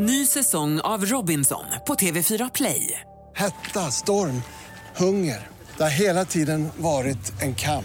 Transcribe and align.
Ny 0.00 0.26
säsong 0.26 0.80
av 0.80 1.04
Robinson 1.04 1.64
på 1.86 1.94
TV4 1.94 2.50
Play. 2.54 3.00
Hetta, 3.36 3.80
storm, 3.80 4.42
hunger. 4.96 5.46
Det 5.76 5.82
har 5.82 5.90
hela 5.90 6.24
tiden 6.24 6.68
varit 6.76 7.42
en 7.42 7.54
kamp. 7.54 7.84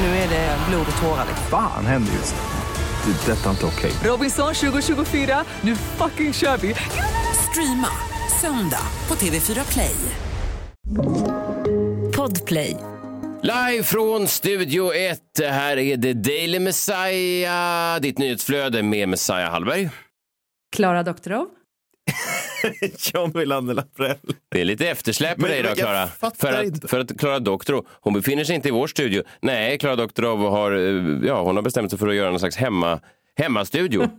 Nu 0.00 0.06
är 0.06 0.28
det 0.28 0.58
blod 0.68 0.86
och 0.96 1.02
tårar. 1.02 1.26
Fan 1.50 1.86
händer 1.86 2.12
just 2.12 2.34
nu. 2.34 3.12
Det. 3.12 3.32
är 3.32 3.36
Detta 3.36 3.46
är 3.46 3.50
inte 3.50 3.66
okej. 3.66 3.92
Robinson 4.04 4.54
2024, 4.54 5.44
nu 5.60 5.76
fucking 5.76 6.32
kör 6.32 6.56
vi! 6.56 6.74
Streama 7.50 7.88
söndag 8.40 8.86
på 9.06 9.14
TV4 9.14 9.72
Play. 9.72 9.96
Podplay. 12.16 12.76
Live 13.42 13.82
från 13.82 14.28
Studio 14.28 14.94
1. 14.94 15.18
Här 15.40 15.76
är 15.76 15.96
det 15.96 16.12
Daily 16.12 16.58
Messiah, 16.58 18.00
ditt 18.00 18.18
nyhetsflöde 18.18 18.82
med 18.82 19.08
Messiah 19.08 19.50
Hallberg. 19.50 19.90
Klara 20.74 21.02
Doktorov. 21.02 21.48
John 23.12 23.30
Wilander 23.34 23.74
Laprell. 23.74 24.16
Det 24.48 24.60
är 24.60 24.64
lite 24.64 24.88
eftersläp 24.88 25.38
på 25.38 25.46
dig 25.46 25.60
jag 25.60 25.76
Klara. 25.76 26.06
För 26.06 26.52
att, 26.52 26.90
för 26.90 27.00
att 27.00 27.18
Klara 27.18 27.38
Doktorov, 27.38 27.86
hon 27.90 28.14
befinner 28.14 28.44
sig 28.44 28.56
inte 28.56 28.68
i 28.68 28.70
vår 28.70 28.86
studio. 28.86 29.22
Nej, 29.40 29.78
Klara 29.78 29.96
Doktorov 29.96 30.38
har, 30.38 30.72
eh, 30.72 31.26
ja, 31.28 31.42
hon 31.42 31.56
har 31.56 31.62
bestämt 31.62 31.90
sig 31.90 31.98
för 31.98 32.08
att 32.08 32.14
göra 32.14 32.30
någon 32.30 32.40
slags 32.40 32.56
hemma, 32.56 33.00
hemmastudio. 33.36 34.10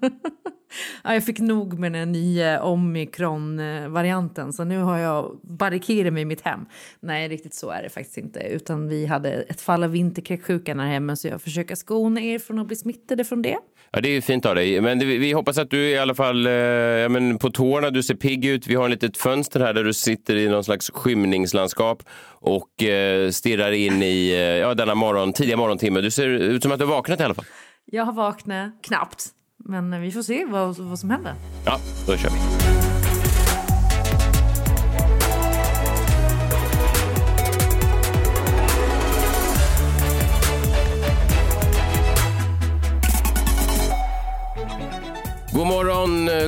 Ja, 1.04 1.14
jag 1.14 1.26
fick 1.26 1.40
nog 1.40 1.80
med 1.80 1.92
den 1.92 2.12
nya 2.12 2.64
omikron-varianten 2.64 4.54
så 4.54 4.64
nu 4.64 4.80
har 4.80 4.98
jag 4.98 5.40
barrikerat 5.44 6.14
mig 6.14 6.22
i 6.22 6.26
mitt 6.26 6.42
hem. 6.42 6.66
Nej, 7.00 7.28
riktigt 7.28 7.54
så 7.54 7.70
är 7.70 7.84
det 7.84 7.90
faktiskt 7.90 8.18
inte. 8.18 8.40
Utan 8.40 8.88
vi 8.88 9.06
hade 9.06 9.30
ett 9.32 9.62
fall 9.62 9.84
av 9.84 9.92
vinterkräksjukan 9.92 10.80
här 10.80 10.88
hemma 10.88 11.16
så 11.16 11.28
jag 11.28 11.42
försöker 11.42 11.76
skona 11.76 12.22
er 12.22 12.40
från 12.40 12.60
att 12.60 12.68
bli 12.68 12.76
smittade 12.76 13.24
från 13.24 13.42
det. 13.42 13.58
Ja, 13.92 14.02
det 14.02 14.10
är 14.10 14.22
fint 14.22 14.46
av 14.46 14.56
dig. 14.56 14.82
Men 14.82 15.00
det, 15.00 15.06
vi 15.06 15.32
hoppas 15.32 15.58
att 15.58 15.70
du 15.70 15.90
i 15.90 15.98
alla 15.98 16.16
fall 16.16 16.48
eh, 16.48 16.54
ja, 16.54 17.10
men 17.10 17.38
på 17.38 17.50
tårna, 17.52 17.90
du 17.90 18.04
ser 18.04 18.16
pigg 18.16 18.46
ut. 18.46 18.68
Vi 18.68 18.76
har 18.76 18.86
ett 18.86 18.92
litet 18.92 19.18
fönster 19.18 19.60
här 19.60 19.74
där 19.74 19.84
du 19.84 19.94
sitter 19.94 20.36
i 20.36 20.50
någon 20.50 20.64
slags 20.64 20.92
skymningslandskap 20.92 22.04
och 22.28 22.84
eh, 22.84 23.30
stirrar 23.30 23.72
in 23.72 24.04
i 24.04 24.30
eh, 24.32 24.38
ja, 24.40 24.74
denna 24.74 24.96
morgon, 24.96 25.34
tidiga 25.34 25.58
morgontimme. 25.58 26.02
Du 26.02 26.12
ser 26.12 26.28
ut 26.28 26.64
som 26.64 26.72
att 26.72 26.80
du 26.80 26.86
har 26.86 26.94
vaknat 26.94 27.20
i 27.20 27.24
alla 27.24 27.34
fall. 27.34 27.46
Jag 27.86 28.06
har 28.06 28.14
vaknat 28.14 28.72
knappt, 28.84 29.26
men 29.66 30.02
vi 30.02 30.12
får 30.12 30.22
se 30.22 30.46
vad, 30.46 30.78
vad 30.78 31.00
som 31.00 31.10
händer. 31.10 31.34
Ja, 31.66 31.80
då 32.08 32.18
kör 32.18 32.30
vi. 32.30 32.85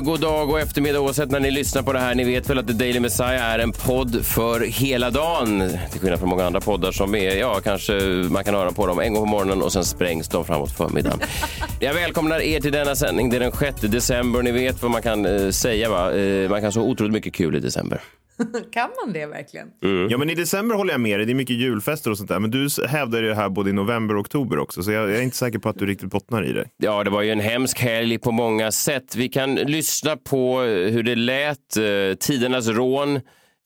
God 0.02 0.19
dag 0.19 0.49
och 0.49 0.59
eftermiddag 0.59 0.99
oavsett 0.99 1.31
när 1.31 1.39
ni 1.39 1.52
lyssnar 1.52 1.81
på 1.81 1.93
det 1.93 1.99
här. 1.99 2.16
Ni 2.16 2.23
vet 2.23 2.49
väl 2.49 2.57
att 2.57 2.67
The 2.67 2.73
Daily 2.73 2.99
Messiah 2.99 3.43
är 3.43 3.59
en 3.59 3.71
podd 3.71 4.25
för 4.25 4.59
hela 4.59 5.09
dagen. 5.09 5.69
Till 5.91 6.02
skillnad 6.02 6.19
från 6.19 6.29
många 6.29 6.45
andra 6.45 6.61
poddar 6.61 6.91
som 6.91 7.16
är, 7.16 7.35
ja, 7.35 7.59
kanske 7.63 7.94
man 8.29 8.44
kan 8.44 8.55
höra 8.55 8.71
på 8.71 8.88
dem 8.88 8.99
en 8.99 9.13
gång 9.13 9.23
på 9.23 9.29
morgonen 9.29 9.61
och 9.61 9.73
sen 9.73 9.85
sprängs 9.85 10.27
de 10.27 10.45
framåt 10.45 10.71
förmiddagen. 10.71 11.19
Jag 11.79 11.94
välkomnar 11.94 12.39
er 12.39 12.59
till 12.59 12.71
denna 12.71 12.95
sändning. 12.95 13.29
Det 13.29 13.35
är 13.35 13.39
den 13.39 13.52
6 13.52 13.81
december. 13.81 14.41
Ni 14.41 14.52
vet 14.52 14.81
vad 14.81 14.91
man 14.91 15.02
kan 15.02 15.25
eh, 15.25 15.49
säga, 15.49 15.89
va? 15.89 16.13
Eh, 16.13 16.49
man 16.49 16.61
kan 16.61 16.72
så 16.72 16.81
otroligt 16.81 17.13
mycket 17.13 17.33
kul 17.33 17.55
i 17.55 17.59
december. 17.59 18.01
kan 18.71 18.89
man 19.03 19.13
det 19.13 19.25
verkligen? 19.25 19.67
Ja, 20.09 20.17
men 20.17 20.30
i 20.30 20.35
december 20.35 20.75
håller 20.75 20.93
jag 20.93 21.02
med 21.02 21.19
dig. 21.19 21.25
Det 21.25 21.31
är 21.31 21.35
mycket 21.35 21.55
julfester 21.55 22.11
och 22.11 22.17
sånt 22.17 22.30
där. 22.30 22.39
Men 22.39 22.52
du 22.52 22.67
hävdar 22.88 23.21
det 23.21 23.35
här 23.35 23.49
både 23.49 23.69
i 23.69 23.73
november 23.73 24.16
och 24.16 24.21
oktober 24.21 24.59
också. 24.59 24.83
Så 24.83 24.91
jag, 24.91 25.09
jag 25.09 25.17
är 25.17 25.21
inte 25.21 25.38
säker 25.38 25.59
på 25.59 25.69
att 25.69 25.79
du 25.79 25.85
riktigt 25.85 26.09
bottnar 26.09 26.44
i 26.45 26.53
det. 26.53 26.66
Ja, 26.77 27.03
det 27.03 27.09
var 27.09 27.21
ju 27.21 27.31
en 27.31 27.39
hemsk 27.39 27.79
helg 27.79 28.17
på 28.19 28.31
många 28.31 28.71
sätt. 28.71 29.16
Vi 29.16 29.29
kan 29.29 29.55
lyssna 29.55 30.17
på 30.17 30.59
hur 30.61 31.03
det 31.03 31.16
lät. 31.16 31.77
Eh, 31.77 32.17
tidernas 32.19 32.67
rån, 32.67 33.19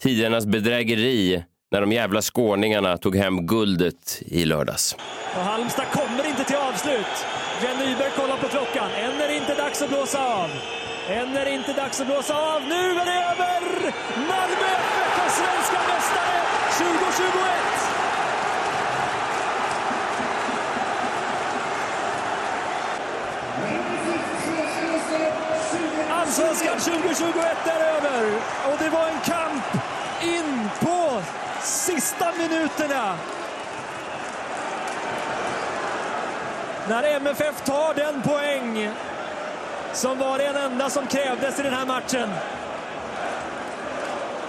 tidernas 0.03 0.45
bedrägeri 0.45 1.43
när 1.71 1.81
de 1.81 1.91
jävla 1.91 2.21
skåningarna 2.21 2.97
tog 2.97 3.15
hem 3.15 3.47
guldet 3.47 4.21
i 4.25 4.45
lördags. 4.45 4.95
Och 5.35 5.41
Halmstad 5.41 5.85
kommer 5.91 6.27
inte 6.29 6.43
till 6.43 6.55
avslut. 6.55 7.25
Glenn 7.61 7.77
Nyberg 7.77 8.11
kollar 8.15 8.37
på 8.37 8.47
klockan. 8.47 8.91
Än 8.91 9.21
är 9.21 9.27
det 9.27 9.37
inte 9.37 9.55
dags 9.55 9.81
att 9.81 9.89
blåsa 9.89 10.19
av. 10.19 10.49
Än 11.11 11.37
är 11.37 11.45
det 11.45 11.51
inte 11.51 11.73
dags 11.73 12.01
att 12.01 12.07
blåsa 12.07 12.35
av. 12.35 12.61
Nu 12.67 12.91
är 12.91 13.05
det 13.05 13.11
över! 13.11 13.61
Malmö 14.17 14.67
FF 14.79 15.19
är 15.25 15.29
svenska 15.29 15.79
mästare 15.87 16.41
2021! 16.77 17.31
Allsvenskan 26.11 26.79
2021 26.79 27.67
är 27.67 27.79
över 27.79 28.35
och 28.71 28.77
det 28.79 28.89
var 28.89 29.07
en 29.07 29.19
kamp 29.25 29.63
in 30.21 30.69
på 30.79 31.21
sista 31.61 32.31
minuterna. 32.37 33.17
När 36.89 37.03
MFF 37.03 37.61
tar 37.65 37.93
den 37.93 38.21
poäng 38.21 38.91
som 39.93 40.17
var 40.17 40.37
den 40.37 40.71
enda 40.71 40.89
som 40.89 41.07
krävdes 41.07 41.59
i 41.59 41.63
den 41.63 41.73
här 41.73 41.85
matchen. 41.85 42.29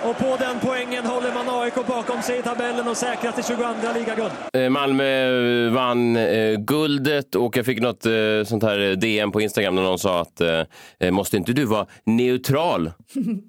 Och 0.04 0.18
på 0.18 0.36
den 0.36 0.56
poängen 0.60 1.04
håller 1.04 1.34
man 1.34 1.48
AIK 1.48 1.74
bakom 1.74 2.22
sig 2.22 2.38
i 2.38 2.42
tabellen 2.42 2.88
och 2.88 2.96
säkrar 2.96 3.32
till 3.32 3.44
22 3.44 3.64
ligaguld. 3.94 4.32
Eh, 4.52 4.68
Malmö 4.68 5.04
eh, 5.66 5.72
vann 5.72 6.16
eh, 6.16 6.58
guldet 6.58 7.34
och 7.34 7.56
jag 7.56 7.66
fick 7.66 7.80
något 7.80 8.02
sånt 8.46 8.62
här 8.62 8.96
DM 8.96 9.32
på 9.32 9.40
Instagram 9.40 9.76
där 9.76 9.82
någon 9.82 9.98
sa 9.98 10.20
att 10.20 10.40
måste 11.10 11.36
inte 11.36 11.52
du 11.52 11.64
vara 11.64 11.86
neutral 12.04 12.92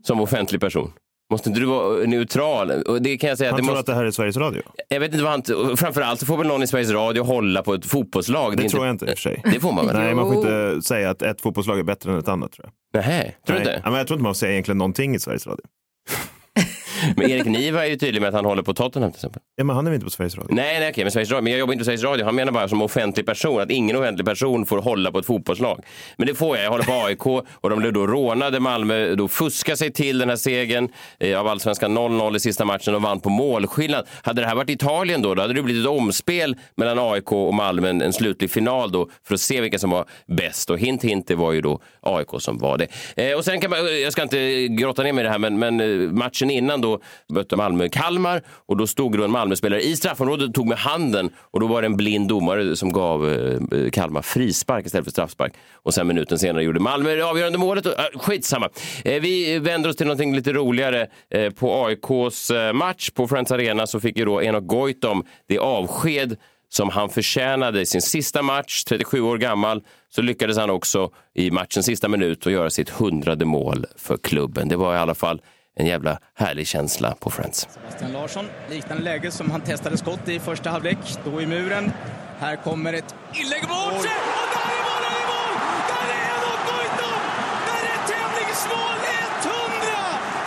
som 0.04 0.22
offentlig 0.22 0.62
person? 0.62 0.92
Måste 1.32 1.50
inte 1.50 1.62
du 1.62 1.66
vara 1.66 2.06
neutral? 2.06 2.72
Och 2.72 3.02
det 3.02 3.18
kan 3.18 3.30
jag 3.30 3.38
säga 3.38 3.50
att 3.50 3.54
Han 3.54 3.62
det 3.62 3.68
tror 3.68 3.76
måste... 3.76 3.80
att 3.92 3.96
det 3.96 4.02
här 4.02 4.06
är 4.06 4.12
Sveriges 4.12 4.38
Radio. 4.38 4.62
Jag 4.90 5.00
vet 5.00 5.12
inte 5.14 5.24
vad 5.24 5.32
han... 5.32 5.78
Framförallt 5.78 6.20
så 6.20 6.26
får 6.26 6.38
väl 6.38 6.48
någon 6.48 6.64
i 6.64 6.68
Sveriges 6.68 6.92
Radio 6.92 7.24
hålla 7.24 7.64
på 7.64 7.74
ett 7.74 7.86
fotbollslag. 7.86 8.58
Det 8.58 8.64
är 8.64 8.70
tror 8.70 8.86
jag 8.86 8.94
inte 8.94 9.06
i 9.06 9.08
och 9.08 9.18
för 9.18 9.22
sig. 9.22 9.42
Det 9.44 9.60
får 9.60 9.72
man 9.72 9.88
väl? 9.88 9.96
Nej, 9.96 10.16
man 10.16 10.34
får 10.34 10.36
inte 10.36 10.82
säga 10.88 11.10
att 11.10 11.22
ett 11.22 11.42
fotbollslag 11.42 11.80
är 11.80 11.84
bättre 11.84 12.12
än 12.12 12.20
ett 12.20 12.28
annat 12.28 12.52
tror 12.52 12.70
jag. 12.94 13.06
Nej, 13.06 13.38
tror 13.48 13.56
du 13.56 13.62
inte? 13.62 13.82
Men 13.84 13.94
jag 13.94 14.08
tror 14.08 14.16
inte 14.16 14.24
man 14.24 14.34
får 14.34 14.40
säga 14.40 14.52
egentligen 14.52 14.78
någonting 14.78 15.16
i 15.16 15.20
Sveriges 15.20 15.48
Radio. 15.48 15.66
Men 17.16 17.30
Erik 17.32 17.46
Niva 17.46 17.86
är 17.86 17.90
ju 17.90 17.96
tydlig 17.96 18.22
med 18.22 18.28
att 18.28 18.36
han 18.36 18.46
håller 18.46 18.64
på 18.64 18.74
Tottenham 18.74 19.12
till 19.12 19.18
exempel. 19.18 19.42
Ja, 19.56 19.64
men 19.64 19.76
han 19.76 19.88
är 19.88 19.92
väl 19.92 19.96
inte 19.96 20.06
på 20.06 20.12
Sveriges 20.12 20.36
Radio? 20.36 20.56
Nej, 20.56 20.80
nej 20.80 20.90
okej, 20.90 21.04
men, 21.04 21.12
Sveriges 21.12 21.32
Radio, 21.32 21.44
men 21.44 21.52
jag 21.52 21.60
jobbar 21.60 21.74
inte 21.74 21.82
på 21.82 21.86
Sveriges 21.86 22.04
Radio. 22.04 22.26
Han 22.26 22.36
menar 22.36 22.52
bara 22.52 22.68
som 22.68 22.82
offentlig 22.82 23.26
person, 23.26 23.62
att 23.62 23.72
ingen 23.72 23.96
offentlig 23.96 24.26
person 24.26 24.66
får 24.66 24.78
hålla 24.78 25.12
på 25.12 25.20
ett 25.20 25.26
fotbollslag. 25.26 25.84
Men 26.18 26.28
det 26.28 26.36
får 26.36 26.58
jag. 26.58 26.66
Jag 26.66 26.72
håller 26.72 26.84
på 26.84 27.06
AIK 27.06 27.26
och 27.52 27.70
de 27.70 27.80
blev 27.80 27.94
då 27.94 28.08
rånade. 28.08 28.60
Malmö 28.60 29.16
då 29.16 29.28
fuskade 29.28 29.78
sig 29.78 29.92
till 29.92 30.18
den 30.18 30.30
här 30.30 30.36
segern 30.36 30.90
eh, 31.20 31.40
av 31.40 31.48
allsvenskan 31.48 31.98
0-0 31.98 32.36
i 32.36 32.40
sista 32.40 32.66
matchen 32.66 32.96
och 32.96 33.02
vann 33.02 33.20
på 33.20 33.30
målskillnad. 33.30 34.08
Hade 34.22 34.42
det 34.42 34.48
här 34.48 34.56
varit 34.56 34.70
Italien 34.70 35.22
då, 35.22 35.36
då 35.36 35.42
hade 35.42 35.54
det 35.54 35.62
blivit 35.64 35.84
ett 35.84 35.90
omspel 35.90 36.56
mellan 36.76 37.00
AIK 37.00 37.32
och 37.32 37.54
Malmö, 37.54 37.90
en, 37.90 38.02
en 38.02 38.14
slutlig 38.14 38.52
final 38.52 38.92
då 38.92 39.10
för 39.28 39.34
att 39.34 39.42
se 39.42 39.62
vilka 39.62 39.80
som 39.80 39.90
var 39.90 40.06
bäst. 40.28 40.70
Och 40.70 40.80
hint 40.80 41.04
hint, 41.04 41.28
det 41.28 41.36
var 41.36 41.52
ju 41.52 41.62
då 41.62 41.80
AIK 42.02 42.28
som 42.40 42.58
var 42.58 42.78
det. 42.78 42.88
Eh, 43.16 43.38
och 43.38 43.46
sen 43.46 43.62
kan 43.62 43.70
man, 43.70 44.02
jag 44.02 44.12
ska 44.14 44.24
inte 44.24 44.68
grotta 44.68 45.04
ner 45.04 45.14
mig 45.14 45.22
i 45.22 45.26
det 45.26 45.32
här, 45.32 45.40
men, 45.40 45.60
men 45.60 45.80
eh, 45.80 46.12
matchen 46.12 46.50
innan 46.50 46.82
då 46.82 46.93
mötte 47.30 47.56
Malmö 47.56 47.90
Kalmar 47.90 48.42
och 48.66 48.78
då 48.78 48.88
stod 48.88 49.18
då 49.18 49.24
en 49.24 49.32
Malmöspelare 49.32 49.82
i 49.82 49.96
straffområdet 49.96 50.48
och 50.48 50.54
tog 50.54 50.68
med 50.68 50.78
handen 50.78 51.30
och 51.38 51.60
då 51.60 51.68
var 51.68 51.82
det 51.82 51.86
en 51.86 51.98
blind 51.98 52.28
domare 52.28 52.76
som 52.76 52.94
gav 52.94 53.30
eh, 53.30 53.90
Kalmar 53.90 54.22
frispark 54.22 54.86
istället 54.86 55.06
för 55.06 55.12
straffspark. 55.12 55.54
Och 55.74 55.94
sen 55.94 56.08
minuten 56.08 56.40
senare 56.40 56.64
gjorde 56.64 56.80
Malmö 56.80 57.16
det 57.16 57.22
avgörande 57.22 57.58
målet. 57.58 57.86
Och, 57.86 58.00
äh, 58.00 58.20
skitsamma. 58.20 58.70
Eh, 59.06 59.22
vi 59.22 59.60
vänder 59.60 59.90
oss 59.90 59.96
till 59.96 60.08
någonting 60.08 60.36
lite 60.36 60.54
roligare. 60.54 61.08
På 61.56 61.86
AIKs 61.86 62.52
match 62.74 63.10
på 63.10 63.28
Friends 63.28 63.52
Arena 63.52 63.88
så 63.88 64.00
fick 64.00 64.18
ju 64.18 64.26
då 64.26 64.44
Enok 64.44 64.68
Goitom 64.68 65.24
det 65.48 65.58
avsked 65.58 66.38
som 66.74 66.90
han 66.90 67.10
förtjänade 67.10 67.82
i 67.82 67.86
sin 67.86 68.02
sista 68.02 68.42
match, 68.42 68.84
37 68.84 69.22
år 69.22 69.38
gammal, 69.38 69.84
så 70.10 70.22
lyckades 70.22 70.58
han 70.58 70.70
också 70.70 71.12
i 71.34 71.52
matchens 71.52 71.86
sista 71.86 72.08
minut 72.08 72.48
att 72.48 72.54
göra 72.54 72.70
sitt 72.70 72.90
hundrade 72.90 73.46
mål 73.46 73.86
för 73.96 74.18
klubben. 74.18 74.68
Det 74.68 74.76
var 74.76 74.96
i 74.96 74.98
alla 74.98 75.16
fall 75.16 75.42
en 75.76 75.86
jävla 75.86 76.20
härlig 76.36 76.68
känsla 76.68 77.16
på 77.20 77.30
Friends. 77.30 77.68
Sebastian 77.74 78.12
Larsson, 78.12 78.46
liknande 78.70 79.04
läge 79.04 79.32
som 79.32 79.52
han 79.52 79.62
testade 79.62 79.98
skott 79.98 80.28
i 80.28 80.40
första 80.40 80.70
halvlek. 80.70 80.98
Då 81.26 81.42
i 81.42 81.46
muren. 81.46 81.92
Här 82.40 82.56
kommer 82.56 82.94
ett 82.94 83.16
inlägg 83.34 83.62
mot 83.62 84.02
sig! 84.02 84.12
Och 84.40 84.48
där 84.56 84.70
är 84.74 84.84
mål, 84.88 85.02
där 85.04 85.18
är 85.22 85.28
mål! 85.32 85.56
Där 85.90 86.08
är 86.14 86.22
Henok 86.30 86.62
Goitom! 86.70 87.22
Där 87.68 87.84
är 87.94 88.00
tävlingsmål 88.12 88.98
100 89.44 89.58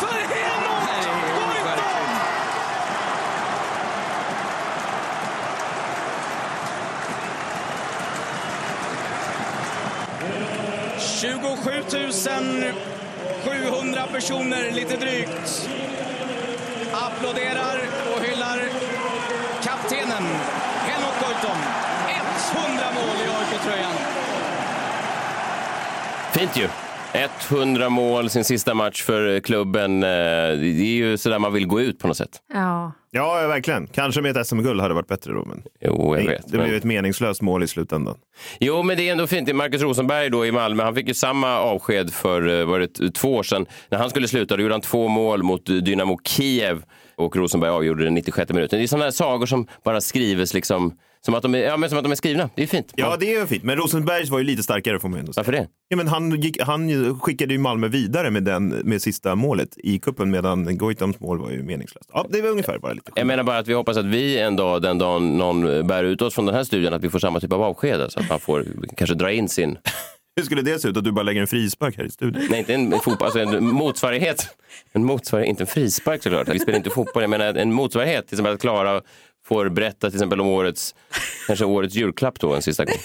för 0.00 0.20
Henok 0.34 0.84
Goitom! 1.38 2.06
27 10.99 12.95
700 13.46 14.06
personer, 14.12 14.70
lite 14.70 14.96
drygt, 14.96 15.69
applåderar 16.93 17.81
och 18.14 18.25
hyllar 18.25 18.60
kaptenen 19.62 20.25
Henok 20.87 21.14
Goitom. 21.20 21.58
100 22.54 22.84
mål 22.94 23.16
i 23.16 23.28
AIK-tröjan. 23.28 23.93
Fint 26.32 26.56
ju. 26.56 26.85
100 27.50 27.88
mål, 27.88 28.30
sin 28.30 28.44
sista 28.44 28.74
match 28.74 29.02
för 29.02 29.40
klubben. 29.40 30.02
Eh, 30.02 30.08
Det 30.08 30.82
är 30.82 30.96
ju 30.96 31.16
sådär 31.18 31.38
man 31.38 31.52
vill 31.52 31.66
gå 31.66 31.80
ut 31.80 31.98
på 31.98 32.08
något 32.08 32.16
sätt. 32.16 32.30
Ja. 32.54 32.92
Ja, 33.10 33.46
verkligen. 33.48 33.86
Kanske 33.86 34.20
med 34.20 34.36
ett 34.36 34.46
SM-guld 34.46 34.80
hade 34.80 34.94
varit 34.94 35.08
bättre 35.08 35.32
då. 35.32 35.44
Men 35.44 35.62
Jo, 35.80 36.16
jag 36.16 36.24
det, 36.24 36.30
vet. 36.30 36.42
det 36.46 36.50
blev 36.50 36.66
men- 36.66 36.76
ett 36.76 36.84
meningslöst 36.84 37.42
mål 37.42 37.62
i 37.62 37.66
slutändan. 37.66 38.14
Jo, 38.60 38.82
men 38.82 38.96
det 38.96 39.08
är 39.08 39.12
ändå 39.12 39.26
fint. 39.26 39.54
Marcus 39.54 39.82
Rosenberg 39.82 40.30
då 40.30 40.46
i 40.46 40.52
Malmö, 40.52 40.82
han 40.82 40.94
fick 40.94 41.08
ju 41.08 41.14
samma 41.14 41.58
avsked 41.58 42.12
för 42.12 42.60
eh, 42.60 42.66
var 42.66 42.78
det, 42.80 43.10
två 43.14 43.34
år 43.34 43.42
sedan. 43.42 43.66
När 43.88 43.98
han 43.98 44.10
skulle 44.10 44.28
sluta, 44.28 44.56
då 44.56 44.62
gjorde 44.62 44.74
han 44.74 44.80
två 44.80 45.08
mål 45.08 45.42
mot 45.42 45.66
Dynamo 45.66 46.19
Kiev 46.24 46.82
och 47.16 47.36
Rosenberg 47.36 47.70
avgjorde 47.70 48.04
den 48.04 48.14
96 48.14 48.52
minuten. 48.52 48.78
Det 48.78 48.84
är 48.84 48.86
sådana 48.86 49.04
här 49.04 49.10
sagor 49.10 49.46
som 49.46 49.66
bara 49.84 50.00
skrivs 50.00 50.54
liksom, 50.54 50.92
som 51.26 51.34
att 51.34 51.43
de 51.43 51.55
är, 51.55 51.58
ja, 51.58 51.76
men 51.76 51.88
som 51.88 51.99
att 51.99 52.05
de 52.05 52.12
är 52.12 52.17
skrivna. 52.17 52.50
Det 52.55 52.62
är 52.62 52.67
fint. 52.67 52.93
Ja, 52.96 53.17
det 53.20 53.34
är 53.34 53.46
fint. 53.46 53.64
Men 53.64 53.76
Rosenbergs 53.76 54.31
var 54.31 54.38
ju 54.38 54.44
lite 54.44 54.62
starkare 54.62 54.99
får 54.99 55.08
man 55.08 55.19
ändå 55.19 55.32
säga. 55.32 55.43
Varför 55.43 55.52
det? 55.52 55.69
Ja, 55.88 55.96
men 55.96 56.08
han, 56.08 56.40
gick, 56.40 56.61
han 56.61 57.20
skickade 57.20 57.52
ju 57.55 57.58
Malmö 57.58 57.88
vidare 57.88 58.31
med, 58.31 58.43
den, 58.43 58.69
med 58.69 59.02
sista 59.02 59.34
målet 59.34 59.69
i 59.78 59.99
kuppen 59.99 60.31
medan 60.31 60.78
Goitams 60.78 61.20
mål 61.20 61.38
var 61.38 61.50
ju 61.50 61.62
meningslöst. 61.62 62.11
Ja, 62.12 62.26
det 62.31 62.43
var 62.43 62.49
ungefär 62.49 62.78
bara 62.78 62.93
lite. 62.93 63.12
Jag 63.14 63.26
menar 63.26 63.44
bara 63.44 63.58
att 63.58 63.69
vi 63.69 63.75
hoppas 63.75 63.96
att 63.96 64.06
vi 64.06 64.38
en 64.38 64.56
dag, 64.56 64.82
den 64.82 64.99
dagen 64.99 65.38
någon 65.38 65.87
bär 65.87 66.05
ut 66.05 66.23
oss 66.23 66.34
från 66.34 66.46
den 66.46 66.55
här 66.55 66.64
studien, 66.64 66.94
att 66.94 67.05
vi 67.05 67.11
får 67.11 67.19
samma 67.19 67.40
typ 67.40 67.52
av 67.52 67.62
avsked. 67.62 68.12
Så 68.12 68.20
att 68.20 68.29
man 68.29 68.40
får 68.40 68.67
kanske 68.96 69.14
dra 69.14 69.32
in 69.32 69.49
sin, 69.49 69.79
Hur 70.37 70.44
skulle 70.44 70.62
det 70.62 70.79
se 70.79 70.88
ut 70.88 70.96
att 70.96 71.05
du 71.05 71.12
bara 71.12 71.22
lägger 71.22 71.40
en 71.40 71.46
frispark 71.46 71.96
här 71.96 72.05
i 72.05 72.11
studion? 72.11 72.46
nej 72.50 72.58
inte 72.58 72.75
en 72.75 72.90
fotboll, 72.90 73.26
alltså 73.26 73.38
en 73.38 73.67
motsvarighet. 73.67 74.49
En 74.93 75.05
motsvarighet, 75.05 75.50
inte 75.50 75.62
en 75.62 75.67
frispark 75.67 76.22
såklart. 76.22 76.49
Vi 76.49 76.58
spelar 76.58 76.76
inte 76.76 76.90
fotboll, 76.90 77.22
jag 77.22 77.31
menar 77.31 77.55
en 77.55 77.72
motsvarighet. 77.72 78.26
Till 78.26 78.34
exempel 78.34 78.55
att 78.55 78.61
Klara 78.61 79.02
får 79.46 79.69
berätta 79.69 80.10
till 80.10 80.16
exempel 80.16 80.40
om 80.40 80.46
årets, 80.46 80.94
kanske 81.46 81.64
årets 81.64 81.94
julklapp 81.94 82.40
då 82.40 82.54
en 82.54 82.62
sista 82.62 82.84
gång. 82.84 82.96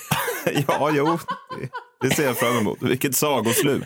ja, 0.67 0.91
jo. 0.93 1.17
Det, 1.59 1.69
det 2.09 2.15
ser 2.15 2.23
jag 2.23 2.38
fram 2.38 2.57
emot. 2.57 2.77
Vilket 2.81 3.15
sagoslut. 3.15 3.83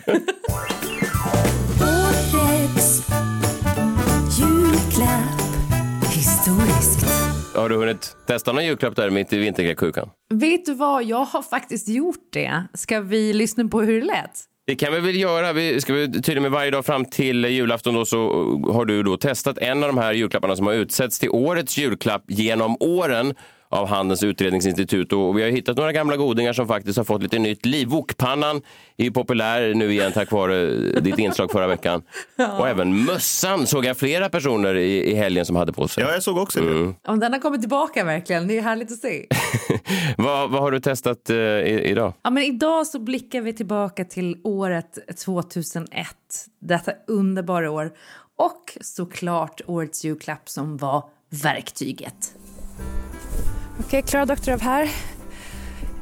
Årets 1.80 3.08
julklapp 4.38 5.46
historiskt. 6.10 7.06
Har 7.54 7.68
du 7.68 7.76
hunnit 7.76 8.16
testa 8.26 8.52
någon 8.52 8.64
julklapp 8.64 8.96
där 8.96 9.10
mitt 9.10 9.32
i 9.32 9.38
vinterkräksjukan? 9.38 10.10
Vet 10.34 10.66
du 10.66 10.74
vad, 10.74 11.04
jag 11.04 11.24
har 11.24 11.42
faktiskt 11.42 11.88
gjort 11.88 12.32
det. 12.32 12.62
Ska 12.74 13.00
vi 13.00 13.32
lyssna 13.32 13.68
på 13.68 13.80
hur 13.80 14.00
det 14.00 14.06
lät? 14.06 14.44
Det 14.66 14.76
kan 14.76 14.92
vi 14.92 15.00
väl 15.00 15.16
göra. 15.16 15.52
Vi 15.52 15.80
ska 15.80 15.92
vi 15.94 16.12
tydligen 16.12 16.42
med 16.42 16.50
varje 16.50 16.70
dag 16.70 16.86
fram 16.86 17.04
till 17.04 17.44
julafton 17.44 17.94
då 17.94 18.04
så 18.04 18.16
eh, 18.16 18.74
har 18.74 18.84
du 18.84 19.02
då 19.02 19.16
testat 19.16 19.58
en 19.58 19.82
av 19.82 19.88
de 19.88 19.98
här 19.98 20.12
julklapparna 20.12 20.56
som 20.56 20.66
har 20.66 20.74
utsetts 20.74 21.18
till 21.18 21.30
årets 21.30 21.78
julklapp 21.78 22.22
genom 22.26 22.76
åren 22.80 23.34
av 23.68 23.86
Handelns 23.88 24.22
utredningsinstitut. 24.22 25.12
Och 25.12 25.38
vi 25.38 25.42
har 25.42 25.50
hittat 25.50 25.76
några 25.76 25.92
gamla 25.92 26.16
godingar 26.16 26.52
som 26.52 26.68
faktiskt 26.68 26.96
har 26.96 27.04
fått 27.04 27.22
lite 27.22 27.38
nytt 27.38 27.66
liv. 27.66 27.88
Wokpannan 27.88 28.62
är 28.96 29.04
ju 29.04 29.10
populär 29.10 29.74
nu 29.74 29.92
igen 29.92 30.12
tack 30.12 30.32
vare 30.32 30.66
ditt 31.00 31.18
inslag 31.18 31.50
förra 31.50 31.66
veckan. 31.66 32.02
Och 32.58 32.68
även 32.68 33.04
mössan 33.04 33.66
såg 33.66 33.84
jag 33.84 33.96
flera 33.96 34.28
personer 34.28 34.74
i, 34.74 35.10
i 35.10 35.14
helgen 35.14 35.46
som 35.46 35.56
hade 35.56 35.72
på 35.72 35.88
sig. 35.88 36.04
Ja, 36.04 36.12
jag 36.12 36.22
såg 36.22 36.38
också 36.38 36.60
det. 36.60 36.94
Om 37.04 37.20
den 37.20 37.32
har 37.32 37.40
kommit 37.40 37.60
tillbaka 37.60 38.04
verkligen, 38.04 38.48
det 38.48 38.58
är 38.58 38.62
härligt 38.62 38.92
att 38.92 38.98
se. 38.98 39.26
vad, 40.16 40.50
vad 40.50 40.60
har 40.60 40.70
du 40.70 40.80
testat 40.80 41.30
eh, 41.30 41.36
i, 41.36 41.82
idag? 41.84 42.12
Ja, 42.22 42.30
men 42.30 42.42
idag 42.42 42.86
så 42.86 42.98
blickar 42.98 43.40
vi 43.40 43.52
tillbaka 43.52 44.04
till 44.04 44.36
året 44.44 44.98
2001, 45.24 46.06
detta 46.60 46.92
underbara 47.06 47.70
år. 47.70 47.92
Och 48.36 48.78
såklart 48.80 49.60
årets 49.66 50.04
julklapp 50.04 50.48
som 50.48 50.76
var 50.76 51.04
verktyget. 51.30 52.34
Okej, 53.80 54.02
Klara 54.02 54.26
Doktorov 54.26 54.60
här. 54.60 54.90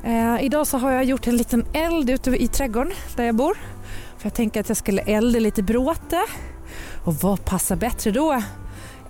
Eh, 0.05 0.45
idag 0.45 0.67
så 0.67 0.79
har 0.79 0.93
jag 0.93 1.05
gjort 1.05 1.27
en 1.27 1.37
liten 1.37 1.65
eld 1.73 2.11
ute 2.11 2.31
i 2.31 2.49
trädgården 2.49 2.93
där 3.17 3.25
jag 3.25 3.35
bor. 3.35 3.55
För 4.19 4.27
jag 4.27 4.35
tänker 4.35 4.61
att 4.61 4.69
jag 4.69 4.77
skulle 4.77 5.03
elda 5.03 5.39
lite 5.39 5.63
bråte. 5.63 6.23
Och 7.05 7.15
vad 7.15 7.45
passar 7.45 7.77
bättre 7.77 8.11
då 8.11 8.43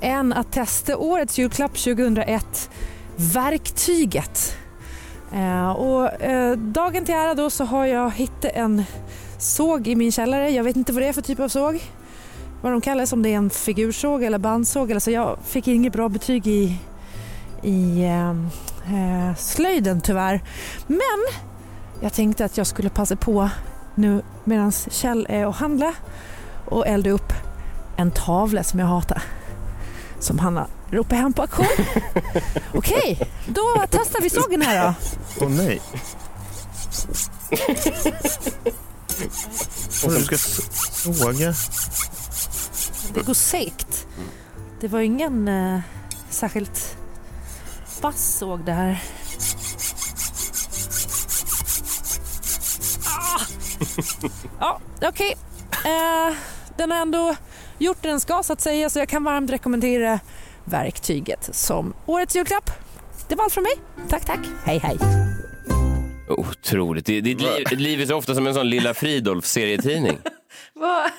än 0.01 0.33
att 0.33 0.53
testa 0.53 0.97
årets 0.97 1.39
julklapp 1.39 1.73
2001, 1.73 2.71
verktyget. 3.17 4.57
Eh, 5.33 5.71
och 5.71 6.23
eh, 6.23 6.57
dagen 6.57 7.05
till 7.05 7.15
ära 7.15 7.35
då 7.35 7.51
så 7.51 7.65
har 7.65 7.87
jag 7.87 8.11
hittat 8.11 8.53
en 8.55 8.85
såg 9.39 9.89
i 9.89 9.97
min 9.97 10.13
källare. 10.13 10.51
Jag 10.51 10.65
vet 10.65 10.77
inte 10.77 10.93
vad 10.93 11.03
det 11.03 11.09
är 11.09 11.13
för 11.13 11.23
typ 11.23 11.41
av 11.41 11.49
såg. 11.49 11.81
Vad 12.63 12.73
de 12.73 12.81
kallas, 12.81 13.13
om 13.13 13.23
det 13.23 13.29
är 13.29 13.37
en 13.37 13.51
figursåg 13.51 14.23
eller 14.23 14.39
bandsåg. 14.39 14.93
Alltså 14.93 15.11
jag 15.11 15.39
fick 15.45 15.69
inget 15.69 15.93
bra 15.93 16.09
betyg 16.09 16.47
i 16.47 16.79
i 17.65 18.05
eh, 18.05 18.31
eh, 18.95 19.37
slöjden 19.37 20.01
tyvärr. 20.01 20.41
Men 20.87 20.99
jag 22.01 22.13
tänkte 22.13 22.45
att 22.45 22.59
jag 22.59 22.67
skulle 22.67 22.91
passa 22.91 23.17
på 23.17 23.51
nu 23.95 24.23
medan 24.45 24.73
Kjell 24.73 25.27
är 25.31 25.47
och 25.47 25.55
handla 25.55 25.95
och 26.65 26.87
elda 26.87 27.11
upp 27.11 27.33
en 27.97 28.11
tavla 28.11 28.65
som 28.65 28.81
jag 28.81 28.87
hatar. 28.87 29.23
Som 30.21 30.39
han 30.39 30.57
har 30.57 30.67
ropat 30.91 31.19
hem 31.19 31.33
på 31.33 31.43
auktion. 31.43 31.67
Okej, 32.75 33.21
då 33.47 33.85
testar 33.91 34.21
vi 34.21 34.31
sågen 34.31 34.63
här 34.63 34.87
då. 34.87 34.95
Åh 35.45 35.51
nej. 35.51 35.81
Åh, 40.05 40.13
du 40.13 40.25
ska 40.25 40.37
såga. 40.37 41.55
Det 43.15 43.23
går 43.27 43.35
segt. 43.35 44.07
Det 44.81 44.89
var 44.89 45.01
ingen 45.01 45.49
eh, 45.49 45.81
särskilt 46.31 46.97
vass 48.05 48.39
såg 48.39 48.65
det 48.65 48.73
här. 48.73 49.03
Ah! 53.07 53.41
Ja, 54.61 54.81
okej. 55.03 55.37
Eh, 55.85 56.37
den 56.77 56.91
har 56.91 56.99
ändå 56.99 57.37
gjort 57.79 57.97
det 58.03 58.09
den 58.09 58.21
ska 58.21 58.43
så 58.43 58.53
att 58.53 58.61
säga 58.61 58.91
så 58.91 58.99
jag 58.99 59.09
kan 59.09 59.25
varmt 59.25 59.51
rekommendera 59.51 60.21
verktyget 60.65 61.49
som 61.53 61.95
årets 62.07 62.37
julklapp. 62.37 62.71
Det 63.29 63.35
var 63.35 63.45
allt 63.45 63.53
från 63.53 63.65
mig. 63.65 63.75
Tack, 64.09 64.25
tack. 64.25 64.41
Hej, 64.65 64.79
hej. 64.79 64.99
Otroligt. 66.29 67.07
Ditt 67.07 67.41
liv, 67.41 67.67
liv 67.71 68.01
är 68.01 68.07
så 68.07 68.17
ofta 68.17 68.35
som 68.35 68.47
en 68.47 68.55
sån 68.55 68.69
Lilla 68.69 68.95
Fridolf-serietidning. 68.95 70.19
Vad? 70.75 71.11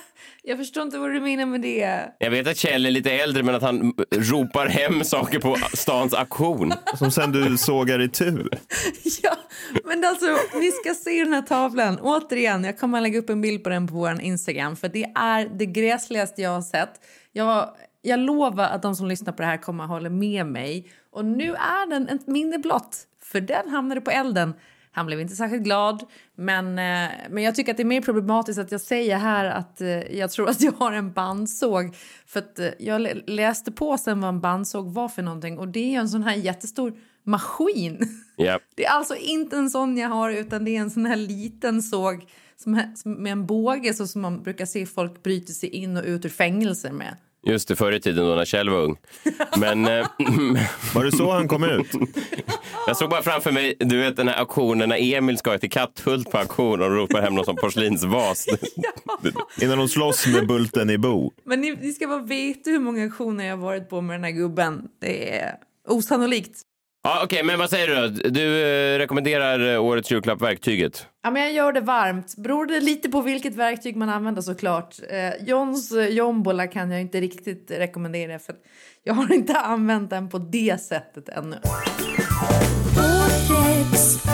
Jag 0.48 0.58
förstår 0.58 0.82
inte 0.82 0.98
vad 0.98 1.10
du 1.10 1.20
menar 1.20 1.46
med 1.46 1.60
det. 1.60 2.12
Jag 2.18 2.30
vet 2.30 2.46
att 2.46 2.56
Kjell 2.56 2.86
är 2.86 2.90
lite 2.90 3.10
äldre 3.10 3.42
men 3.42 3.54
att 3.54 3.62
han 3.62 3.94
ropar 4.10 4.66
hem 4.66 5.04
saker 5.04 5.38
på 5.38 5.56
stans 5.74 6.14
auktion. 6.14 6.72
Som 6.98 7.10
sen 7.10 7.32
du 7.32 7.56
sågar 7.56 8.02
i 8.02 8.08
tur. 8.08 8.48
Ja, 9.22 9.36
men 9.84 10.04
alltså, 10.04 10.26
ni 10.54 10.70
ska 10.70 10.94
se 10.94 11.24
den 11.24 11.32
här 11.32 11.42
tavlan. 11.42 11.98
Återigen, 12.02 12.64
jag 12.64 12.78
kommer 12.78 12.98
att 12.98 13.02
lägga 13.02 13.18
upp 13.18 13.30
en 13.30 13.40
bild 13.40 13.64
på 13.64 13.70
den 13.70 13.86
på 13.86 13.94
vår 13.94 14.20
Instagram 14.20 14.76
för 14.76 14.88
det 14.88 15.12
är 15.14 15.48
det 15.58 15.66
gräsligaste 15.66 16.42
jag 16.42 16.50
har 16.50 16.62
sett. 16.62 17.00
Jag, 17.32 17.70
jag 18.02 18.20
lovar 18.20 18.64
att 18.64 18.82
de 18.82 18.96
som 18.96 19.06
lyssnar 19.06 19.32
på 19.32 19.42
det 19.42 19.48
här 19.48 19.62
kommer 19.62 19.84
att 19.84 19.90
hålla 19.90 20.10
med 20.10 20.46
mig. 20.46 20.90
Och 21.12 21.24
nu 21.24 21.54
är 21.54 21.90
den 21.90 22.08
ett 22.08 22.26
minne 22.26 22.58
blott, 22.58 22.96
för 23.22 23.40
den 23.40 23.68
hamnade 23.68 24.00
på 24.00 24.10
elden. 24.10 24.54
Han 24.96 25.06
blev 25.06 25.20
inte 25.20 25.36
särskilt 25.36 25.62
glad, 25.62 26.02
men, 26.34 26.66
eh, 26.66 27.10
men 27.30 27.42
jag 27.42 27.54
tycker 27.54 27.70
att 27.72 27.76
det 27.76 27.82
är 27.82 27.84
mer 27.84 28.00
problematiskt 28.00 28.58
att 28.58 28.72
jag 28.72 28.80
säger 28.80 29.16
här 29.18 29.44
att 29.44 29.80
eh, 29.80 29.88
jag 30.18 30.30
tror 30.30 30.48
att 30.48 30.60
jag 30.60 30.72
har 30.72 30.92
en 30.92 31.12
bandsåg. 31.12 31.96
För 32.26 32.38
att 32.40 32.58
eh, 32.58 32.68
jag 32.78 33.00
lä- 33.00 33.22
läste 33.26 33.72
på 33.72 33.98
sen 33.98 34.20
vad 34.20 34.28
en 34.28 34.40
bandsåg 34.40 34.92
var 34.94 35.08
för 35.08 35.22
någonting 35.22 35.58
och 35.58 35.68
det 35.68 35.94
är 35.94 36.00
en 36.00 36.08
sån 36.08 36.22
här 36.22 36.34
jättestor 36.34 36.94
maskin. 37.22 37.98
Ja. 38.38 38.60
Det 38.74 38.84
är 38.84 38.90
alltså 38.90 39.16
inte 39.16 39.56
en 39.56 39.70
sån 39.70 39.96
jag 39.96 40.08
har 40.08 40.30
utan 40.30 40.64
det 40.64 40.76
är 40.76 40.80
en 40.80 40.90
sån 40.90 41.06
här 41.06 41.16
liten 41.16 41.82
såg 41.82 42.26
som, 42.56 42.72
med 43.04 43.32
en 43.32 43.46
båge 43.46 43.94
så 43.94 44.06
som 44.06 44.22
man 44.22 44.42
brukar 44.42 44.66
se 44.66 44.86
folk 44.86 45.22
bryter 45.22 45.52
sig 45.52 45.68
in 45.68 45.96
och 45.96 46.04
ut 46.04 46.24
ur 46.24 46.28
fängelser 46.28 46.92
med. 46.92 47.16
Just 47.46 47.68
det, 47.68 47.76
förr 47.76 47.92
i 47.92 48.00
tiden 48.00 48.26
då 48.26 48.34
när 48.34 48.44
Kjell 48.44 48.70
var 48.70 48.78
ung. 48.78 48.96
Men 49.58 49.86
eh, 49.86 50.06
Var 50.94 51.04
det 51.04 51.12
så 51.12 51.32
han 51.32 51.48
kom 51.48 51.64
ut? 51.64 51.86
jag 52.86 52.96
såg 52.96 53.10
bara 53.10 53.22
framför 53.22 53.52
mig, 53.52 53.76
du 53.78 53.98
vet 53.98 54.16
den 54.16 54.28
här 54.28 54.38
auktionen 54.38 54.88
när 54.88 55.14
Emil 55.14 55.38
ska 55.38 55.58
till 55.58 55.70
Katthult 55.70 56.30
på 56.30 56.38
auktion 56.38 56.82
och 56.82 56.90
ropar 56.90 57.22
hem 57.22 57.34
någon 57.34 57.44
som 57.44 57.56
porslinsvas. 57.56 58.46
Innan 59.60 59.78
de 59.78 59.88
slåss 59.88 60.26
med 60.26 60.46
Bulten 60.46 60.90
i 60.90 60.98
Bo. 60.98 61.32
Men 61.44 61.60
ni, 61.60 61.76
ni 61.80 61.92
ska 61.92 62.06
bara 62.06 62.22
veta 62.22 62.70
hur 62.70 62.78
många 62.78 63.02
auktioner 63.02 63.44
jag 63.44 63.56
har 63.56 63.62
varit 63.62 63.88
på 63.88 64.00
med 64.00 64.16
den 64.16 64.24
här 64.24 64.30
gubben. 64.30 64.82
Det 65.00 65.34
är 65.34 65.54
osannolikt. 65.88 66.62
Ja, 67.06 67.20
Okej, 67.24 67.42
men 67.42 67.58
vad 67.58 67.70
säger 67.70 67.88
du 67.88 67.94
då? 67.94 68.28
Du 68.30 68.62
eh, 68.62 68.98
rekommenderar 68.98 69.74
eh, 69.74 69.84
årets 69.84 70.10
julklapp 70.10 70.42
verktyget. 70.42 71.06
Ja, 71.22 71.30
men 71.30 71.42
jag 71.42 71.52
gör 71.52 71.72
det 71.72 71.80
varmt. 71.80 72.34
Beror 72.36 72.66
det 72.66 72.80
lite 72.80 73.08
på 73.08 73.20
vilket 73.20 73.54
verktyg 73.54 73.96
man 73.96 74.08
använder 74.08 74.42
såklart. 74.42 74.94
Eh, 75.10 75.46
Johns 75.46 75.92
eh, 75.92 76.08
jombola 76.08 76.66
kan 76.66 76.90
jag 76.90 77.00
inte 77.00 77.20
riktigt 77.20 77.70
rekommendera 77.70 78.38
för 78.38 78.54
jag 79.04 79.14
har 79.14 79.32
inte 79.32 79.54
använt 79.56 80.10
den 80.10 80.28
på 80.28 80.38
det 80.38 80.80
sättet 80.82 81.28
ännu. 81.28 81.56
Årets 82.98 84.24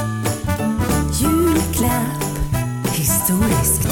julklapp 1.22 2.22
historiskt. 2.96 3.91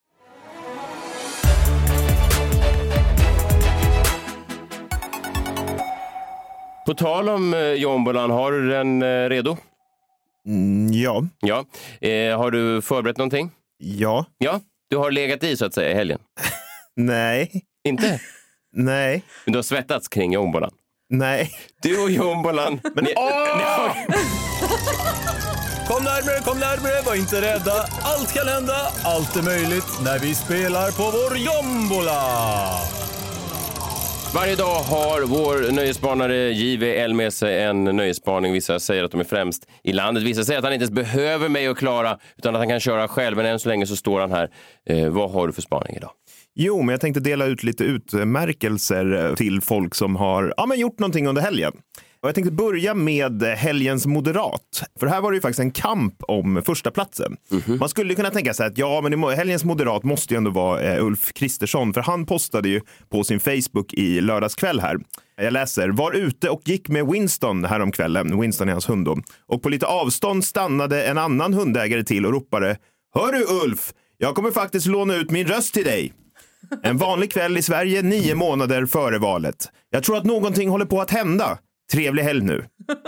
På 6.85 6.93
tal 6.93 7.29
om 7.29 7.53
eh, 7.53 7.59
jombolan, 7.59 8.31
har 8.31 8.51
du 8.51 8.69
den 8.69 9.01
eh, 9.01 9.29
redo? 9.29 9.57
Mm, 10.47 10.93
ja. 10.93 11.23
Ja. 11.39 11.65
Eh, 12.07 12.37
har 12.37 12.51
du 12.51 12.81
förberett 12.81 13.17
någonting? 13.17 13.51
Ja. 13.77 14.25
Ja, 14.37 14.59
du 14.89 14.97
har 14.97 15.11
legat 15.11 15.43
i 15.43 15.57
så 15.57 15.65
att 15.65 15.73
säga 15.73 15.91
i 15.91 15.93
helgen? 15.93 16.19
Nej. 16.95 17.51
Inte? 17.87 18.19
Nej. 18.73 19.23
Men 19.45 19.51
du 19.51 19.57
har 19.57 19.63
svettats 19.63 20.07
kring 20.07 20.33
jombolan? 20.33 20.71
Nej. 21.09 21.51
Du 21.81 22.03
och 22.03 22.11
jombolan. 22.11 22.79
Men, 22.95 23.03
ni, 23.03 23.13
åh! 23.15 23.57
ni 23.57 23.63
har... 23.63 23.91
Kom 25.87 26.03
närmare, 26.03 26.39
kom 26.43 26.59
närmare, 26.59 27.01
var 27.05 27.15
inte 27.15 27.41
rädda. 27.41 27.73
Allt 28.01 28.33
kan 28.33 28.47
hända, 28.47 28.75
allt 29.03 29.35
är 29.35 29.41
möjligt 29.43 30.01
när 30.03 30.19
vi 30.19 30.35
spelar 30.35 30.91
på 30.91 31.03
vår 31.03 31.37
jombola. 31.37 32.21
Varje 34.35 34.55
dag 34.55 34.75
har 34.75 35.21
vår 35.21 35.71
nöjesspanare 35.71 36.35
JVL 36.35 37.13
med 37.13 37.33
sig 37.33 37.63
en 37.63 37.83
nöjesspaning. 37.83 38.53
Vissa 38.53 38.79
säger 38.79 39.03
att 39.03 39.11
de 39.11 39.19
är 39.19 39.23
främst 39.25 39.67
i 39.83 39.93
landet. 39.93 40.23
Vissa 40.23 40.43
säger 40.43 40.59
att 40.59 40.63
han 40.63 40.73
inte 40.73 40.83
ens 40.83 40.95
behöver 40.95 41.49
mig 41.49 41.69
och 41.69 41.77
klara 41.77 42.17
utan 42.37 42.55
att 42.55 42.61
han 42.61 42.69
kan 42.69 42.79
köra 42.79 43.07
själv. 43.07 43.37
Men 43.37 43.45
än 43.45 43.59
så 43.59 43.69
länge 43.69 43.87
så 43.87 43.95
står 43.95 44.19
han 44.19 44.31
här. 44.31 44.49
Eh, 44.89 45.09
vad 45.09 45.31
har 45.31 45.47
du 45.47 45.53
för 45.53 45.61
spaning 45.61 45.95
idag? 45.95 46.11
Jo, 46.55 46.81
men 46.81 46.89
jag 46.93 47.01
tänkte 47.01 47.19
dela 47.19 47.45
ut 47.45 47.63
lite 47.63 47.83
utmärkelser 47.83 49.35
till 49.35 49.61
folk 49.61 49.95
som 49.95 50.15
har 50.15 50.53
ja, 50.57 50.65
men 50.65 50.79
gjort 50.79 50.99
någonting 50.99 51.27
under 51.27 51.41
helgen. 51.41 51.73
Och 52.21 52.27
jag 52.27 52.35
tänkte 52.35 52.51
börja 52.51 52.93
med 52.93 53.43
helgens 53.43 54.05
moderat. 54.05 54.83
För 54.99 55.07
här 55.07 55.21
var 55.21 55.31
det 55.31 55.35
ju 55.35 55.41
faktiskt 55.41 55.59
en 55.59 55.71
kamp 55.71 56.15
om 56.27 56.61
första 56.65 56.91
platsen. 56.91 57.37
Man 57.79 57.89
skulle 57.89 58.15
kunna 58.15 58.29
tänka 58.29 58.53
sig 58.53 58.67
att 58.67 58.77
ja, 58.77 59.01
men 59.01 59.23
helgens 59.23 59.63
moderat 59.63 60.03
måste 60.03 60.33
ju 60.33 60.37
ändå 60.37 60.51
vara 60.51 60.81
eh, 60.81 61.05
Ulf 61.05 61.33
Kristersson, 61.33 61.93
för 61.93 62.01
han 62.01 62.25
postade 62.25 62.69
ju 62.69 62.81
på 63.09 63.23
sin 63.23 63.39
Facebook 63.39 63.93
i 63.93 64.21
lördagskväll 64.21 64.79
här. 64.79 64.97
Jag 65.37 65.53
läser, 65.53 65.89
var 65.89 66.13
ute 66.13 66.49
och 66.49 66.61
gick 66.65 66.89
med 66.89 67.07
Winston 67.07 67.65
häromkvällen. 67.65 68.41
Winston 68.41 68.67
är 68.67 68.71
hans 68.71 68.89
hund 68.89 69.05
då. 69.05 69.17
Och 69.47 69.63
på 69.63 69.69
lite 69.69 69.85
avstånd 69.85 70.45
stannade 70.45 71.03
en 71.03 71.17
annan 71.17 71.53
hundägare 71.53 72.03
till 72.03 72.25
och 72.25 72.31
ropade, 72.31 72.77
Hör 73.15 73.31
du 73.31 73.45
Ulf, 73.65 73.93
jag 74.17 74.35
kommer 74.35 74.51
faktiskt 74.51 74.87
låna 74.87 75.15
ut 75.15 75.31
min 75.31 75.47
röst 75.47 75.73
till 75.73 75.85
dig. 75.85 76.13
En 76.83 76.97
vanlig 76.97 77.31
kväll 77.31 77.57
i 77.57 77.61
Sverige 77.61 78.01
nio 78.01 78.35
månader 78.35 78.85
före 78.85 79.17
valet. 79.17 79.69
Jag 79.89 80.03
tror 80.03 80.17
att 80.17 80.25
någonting 80.25 80.69
håller 80.69 80.85
på 80.85 81.01
att 81.01 81.11
hända. 81.11 81.57
Trevlig 81.91 82.23
helg 82.23 82.41
nu, 82.41 82.63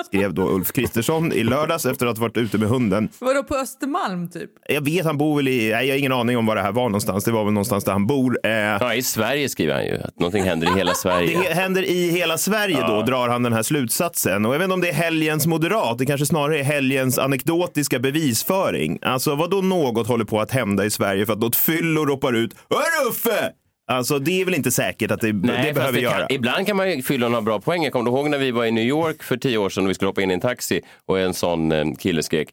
skrev 0.05 0.33
då 0.33 0.49
Ulf 0.49 0.71
Kristersson 0.71 1.33
i 1.33 1.43
lördags 1.43 1.85
efter 1.85 2.05
att 2.05 2.17
ha 2.17 2.21
varit 2.21 2.37
ute 2.37 2.57
med 2.57 2.69
hunden. 2.69 3.09
Vadå 3.19 3.43
på 3.43 3.55
Östermalm 3.55 4.29
typ? 4.29 4.49
Jag 4.69 4.81
vet, 4.85 5.05
han 5.05 5.17
bor 5.17 5.35
väl 5.35 5.47
i, 5.47 5.71
nej, 5.71 5.87
jag 5.87 5.93
har 5.93 5.99
ingen 5.99 6.11
aning 6.11 6.37
om 6.37 6.45
var 6.45 6.55
det 6.55 6.61
här 6.61 6.71
var 6.71 6.83
någonstans. 6.83 7.23
Det 7.23 7.31
var 7.31 7.43
väl 7.43 7.53
någonstans 7.53 7.83
där 7.83 7.91
han 7.91 8.07
bor. 8.07 8.39
Eh, 8.43 8.51
Ja, 8.51 8.93
i 8.93 9.01
Sverige 9.03 9.49
skriver 9.49 9.73
han 9.73 9.85
ju 9.85 9.97
att 9.97 10.19
någonting 10.19 10.43
händer 10.43 10.67
i 10.73 10.77
hela 10.77 10.93
Sverige. 10.93 11.39
det 11.47 11.53
händer 11.53 11.83
i 11.83 12.09
hela 12.11 12.37
Sverige 12.37 12.75
då, 12.87 12.93
Ja. 12.93 13.01
drar 13.07 13.27
han 13.29 13.43
den 13.43 13.53
här 13.53 13.63
slutsatsen. 13.63 14.45
Och 14.45 14.53
jag 14.53 14.59
vet 14.59 14.63
inte 14.65 14.73
om 14.73 14.81
det 14.81 14.89
är 14.89 14.93
helgens 14.93 15.47
moderat, 15.47 15.97
det 15.97 16.05
kanske 16.05 16.25
snarare 16.25 16.59
är 16.59 16.63
helgens 16.63 17.17
anekdotiska 17.19 17.99
bevisföring. 17.99 18.99
Alltså 19.01 19.35
vad 19.35 19.49
då 19.51 19.57
något 19.61 20.07
håller 20.07 20.25
på 20.25 20.41
att 20.41 20.51
hända 20.51 20.85
i 20.85 20.89
Sverige 20.89 21.25
för 21.25 21.33
att 21.33 21.39
något 21.39 21.55
fyllo 21.55 22.05
ropar 22.05 22.33
ut 22.33 22.55
Hör 22.69 23.09
Uffe! 23.09 23.51
Alltså 23.85 24.19
det 24.19 24.41
är 24.41 24.45
väl 24.45 24.53
inte 24.53 24.71
säkert 24.71 25.11
att 25.11 25.21
det, 25.21 25.31
det 25.31 25.47
fast 25.47 25.73
behöver 25.73 25.93
det 25.93 26.03
göra. 26.03 26.17
Kan, 26.17 26.27
ibland 26.29 26.67
kan 26.67 26.77
man 26.77 26.91
ju 26.91 27.01
fylla 27.01 27.29
några 27.29 27.41
bra 27.41 27.59
poäng. 27.59 27.83
Jag 27.83 27.93
kommer 27.93 28.11
ihåg 28.11 28.29
när 28.29 28.37
vi 28.37 28.51
var 28.51 28.65
i 28.65 28.71
New 28.71 28.83
York 28.83 29.23
för 29.23 29.37
tio 29.37 29.57
år 29.57 29.69
sedan 29.69 29.83
och 29.83 29.89
vi 29.89 29.93
skulle 29.93 30.09
hoppa 30.09 30.21
in 30.21 30.31
i 30.31 30.33
en 30.33 30.39
taxi 30.39 30.81
och 31.05 31.19
en 31.19 31.33
sån 31.33 31.71
eh, 31.71 31.85
kille 31.99 32.23
skrek 32.23 32.49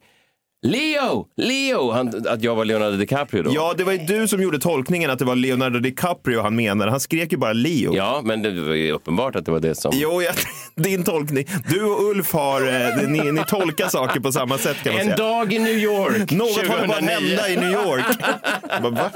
Leo! 0.67 1.25
Leo! 1.37 1.91
Han, 1.91 2.27
att 2.27 2.43
jag 2.43 2.55
var 2.55 2.65
Leonardo 2.65 2.97
DiCaprio 2.97 3.43
då. 3.43 3.51
Ja, 3.55 3.73
det 3.77 3.83
var 3.83 3.91
ju 3.91 3.97
du 3.97 4.27
som 4.27 4.41
gjorde 4.41 4.59
tolkningen 4.59 5.09
att 5.11 5.19
det 5.19 5.25
var 5.25 5.35
Leonardo 5.35 5.79
DiCaprio 5.79 6.41
han 6.41 6.55
menade. 6.55 6.91
Han 6.91 6.99
skrek 6.99 7.31
ju 7.31 7.37
bara 7.37 7.53
Leo. 7.53 7.95
Ja, 7.95 8.21
men 8.23 8.41
det 8.41 8.61
var 8.61 8.73
ju 8.75 8.91
uppenbart 8.91 9.35
att 9.35 9.45
det 9.45 9.51
var 9.51 9.59
det 9.59 9.75
som... 9.75 9.91
Jo, 9.95 10.21
jag, 10.21 10.33
din 10.83 11.03
tolkning. 11.03 11.45
Du 11.69 11.83
och 11.83 12.03
Ulf 12.09 12.33
har, 12.33 12.61
eh, 12.61 13.09
ni, 13.09 13.31
ni 13.31 13.43
tolkar 13.47 13.87
saker 13.87 14.19
på 14.19 14.31
samma 14.31 14.57
sätt 14.57 14.77
kan 14.83 14.93
man 14.93 14.99
En 15.01 15.05
säga. 15.05 15.17
dag 15.17 15.53
i 15.53 15.59
New 15.59 15.77
York 15.77 16.31
Något 16.31 16.55
håller 16.67 16.67
på 16.87 16.93
att 16.93 16.99
2009. 16.99 17.09
hända 17.37 17.49
i 17.49 17.55
New 17.55 17.71
York. 17.71 18.05
Bara, 18.81 18.89
va? 18.89 19.11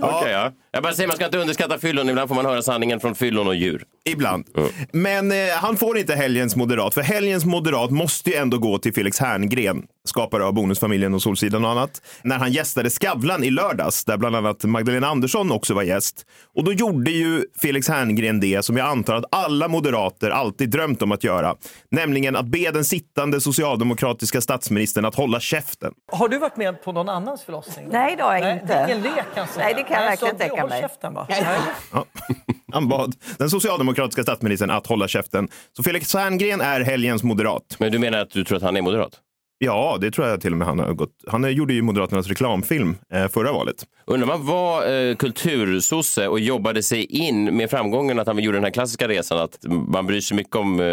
Okej, 0.00 0.32
ja. 0.32 0.52
Jag 0.72 0.82
bara 0.82 0.92
säger, 0.92 1.06
man 1.06 1.16
ska 1.16 1.24
inte 1.24 1.38
underskatta 1.38 1.78
fyllon. 1.78 2.08
Ibland 2.08 2.28
får 2.28 2.34
man 2.36 2.46
höra 2.46 2.62
sanningen 2.62 3.00
från 3.00 3.14
fyllon 3.14 3.46
och 3.48 3.54
djur. 3.54 3.82
Ibland. 4.04 4.46
Men 4.92 5.32
eh, 5.32 5.36
han 5.60 5.76
får 5.76 5.98
inte 5.98 6.14
helgens 6.14 6.56
moderat, 6.56 6.94
för 6.94 7.02
helgens 7.02 7.44
moderat 7.44 7.90
måste 7.90 8.30
ju 8.30 8.36
ändå 8.36 8.58
gå 8.58 8.78
till 8.78 8.94
Felix 8.94 9.18
Herngren, 9.20 9.73
skapare 10.08 10.44
av 10.44 10.52
Bonusfamiljen 10.54 11.14
och 11.14 11.22
Solsidan 11.22 11.64
och 11.64 11.70
annat, 11.70 12.02
när 12.22 12.38
han 12.38 12.52
gästade 12.52 12.90
Skavlan 12.90 13.44
i 13.44 13.50
lördags, 13.50 14.04
där 14.04 14.16
bland 14.16 14.36
annat 14.36 14.64
Magdalena 14.64 15.06
Andersson 15.06 15.52
också 15.52 15.74
var 15.74 15.82
gäst. 15.82 16.26
Och 16.54 16.64
då 16.64 16.72
gjorde 16.72 17.10
ju 17.10 17.44
Felix 17.62 17.88
Herngren 17.88 18.40
det 18.40 18.64
som 18.64 18.76
jag 18.76 18.88
antar 18.88 19.14
att 19.14 19.24
alla 19.30 19.68
moderater 19.68 20.30
alltid 20.30 20.70
drömt 20.70 21.02
om 21.02 21.12
att 21.12 21.24
göra, 21.24 21.54
nämligen 21.90 22.36
att 22.36 22.46
be 22.46 22.70
den 22.70 22.84
sittande 22.84 23.40
socialdemokratiska 23.40 24.40
statsministern 24.40 25.04
att 25.04 25.14
hålla 25.14 25.40
käften. 25.40 25.92
Har 26.12 26.28
du 26.28 26.38
varit 26.38 26.56
med 26.56 26.82
på 26.82 26.92
någon 26.92 27.08
annans 27.08 27.42
förlossning? 27.42 27.88
Nej, 27.90 28.16
det 28.16 28.22
har 28.22 28.34
jag 28.34 28.42
Nej, 28.42 28.60
inte. 28.62 28.66
Det 28.66 28.74
är 28.74 28.86
ingen 28.88 29.02
lek 29.02 29.24
kan 29.34 29.48
säga. 29.48 29.64
Nej, 29.64 29.74
det 29.74 29.82
kan 29.82 30.02
jag 30.02 30.10
verkligen 30.10 30.36
tänka 30.36 30.66
mig. 30.66 30.80
Käften, 30.80 31.14
va? 31.14 31.26
Ja. 31.92 32.04
Han 32.72 32.88
bad 32.88 33.14
den 33.38 33.50
socialdemokratiska 33.50 34.22
statsministern 34.22 34.70
att 34.70 34.86
hålla 34.86 35.08
käften. 35.08 35.48
Så 35.76 35.82
Felix 35.82 36.14
Herngren 36.14 36.60
är 36.60 36.80
helgens 36.80 37.22
moderat. 37.22 37.76
Men 37.78 37.92
du 37.92 37.98
menar 37.98 38.18
att 38.18 38.30
du 38.30 38.44
tror 38.44 38.56
att 38.56 38.62
han 38.62 38.76
är 38.76 38.82
moderat? 38.82 39.20
Ja, 39.64 39.98
det 40.00 40.10
tror 40.10 40.26
jag 40.26 40.40
till 40.40 40.52
och 40.52 40.58
med 40.58 40.66
han 40.66 40.78
har 40.78 40.92
gått. 40.92 41.10
Han 41.26 41.52
gjorde 41.52 41.74
ju 41.74 41.82
Moderaternas 41.82 42.28
reklamfilm 42.28 42.96
eh, 43.12 43.28
förra 43.28 43.52
valet. 43.52 43.86
Undrar 44.06 44.26
man 44.26 44.46
var 44.46 44.92
eh, 44.92 45.16
kultursosse 45.16 46.28
och 46.28 46.40
jobbade 46.40 46.82
sig 46.82 47.04
in 47.04 47.56
med 47.56 47.70
framgången 47.70 48.18
att 48.18 48.26
han 48.26 48.38
gjorde 48.38 48.56
den 48.56 48.64
här 48.64 48.70
klassiska 48.70 49.08
resan 49.08 49.38
att 49.38 49.58
man 49.88 50.06
bryr 50.06 50.20
sig 50.20 50.36
mycket 50.36 50.56
om 50.56 50.80
eh, 50.80 50.86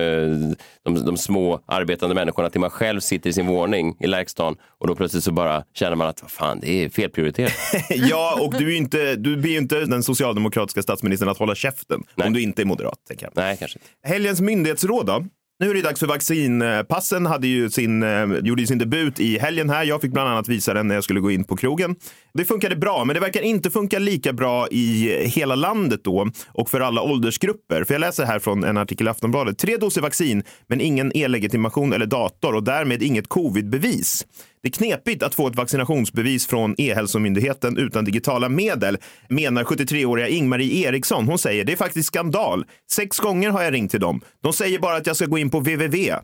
de, 0.83 1.05
de 1.05 1.17
små 1.17 1.59
arbetande 1.65 2.15
människorna 2.15 2.49
till 2.49 2.61
man 2.61 2.69
själv 2.69 2.99
sitter 2.99 3.29
i 3.29 3.33
sin 3.33 3.47
våning 3.47 3.95
i 3.99 4.07
Lärkstan 4.07 4.55
och 4.79 4.87
då 4.87 4.95
plötsligt 4.95 5.23
så 5.23 5.31
bara 5.31 5.63
känner 5.73 5.95
man 5.95 6.07
att 6.07 6.21
vad 6.21 6.31
fan, 6.31 6.59
det 6.59 6.69
är 6.69 6.89
felprioriterat. 6.89 7.53
ja, 7.89 8.37
och 8.41 8.53
du, 8.57 8.73
är 8.73 8.77
inte, 8.77 9.15
du 9.15 9.37
blir 9.37 9.51
ju 9.51 9.57
inte 9.57 9.85
den 9.85 10.03
socialdemokratiska 10.03 10.81
statsministern 10.81 11.29
att 11.29 11.37
hålla 11.37 11.55
käften 11.55 12.03
om 12.25 12.33
du 12.33 12.41
inte 12.41 12.61
är 12.61 12.65
moderat. 12.65 12.99
Tänker 13.07 13.25
jag. 13.25 13.33
Nej, 13.35 13.57
kanske 13.57 13.79
inte. 13.79 14.09
Helgens 14.13 14.41
myndighetsråd 14.41 15.05
då? 15.05 15.25
Nu 15.61 15.69
är 15.69 15.73
det 15.73 15.81
dags 15.81 15.99
för 15.99 16.07
vaccinpassen. 16.07 17.25
Eh, 17.25 17.31
hade 17.31 17.47
ju 17.47 17.69
sin, 17.69 18.03
eh, 18.03 18.25
gjorde 18.43 18.61
ju 18.61 18.67
sin 18.67 18.77
debut 18.77 19.19
i 19.19 19.37
helgen 19.37 19.69
här. 19.69 19.83
Jag 19.83 20.01
fick 20.01 20.11
bland 20.11 20.29
annat 20.29 20.47
visa 20.47 20.73
den 20.73 20.87
när 20.87 20.95
jag 20.95 21.03
skulle 21.03 21.19
gå 21.19 21.31
in 21.31 21.43
på 21.43 21.57
krogen. 21.57 21.95
Det 22.33 22.45
funkade 22.45 22.75
bra, 22.75 23.05
men 23.05 23.13
det 23.13 23.19
verkar 23.19 23.41
inte 23.41 23.69
funka 23.69 23.99
lika 23.99 24.33
bra 24.33 24.67
i 24.71 25.09
hela 25.25 25.55
landet 25.55 26.03
då 26.03 26.27
och 26.47 26.69
för 26.69 26.81
alla 26.81 27.01
åldersgrupper. 27.01 27.83
För 27.83 27.93
jag 27.93 28.01
läser 28.01 28.25
här 28.25 28.39
från 28.39 28.63
en 28.63 28.77
artikel 28.77 29.07
i 29.07 29.09
Aftonbladet. 29.09 29.57
Tre 29.57 29.77
doser 29.77 30.01
vaccin, 30.01 30.43
men 30.67 30.81
ingen 30.81 31.17
e-legitimation 31.17 31.93
eller 31.93 32.05
dator 32.05 32.55
och 32.55 32.63
därmed 32.63 33.03
inget 33.03 33.27
covidbevis. 33.27 34.25
Det 34.63 34.69
är 34.69 34.71
knepigt 34.71 35.23
att 35.23 35.35
få 35.35 35.47
ett 35.47 35.55
vaccinationsbevis 35.55 36.47
från 36.47 36.75
E-hälsomyndigheten 36.77 37.77
utan 37.77 38.05
digitala 38.05 38.49
medel, 38.49 38.97
menar 39.29 39.63
73-åriga 39.63 40.27
Ingmarie 40.27 40.87
Eriksson. 40.87 41.25
Hon 41.27 41.37
säger 41.39 41.65
det 41.65 41.71
är 41.71 41.77
faktiskt 41.77 42.07
skandal. 42.07 42.65
Sex 42.91 43.19
gånger 43.19 43.49
har 43.49 43.63
jag 43.63 43.73
ringt 43.73 43.91
till 43.91 43.99
dem. 43.99 44.21
De 44.43 44.53
säger 44.53 44.79
bara 44.79 44.95
att 44.95 45.07
jag 45.07 45.15
ska 45.15 45.25
gå 45.25 45.37
in 45.37 45.49
på 45.49 45.59
www. 45.59 46.15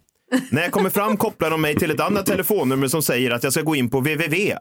När 0.52 0.62
jag 0.62 0.72
kommer 0.72 0.90
fram 0.90 1.18
kopplar 1.18 1.50
de 1.50 1.62
mig 1.62 1.76
till 1.76 1.92
ett 1.92 2.00
annat 2.00 2.26
telefonnummer 2.26 2.88
som 2.88 3.02
säger 3.04 3.32
att 3.32 3.44
jag 3.44 3.54
ska 3.54 3.62
gå 3.62 3.76
in 3.76 3.90
på 3.90 4.00
www. 4.00 4.56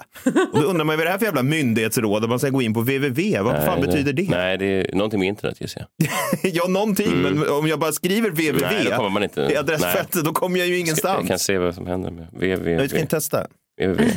Och 0.53 0.61
då 0.61 0.67
undrar 0.67 0.85
man 0.85 0.97
vad 0.97 1.01
är 1.01 1.05
det 1.05 1.11
här 1.11 1.19
för 1.19 1.27
jävla 1.27 1.43
myndighetsråd 1.43 2.25
att 2.25 2.31
man 2.31 2.39
ska 2.39 2.49
gå 2.51 2.63
in 2.63 2.75
på 2.75 2.81
www? 2.81 3.43
Vad 3.43 3.65
fan 3.65 3.79
Nej, 3.81 3.89
betyder 3.89 4.13
det? 4.13 4.31
Nej, 4.31 4.59
det 4.59 4.67
är 4.67 4.95
någonting 4.95 5.21
med 5.21 5.29
internet 5.29 5.61
gissar 5.61 5.87
jag. 5.99 6.09
ja, 6.55 6.69
någonting, 6.69 7.23
men 7.23 7.49
om 7.49 7.67
jag 7.67 7.79
bara 7.79 7.93
skriver 7.93 8.31
www 8.31 8.57
Mm. 8.67 8.75
Nej, 8.75 8.85
då 8.91 8.97
kommer 8.97 9.11
man 9.11 9.23
inte. 9.23 9.41
i 9.41 9.57
adressfältet, 9.57 10.25
då 10.25 10.33
kommer 10.33 10.59
jag 10.59 10.69
ju 10.69 10.79
ingenstans. 10.79 11.19
Jag 11.19 11.29
kan 11.29 11.39
se 11.39 11.59
vad 11.59 11.75
som 11.75 11.87
händer 11.87 12.11
med 12.11 12.27
www. 12.33 12.71
Jag 12.71 12.91
ska 12.91 12.99
inte 12.99 13.17
testa. 13.17 13.47
Www. 13.81 14.11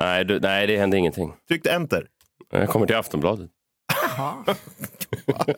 nej, 0.00 0.24
du, 0.24 0.40
nej, 0.40 0.66
det 0.66 0.76
händer 0.76 0.98
ingenting. 0.98 1.32
Tryckte 1.48 1.70
enter. 1.70 2.06
Jag 2.52 2.68
kommer 2.68 2.86
till 2.86 2.96
Aftonbladet. 2.96 3.50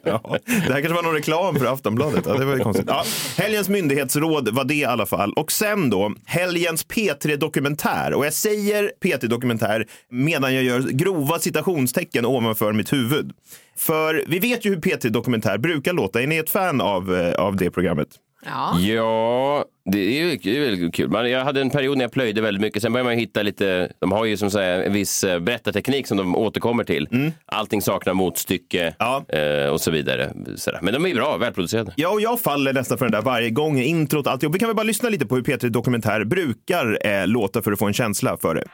Ja, 0.04 0.36
det 0.46 0.72
här 0.72 0.80
kanske 0.80 0.92
var 0.92 1.02
någon 1.02 1.14
reklam 1.14 1.56
för 1.56 1.66
Aftonbladet. 1.66 2.24
Ja, 2.26 2.34
det 2.34 2.44
var 2.44 2.56
ju 2.56 2.62
konstigt. 2.62 2.86
Ja, 2.88 3.04
helgens 3.38 3.68
myndighetsråd 3.68 4.48
var 4.48 4.64
det 4.64 4.74
i 4.74 4.84
alla 4.84 5.06
fall. 5.06 5.32
Och 5.32 5.52
sen 5.52 5.90
då, 5.90 6.14
helgens 6.24 6.86
P3-dokumentär. 6.86 8.14
Och 8.14 8.26
jag 8.26 8.32
säger 8.32 8.92
P3-dokumentär 9.04 9.86
medan 10.10 10.54
jag 10.54 10.62
gör 10.62 10.80
grova 10.80 11.38
citationstecken 11.38 12.26
ovanför 12.26 12.72
mitt 12.72 12.92
huvud. 12.92 13.32
För 13.76 14.24
vi 14.26 14.38
vet 14.38 14.66
ju 14.66 14.70
hur 14.70 14.80
P3-dokumentär 14.80 15.58
brukar 15.58 15.92
låta. 15.92 16.22
Är 16.22 16.26
ni 16.26 16.36
ett 16.36 16.50
fan 16.50 16.80
av, 16.80 17.14
eh, 17.14 17.34
av 17.34 17.56
det 17.56 17.70
programmet? 17.70 18.08
Ja. 18.46 18.78
Ja, 18.78 19.64
det 19.84 19.98
är 19.98 20.24
ju 20.24 20.36
det 20.36 20.56
är 20.56 20.60
väldigt 20.60 20.94
kul. 20.94 21.10
Man, 21.10 21.30
jag 21.30 21.44
hade 21.44 21.60
en 21.60 21.70
period 21.70 21.98
när 21.98 22.04
jag 22.04 22.12
plöjde 22.12 22.40
väldigt 22.40 22.60
mycket. 22.60 22.82
Sen 22.82 22.92
började 22.92 23.10
man 23.10 23.18
hitta 23.18 23.42
lite, 23.42 23.92
de 23.98 24.12
har 24.12 24.24
ju 24.24 24.36
som 24.36 24.50
säga, 24.50 24.84
en 24.84 24.92
viss 24.92 25.24
eh, 25.24 25.38
berättarteknik 25.38 26.06
som 26.06 26.16
de 26.16 26.36
återkommer 26.36 26.84
till. 26.84 27.08
Mm. 27.12 27.32
Allting 27.46 27.82
saknar 27.82 28.14
motstycke 28.14 28.94
eh, 29.28 29.72
och 29.72 29.80
så 29.80 29.90
vidare. 29.90 30.32
Sådär. 30.56 30.78
Men 30.82 30.94
de 30.94 31.06
är 31.06 31.14
bra, 31.14 31.36
välproducerade. 31.36 31.92
Ja, 31.96 32.08
och 32.08 32.20
jag 32.20 32.40
faller 32.40 32.72
nästan 32.72 32.98
för 32.98 33.04
den 33.04 33.12
där 33.12 33.22
varje 33.22 33.50
gång. 33.50 33.78
Introt, 33.78 34.26
alltihop. 34.26 34.54
Vi 34.54 34.58
kan 34.58 34.68
väl 34.68 34.76
bara 34.76 34.82
lyssna 34.82 35.08
lite 35.08 35.26
på 35.26 35.34
hur 35.34 35.42
P3 35.42 35.68
Dokumentär 35.68 36.24
brukar 36.24 37.06
eh, 37.06 37.26
låta 37.26 37.62
för 37.62 37.72
att 37.72 37.78
få 37.78 37.86
en 37.86 37.92
känsla 37.92 38.36
för 38.36 38.54
det. 38.54 38.64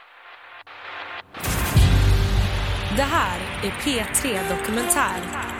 Det 2.95 3.03
här 3.03 3.39
är 3.63 3.69
P3 3.69 4.39
Dokumentär. 4.57 5.58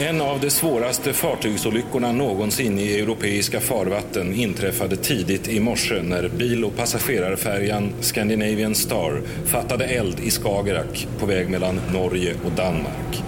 En 0.00 0.20
av 0.20 0.40
de 0.40 0.50
svåraste 0.50 1.12
fartygsolyckorna 1.12 2.12
någonsin 2.12 2.78
i 2.78 3.00
europeiska 3.00 3.60
farvatten 3.60 4.34
inträffade 4.34 4.96
tidigt 4.96 5.48
i 5.48 5.60
morse 5.60 6.02
när 6.02 6.28
bil 6.28 6.64
och 6.64 6.76
passagerarfärjan 6.76 7.92
Scandinavian 8.00 8.74
Star 8.74 9.22
fattade 9.46 9.84
eld 9.84 10.20
i 10.20 10.30
Skagerrak 10.30 11.08
på 11.20 11.26
väg 11.26 11.50
mellan 11.50 11.80
Norge 11.92 12.34
och 12.44 12.52
Danmark. 12.52 13.22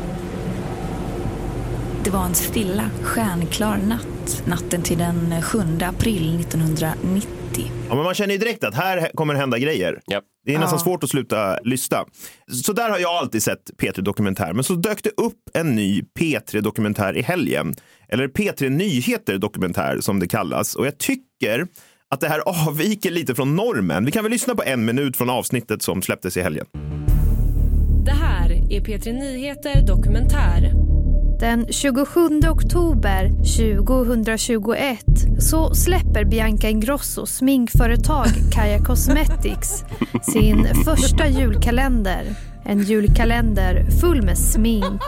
Det 2.04 2.10
var 2.10 2.24
en 2.24 2.34
stilla, 2.34 2.90
stjärnklar 3.02 3.76
natt. 3.88 4.42
Natten 4.46 4.82
till 4.82 4.98
den 4.98 5.42
7 5.42 5.58
april 5.82 6.40
1990. 6.40 7.28
Ja, 7.88 7.94
men 7.94 8.04
man 8.04 8.14
känner 8.14 8.32
ju 8.32 8.38
direkt 8.38 8.64
att 8.64 8.74
här 8.74 9.10
kommer 9.14 9.34
hända 9.34 9.58
grejer. 9.58 10.00
Det 10.44 10.54
är 10.54 10.58
nästan 10.58 10.78
Ja. 10.78 10.84
svårt 10.84 11.04
att 11.04 11.10
sluta 11.10 11.58
lyssna. 11.64 12.04
Så 12.64 12.72
där 12.72 12.90
har 12.90 12.98
jag 12.98 13.10
alltid 13.10 13.42
sett 13.42 13.70
P3 13.82 14.00
Dokumentär. 14.00 14.52
Men 14.52 14.64
så 14.64 14.74
dök 14.74 15.02
det 15.02 15.10
upp 15.16 15.36
en 15.54 15.74
ny 15.74 16.02
P3 16.18 16.60
Dokumentär 16.60 17.16
i 17.16 17.22
helgen. 17.22 17.74
Eller 18.08 18.28
P3 18.28 18.68
Nyheter 18.68 19.38
Dokumentär 19.38 20.00
som 20.00 20.20
det 20.20 20.26
kallas. 20.28 20.74
Och 20.74 20.86
jag 20.86 20.98
tycker 20.98 21.66
att 22.10 22.20
det 22.20 22.28
här 22.28 22.40
avviker 22.68 23.10
lite 23.10 23.34
från 23.34 23.56
normen. 23.56 24.04
Vi 24.04 24.10
kan 24.12 24.22
väl 24.24 24.32
lyssna 24.32 24.54
på 24.54 24.62
en 24.62 24.84
minut 24.84 25.16
från 25.16 25.30
avsnittet 25.30 25.82
som 25.82 26.02
släpptes 26.02 26.36
i 26.36 26.40
helgen. 26.42 26.66
Det 28.04 28.10
här 28.12 28.50
är 28.50 28.80
P3 28.80 29.12
Nyheter 29.12 29.86
Dokumentär. 29.86 30.72
Den 31.40 31.66
27 31.70 32.40
oktober 32.50 33.28
2021 33.28 34.98
så 35.38 35.74
släpper 35.74 36.24
Bianca 36.24 36.68
Ingrosso 36.68 37.26
sminkföretag 37.26 38.26
Kaja 38.52 38.78
Cosmetics 38.78 39.84
sin 40.22 40.66
första 40.84 41.28
julkalender. 41.28 42.24
En 42.64 42.82
julkalender 42.82 43.84
full 44.00 44.22
med 44.22 44.38
smink. 44.38 45.02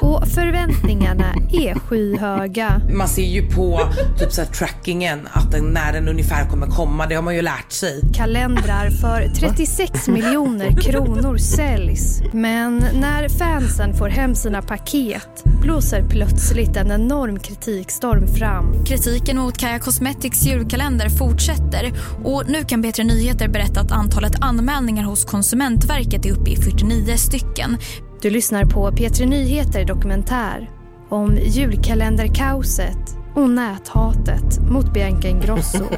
Och 0.00 0.28
förväntningarna 0.28 1.34
är 1.52 1.74
skyhöga. 1.74 2.80
Man 2.94 3.08
ser 3.08 3.22
ju 3.22 3.50
på 3.50 3.80
typ 4.18 4.32
så 4.32 4.40
här, 4.40 4.48
trackingen 4.48 5.28
att 5.32 5.52
den, 5.52 5.64
när 5.64 5.92
den 5.92 6.08
ungefär 6.08 6.48
kommer 6.48 6.66
komma. 6.66 7.06
Det 7.06 7.14
har 7.14 7.22
man 7.22 7.34
ju 7.34 7.42
lärt 7.42 7.72
sig. 7.72 8.00
Kalendrar 8.14 8.90
för 8.90 9.28
36 9.34 10.08
miljoner 10.08 10.80
kronor 10.80 11.36
säljs. 11.36 12.22
Men 12.32 12.78
när 12.78 13.28
fansen 13.28 13.94
får 13.94 14.08
hem 14.08 14.34
sina 14.34 14.62
paket 14.62 15.44
blåser 15.62 16.04
plötsligt 16.08 16.76
en 16.76 16.90
enorm 16.90 17.38
kritikstorm 17.38 18.28
fram. 18.28 18.84
Kritiken 18.84 19.38
mot 19.38 19.58
Kaja 19.58 19.78
Cosmetics 19.78 20.46
julkalender 20.46 21.08
fortsätter 21.08 21.92
och 22.24 22.44
nu 22.48 22.64
kan 22.64 22.84
P3 22.84 23.04
Nyheter 23.04 23.48
berätta 23.48 23.80
att 23.80 23.92
antalet 23.92 24.32
anmälningar 24.40 25.04
hos 25.04 25.24
Konsumentverket 25.24 26.26
är 26.26 26.32
uppe 26.32 26.50
i 26.50 26.56
49 26.56 27.16
stycken. 27.16 27.76
Du 28.22 28.30
lyssnar 28.30 28.64
på 28.64 28.90
P3 28.90 29.26
Nyheter 29.26 29.84
Dokumentär 29.84 30.70
om 31.08 31.36
julkalenderkaoset 31.36 32.96
och 33.34 33.50
näthatet 33.50 34.58
mot 34.70 34.92
Bianca 34.94 35.28
Ingrosso. 35.28 35.84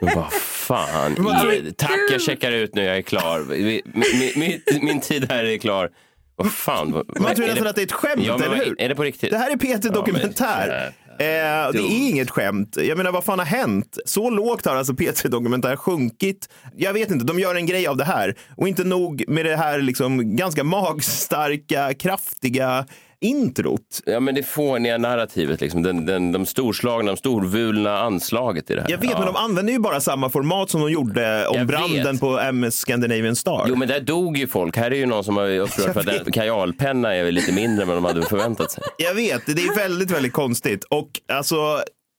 Men 0.00 0.14
vad 0.16 0.32
fan. 0.32 1.12
I- 1.52 1.72
Tack, 1.76 1.98
jag 2.12 2.20
checkar 2.22 2.52
ut 2.52 2.74
nu. 2.74 2.82
Jag 2.84 2.96
är 2.96 3.02
klar. 3.02 3.40
Mi- 3.40 3.82
mi- 3.84 4.38
Min, 4.38 4.60
min 4.84 5.00
tid 5.00 5.26
här 5.32 5.44
är 5.44 5.58
klar. 5.58 5.90
Vad 6.36 6.52
fan. 6.52 6.92
vad- 6.92 7.20
Man 7.20 7.34
tror 7.34 7.46
nästan 7.46 7.66
att 7.66 7.76
det 7.76 7.82
är 7.82 7.86
ett 7.86 7.92
skämt, 7.92 8.22
ja, 8.26 8.36
men 8.38 8.52
eller 8.52 8.64
hur? 8.64 8.80
Är 8.80 8.88
det 8.88 8.94
på 8.94 9.02
riktigt? 9.02 9.30
Det 9.30 9.38
här 9.38 9.50
är 9.50 9.56
P3 9.56 9.80
Ja, 9.82 9.90
Dokumentär. 9.90 10.66
men- 10.68 10.92
Eh, 11.20 11.72
det 11.72 11.78
är 11.78 12.08
inget 12.08 12.30
skämt. 12.30 12.76
Jag 12.80 12.96
menar, 12.96 13.12
vad 13.12 13.24
fan 13.24 13.38
har 13.38 13.46
hänt? 13.46 13.98
Så 14.04 14.30
lågt 14.30 14.66
har 14.66 14.76
alltså 14.76 14.92
P3 14.92 15.28
Dokumentär 15.28 15.76
sjunkit. 15.76 16.48
Jag 16.76 16.92
vet 16.92 17.10
inte, 17.10 17.24
de 17.24 17.38
gör 17.38 17.54
en 17.54 17.66
grej 17.66 17.86
av 17.86 17.96
det 17.96 18.04
här. 18.04 18.34
Och 18.56 18.68
inte 18.68 18.84
nog 18.84 19.24
med 19.28 19.44
det 19.44 19.56
här 19.56 19.80
liksom 19.80 20.36
ganska 20.36 20.64
magstarka, 20.64 21.94
kraftiga 21.94 22.86
introt. 23.20 24.00
Ja, 24.06 24.20
men 24.20 24.34
det 24.34 24.42
fåniga 24.42 24.98
narrativet, 24.98 25.60
liksom. 25.60 25.82
den, 25.82 26.06
den, 26.06 26.32
de 26.32 26.46
storslagna, 26.46 27.10
de 27.10 27.16
storvulna 27.16 27.98
anslaget 27.98 28.70
i 28.70 28.74
det 28.74 28.80
här. 28.80 28.90
Jag 28.90 28.98
vet, 28.98 29.10
ja. 29.10 29.18
men 29.18 29.26
de 29.26 29.36
använder 29.36 29.72
ju 29.72 29.78
bara 29.78 30.00
samma 30.00 30.30
format 30.30 30.70
som 30.70 30.80
de 30.80 30.90
gjorde 30.90 31.46
om 31.46 31.56
Jag 31.56 31.66
branden 31.66 32.12
vet. 32.12 32.20
på 32.20 32.38
MS 32.38 32.78
Scandinavian 32.78 33.36
Star. 33.36 33.64
Jo, 33.68 33.76
men 33.76 33.88
där 33.88 34.00
dog 34.00 34.36
ju 34.36 34.46
folk. 34.46 34.76
Här 34.76 34.90
är 34.90 34.96
ju 34.96 35.06
någon 35.06 35.24
som 35.24 35.36
har 35.36 35.58
upprört 35.58 35.92
för 36.04 36.20
att 36.20 36.32
kajalpenna 36.32 37.14
är 37.14 37.32
lite 37.32 37.52
mindre 37.52 37.82
än 37.82 37.88
vad 37.88 37.96
de 37.96 38.04
hade 38.04 38.22
förväntat 38.22 38.70
sig. 38.70 38.82
Jag 38.98 39.14
vet, 39.14 39.46
det 39.46 39.52
är 39.52 39.76
väldigt, 39.76 40.10
väldigt 40.10 40.32
konstigt. 40.32 40.84
Och 40.84 41.10
alltså, 41.32 41.56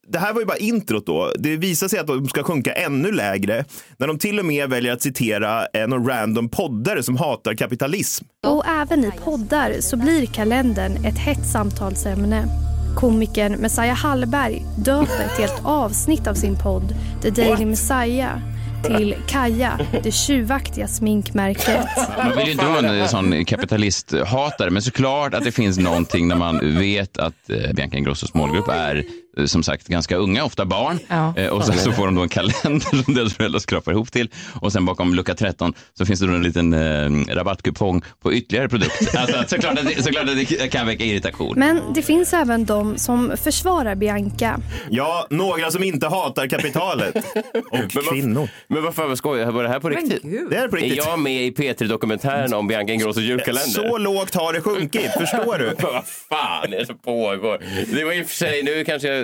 det 0.07 0.19
här 0.19 0.33
var 0.33 0.39
ju 0.39 0.45
bara 0.45 0.57
introt 0.57 1.05
då. 1.05 1.31
Det 1.39 1.57
visar 1.57 1.87
sig 1.87 1.99
att 1.99 2.07
de 2.07 2.27
ska 2.27 2.43
sjunka 2.43 2.73
ännu 2.73 3.11
lägre 3.11 3.65
när 3.97 4.07
de 4.07 4.19
till 4.19 4.39
och 4.39 4.45
med 4.45 4.69
väljer 4.69 4.93
att 4.93 5.01
citera 5.01 5.65
en 5.65 5.89
någon 5.89 6.07
random 6.07 6.49
poddare 6.49 7.03
som 7.03 7.17
hatar 7.17 7.53
kapitalism. 7.53 8.25
Och 8.47 8.67
även 8.67 9.05
i 9.05 9.11
poddar 9.11 9.75
så 9.79 9.97
blir 9.97 10.25
kalendern 10.25 11.05
ett 11.05 11.17
hett 11.17 11.47
samtalsämne. 11.51 12.47
Komikern 12.95 13.53
Messiah 13.53 13.97
Hallberg 13.97 14.65
döper 14.77 15.23
ett 15.25 15.39
helt 15.39 15.61
avsnitt 15.65 16.27
av 16.27 16.33
sin 16.33 16.55
podd 16.55 16.95
The 17.21 17.29
Daily 17.29 17.65
Messiah 17.65 18.37
till 18.83 19.15
Kaja, 19.27 19.79
det 20.03 20.11
tjuvaktiga 20.11 20.87
sminkmärket. 20.87 21.85
Man 22.17 22.37
vill 22.37 22.45
ju 22.45 22.51
inte 22.51 22.65
vara 22.65 22.95
en 22.95 23.07
sån 23.07 23.45
kapitalisthatare, 23.45 24.69
men 24.69 24.81
såklart 24.81 25.33
att 25.33 25.43
det 25.43 25.51
finns 25.51 25.77
någonting 25.77 26.27
när 26.27 26.35
man 26.35 26.77
vet 26.79 27.17
att 27.17 27.49
eh, 27.49 27.73
Bianca 27.73 27.97
Ingrossos 27.97 28.33
målgrupp 28.33 28.67
är 28.67 28.95
eh, 28.95 29.03
som 29.45 29.63
sagt 29.63 29.87
ganska 29.87 30.15
unga, 30.15 30.43
ofta 30.43 30.65
barn. 30.65 30.99
Ja. 31.07 31.33
Eh, 31.37 31.47
och 31.47 31.65
sen 31.65 31.77
så 31.77 31.91
får 31.91 32.05
de 32.05 32.15
då 32.15 32.21
en 32.21 32.29
kalender 32.29 33.03
som 33.03 33.13
deras 33.13 33.33
föräldrar 33.33 33.59
skrapar 33.59 33.91
ihop 33.91 34.11
till. 34.11 34.29
Och 34.61 34.71
sen 34.71 34.85
bakom 34.85 35.13
lucka 35.13 35.35
13 35.35 35.73
så 35.93 36.05
finns 36.05 36.19
det 36.19 36.27
då 36.27 36.33
en 36.33 36.43
liten 36.43 36.73
eh, 36.73 37.35
rabattkupong 37.35 38.01
på 38.21 38.33
ytterligare 38.33 38.69
produkter. 38.69 39.07
Alltså, 39.21 39.43
såklart, 39.47 39.79
att 39.79 39.85
det, 39.85 40.03
såklart 40.03 40.29
att 40.29 40.35
det 40.35 40.71
kan 40.71 40.87
väcka 40.87 41.03
irritation. 41.03 41.53
Men 41.59 41.81
det 41.93 42.01
finns 42.01 42.33
även 42.33 42.65
de 42.65 42.97
som 42.97 43.31
försvarar 43.43 43.95
Bianca. 43.95 44.59
Ja, 44.89 45.27
några 45.29 45.71
som 45.71 45.83
inte 45.83 46.07
hatar 46.07 46.47
kapitalet. 46.47 47.15
Och 47.71 47.91
kvinnor. 48.09 48.49
Men 48.67 48.83
vad 48.83 48.95
fan, 48.95 49.07
vad 49.09 49.17
skojar 49.17 49.51
Var 49.51 49.63
det 49.63 49.69
här 49.69 49.79
på 49.79 49.89
riktigt? 49.89 50.21
Det 50.49 50.55
är 50.57 50.67
på 50.67 50.75
riktigt. 50.75 51.03
Är 51.03 51.07
jag 51.09 51.19
med 51.19 51.45
i 51.45 51.51
P3-dokumentären 51.51 52.53
om 52.53 52.67
Bianca 52.67 52.93
Ingrossos 52.93 53.23
julkalender? 53.23 53.89
Så 53.89 53.97
lågt 53.97 54.35
har 54.35 54.53
det 54.53 54.61
sjunkit, 54.61 55.11
förstår 55.11 55.57
du? 55.57 55.75
vad 55.81 56.05
fan 56.29 56.73
är 56.73 56.79
det 56.79 56.85
som 56.85 56.97
pågår? 56.97 57.61
Det 57.95 58.03
var 58.03 58.13
i 58.13 58.21
och 58.23 58.27
för 58.27 58.35
sig, 58.35 58.63
nu 58.63 58.83
kanske 58.83 59.07
jag... 59.07 59.20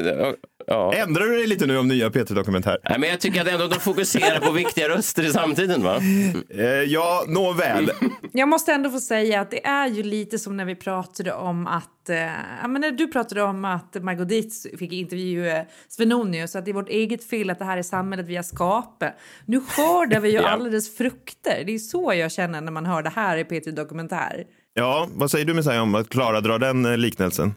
Ja. 0.69 0.93
Ändrar 0.93 1.25
du 1.25 1.35
dig 1.37 1.47
lite 1.47 1.65
nu 1.65 1.77
om 1.77 1.87
nya 1.87 2.09
P3 2.09 2.33
Dokumentär? 2.33 2.77
Nej, 2.89 2.99
men 2.99 3.09
jag 3.09 3.19
tycker 3.19 3.41
att 3.41 3.47
ändå 3.47 3.67
de 3.67 3.79
fokuserar 3.79 4.39
på 4.39 4.51
viktiga 4.51 4.89
röster 4.89 5.23
i 5.23 5.29
samtiden, 5.29 5.83
va? 5.83 5.99
Eh, 6.49 6.65
ja, 6.65 7.23
nåväl. 7.27 7.91
Jag 8.31 8.49
måste 8.49 8.73
ändå 8.73 8.89
få 8.89 8.99
säga 8.99 9.41
att 9.41 9.51
det 9.51 9.65
är 9.65 9.87
ju 9.87 10.03
lite 10.03 10.39
som 10.39 10.57
när 10.57 10.65
vi 10.65 10.75
pratade 10.75 11.33
om 11.33 11.67
att... 11.67 12.09
Eh, 12.09 12.17
ja, 12.61 12.67
men 12.67 12.81
när 12.81 12.91
du 12.91 13.07
pratade 13.07 13.41
om 13.43 13.65
att 13.65 14.03
Margot 14.03 14.29
Dietz 14.29 14.67
fick 14.79 14.93
intervjua 14.93 15.65
Svenonius, 15.87 16.55
att 16.55 16.65
det 16.65 16.71
är 16.71 16.73
vårt 16.73 16.89
eget 16.89 17.29
fel 17.29 17.49
att 17.49 17.59
det 17.59 17.65
här 17.65 17.77
är 17.77 17.83
samhället 17.83 18.27
vi 18.27 18.35
har 18.35 18.43
skapat. 18.43 19.13
Nu 19.45 19.61
skördar 19.61 20.19
vi 20.19 20.29
ju 20.29 20.35
Ja. 20.41 20.47
alldeles 20.47 20.97
frukter. 20.97 21.63
Det 21.65 21.73
är 21.75 21.79
så 21.79 22.13
jag 22.13 22.31
känner 22.31 22.61
när 22.61 22.71
man 22.71 22.85
hör 22.85 23.03
det 23.03 23.09
här 23.15 23.37
i 23.37 23.43
P3 23.43 23.71
Dokumentär. 23.71 24.43
Ja, 24.79 25.07
vad 25.13 25.31
säger 25.31 25.45
du 25.45 25.53
Messiah 25.53 25.81
om 25.81 25.95
att 25.95 26.09
Klara 26.09 26.41
drar 26.41 26.59
den 26.59 26.85
eh, 26.85 26.97
liknelsen? 26.97 27.55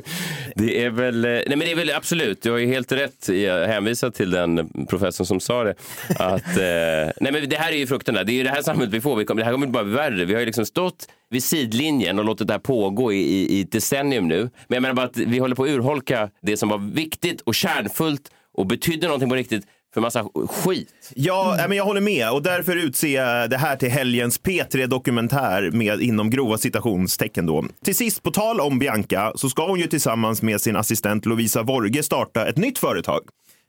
Det 0.54 0.84
är 0.84 0.90
väl, 0.90 1.24
eh, 1.24 1.30
nej 1.30 1.48
men 1.48 1.58
det 1.58 1.70
är 1.70 1.76
väl 1.76 1.90
absolut, 1.90 2.42
du 2.42 2.50
har 2.50 2.58
ju 2.58 2.66
helt 2.66 2.92
rätt 2.92 3.28
i 3.28 3.48
att 3.48 3.68
hänvisa 3.68 4.10
till 4.10 4.30
den 4.30 4.68
professorn 4.88 5.26
som 5.26 5.40
sa 5.40 5.64
det. 5.64 5.74
Att, 6.08 6.56
eh, 6.56 7.12
nej 7.20 7.32
men 7.32 7.48
det 7.48 7.56
här 7.56 7.72
är 7.72 7.76
ju 7.76 7.86
frukterna, 7.86 8.24
det 8.24 8.32
är 8.32 8.34
ju 8.34 8.42
det 8.42 8.50
här 8.50 8.62
samhället 8.62 8.94
vi 8.94 9.00
får, 9.00 9.16
vi 9.16 9.24
kommer, 9.24 9.40
det 9.40 9.44
här 9.44 9.52
kommer 9.52 9.66
bara 9.66 9.84
bli 9.84 9.92
värre. 9.92 10.24
Vi 10.24 10.34
har 10.34 10.40
ju 10.40 10.46
liksom 10.46 10.66
stått 10.66 11.08
vid 11.30 11.42
sidlinjen 11.42 12.18
och 12.18 12.24
låtit 12.24 12.46
det 12.46 12.52
här 12.54 12.60
pågå 12.60 13.12
i, 13.12 13.16
i, 13.16 13.58
i 13.58 13.60
ett 13.60 13.72
decennium 13.72 14.28
nu. 14.28 14.40
Men 14.40 14.76
jag 14.76 14.82
menar 14.82 14.94
bara 14.94 15.06
att 15.06 15.16
vi 15.16 15.38
håller 15.38 15.54
på 15.54 15.64
att 15.64 15.70
urholka 15.70 16.30
det 16.42 16.56
som 16.56 16.68
var 16.68 16.78
viktigt 16.78 17.40
och 17.40 17.54
kärnfullt 17.54 18.30
och 18.54 18.66
betydde 18.66 19.06
någonting 19.06 19.28
på 19.28 19.34
riktigt 19.34 19.66
för 19.96 20.00
massa 20.00 20.24
skit. 20.48 21.12
Ja, 21.14 21.54
nej, 21.56 21.68
men 21.68 21.76
jag 21.76 21.84
håller 21.84 22.00
med 22.00 22.30
och 22.30 22.42
därför 22.42 22.76
utser 22.76 23.08
jag 23.08 23.50
det 23.50 23.56
här 23.56 23.76
till 23.76 23.90
helgens 23.90 24.40
P3 24.40 24.86
Dokumentär 24.86 25.70
med 25.70 26.00
inom 26.00 26.30
grova 26.30 26.58
citationstecken 26.58 27.46
då. 27.46 27.64
Till 27.84 27.96
sist, 27.96 28.22
på 28.22 28.30
tal 28.30 28.60
om 28.60 28.78
Bianca, 28.78 29.32
så 29.34 29.48
ska 29.48 29.66
hon 29.66 29.80
ju 29.80 29.86
tillsammans 29.86 30.42
med 30.42 30.60
sin 30.60 30.76
assistent 30.76 31.26
Lovisa 31.26 31.62
Vorge 31.62 32.02
starta 32.02 32.46
ett 32.46 32.56
nytt 32.56 32.78
företag. 32.78 33.20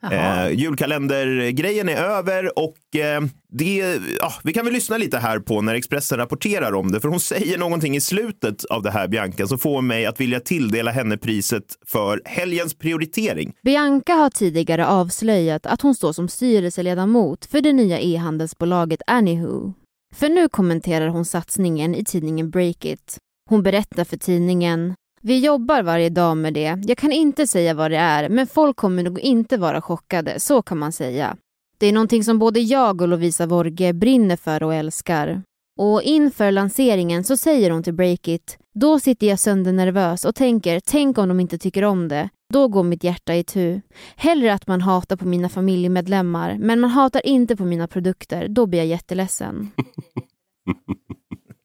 Eh, 0.03 0.49
julkalendergrejen 0.49 1.89
är 1.89 1.95
över 1.95 2.59
och 2.59 2.95
eh, 2.95 3.21
det, 3.49 3.99
ja, 4.19 4.33
vi 4.43 4.53
kan 4.53 4.65
väl 4.65 4.73
lyssna 4.73 4.97
lite 4.97 5.17
här 5.17 5.39
på 5.39 5.61
när 5.61 5.75
Expressen 5.75 6.17
rapporterar 6.17 6.73
om 6.73 6.91
det. 6.91 6.99
För 6.99 7.07
hon 7.07 7.19
säger 7.33 7.57
någonting 7.57 7.95
i 7.95 8.01
slutet 8.01 8.65
av 8.65 8.83
det 8.83 8.91
här, 8.91 9.07
Bianca, 9.07 9.47
som 9.47 9.59
får 9.59 9.81
mig 9.81 10.05
att 10.05 10.21
vilja 10.21 10.39
tilldela 10.39 10.91
henne 10.91 11.17
priset 11.17 11.63
för 11.87 12.21
helgens 12.25 12.73
prioritering. 12.73 13.53
Bianca 13.63 14.13
har 14.13 14.29
tidigare 14.29 14.87
avslöjat 14.87 15.65
att 15.65 15.81
hon 15.81 15.95
står 15.95 16.13
som 16.13 16.27
styrelseledamot 16.27 17.45
för 17.45 17.61
det 17.61 17.73
nya 17.73 17.99
e-handelsbolaget 17.99 19.01
Anywho. 19.07 19.73
För 20.15 20.29
nu 20.29 20.49
kommenterar 20.49 21.07
hon 21.07 21.25
satsningen 21.25 21.95
i 21.95 22.05
tidningen 22.05 22.49
Breakit. 22.49 23.17
Hon 23.49 23.63
berättar 23.63 24.03
för 24.03 24.17
tidningen 24.17 24.95
vi 25.27 25.39
jobbar 25.39 25.83
varje 25.83 26.09
dag 26.09 26.37
med 26.37 26.53
det. 26.53 26.83
Jag 26.85 26.97
kan 26.97 27.11
inte 27.11 27.47
säga 27.47 27.73
vad 27.73 27.91
det 27.91 27.97
är, 27.97 28.29
men 28.29 28.47
folk 28.47 28.77
kommer 28.77 29.03
nog 29.03 29.19
inte 29.19 29.57
vara 29.57 29.81
chockade, 29.81 30.39
så 30.39 30.61
kan 30.61 30.77
man 30.77 30.91
säga. 30.91 31.37
Det 31.77 31.87
är 31.87 31.93
någonting 31.93 32.23
som 32.23 32.39
både 32.39 32.59
jag 32.59 33.01
och 33.01 33.07
Lovisa 33.07 33.45
Vorge 33.45 33.93
brinner 33.93 34.35
för 34.35 34.63
och 34.63 34.73
älskar. 34.73 35.41
Och 35.79 36.01
inför 36.01 36.51
lanseringen 36.51 37.23
så 37.23 37.37
säger 37.37 37.71
hon 37.71 37.83
till 37.83 37.93
Breakit, 37.93 38.57
då 38.75 38.99
sitter 38.99 39.27
jag 39.27 39.39
söndernervös 39.39 40.25
och 40.25 40.35
tänker, 40.35 40.79
tänk 40.85 41.17
om 41.17 41.27
de 41.27 41.39
inte 41.39 41.57
tycker 41.57 41.83
om 41.83 42.07
det. 42.07 42.29
Då 42.53 42.67
går 42.67 42.83
mitt 42.83 43.03
hjärta 43.03 43.35
i 43.35 43.43
tu. 43.43 43.81
Hellre 44.15 44.53
att 44.53 44.67
man 44.67 44.81
hatar 44.81 45.15
på 45.15 45.27
mina 45.27 45.49
familjemedlemmar, 45.49 46.57
men 46.59 46.79
man 46.79 46.89
hatar 46.89 47.25
inte 47.25 47.55
på 47.55 47.65
mina 47.65 47.87
produkter. 47.87 48.47
Då 48.47 48.65
blir 48.65 48.79
jag 48.79 48.87
jätteledsen. 48.87 49.71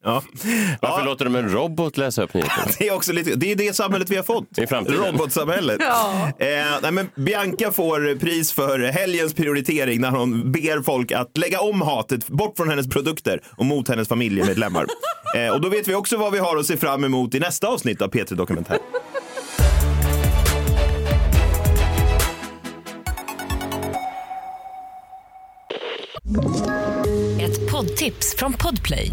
Ja. 0.05 0.23
Varför 0.81 1.05
låter 1.05 1.25
de 1.25 1.37
en 1.37 1.49
robot 1.49 1.97
läsa 1.97 2.23
upp 2.23 2.35
nyheterna? 2.35 2.67
Det 2.79 2.89
är, 2.89 2.95
också 2.95 3.13
lite, 3.13 3.35
det 3.35 3.53
är 3.53 3.57
det 3.57 3.77
samhället 3.77 4.11
vi 4.11 4.17
har 4.17 4.23
fått. 4.23 4.59
I 4.59 4.67
framtiden. 4.67 5.05
Robotsamhället. 5.05 5.77
Ja. 5.81 6.33
Eh, 6.39 6.47
nej, 6.83 6.93
men 6.93 7.09
Bianca 7.15 7.73
får 7.73 8.19
pris 8.19 8.53
för 8.53 8.79
helgens 8.79 9.35
prioritering 9.35 10.01
när 10.01 10.11
hon 10.11 10.53
ber 10.53 10.83
folk 10.83 11.13
att 11.13 11.39
lägga 11.39 11.61
om 11.61 11.83
hatet 11.83 12.29
bort 12.29 12.57
från 12.57 12.69
hennes 12.69 12.89
produkter 12.89 13.43
och 13.57 13.67
mot 13.67 13.89
hennes 13.89 14.09
familjemedlemmar. 14.09 14.87
eh, 15.37 15.49
och 15.49 15.61
då 15.61 15.69
vet 15.69 15.89
vi 15.89 15.95
också 15.95 16.17
vad 16.17 16.33
vi 16.33 16.39
har 16.39 16.57
att 16.57 16.67
se 16.67 16.77
fram 16.77 17.05
emot 17.05 17.35
i 17.35 17.41
nästa 17.41 17.69
avsnitt 17.69 18.03
av 18.03 18.11
P3 18.11 18.35
Dokumentär. 18.35 18.79
Ett 27.41 27.71
poddtips 27.71 28.37
från 28.37 28.53
Podplay. 28.53 29.13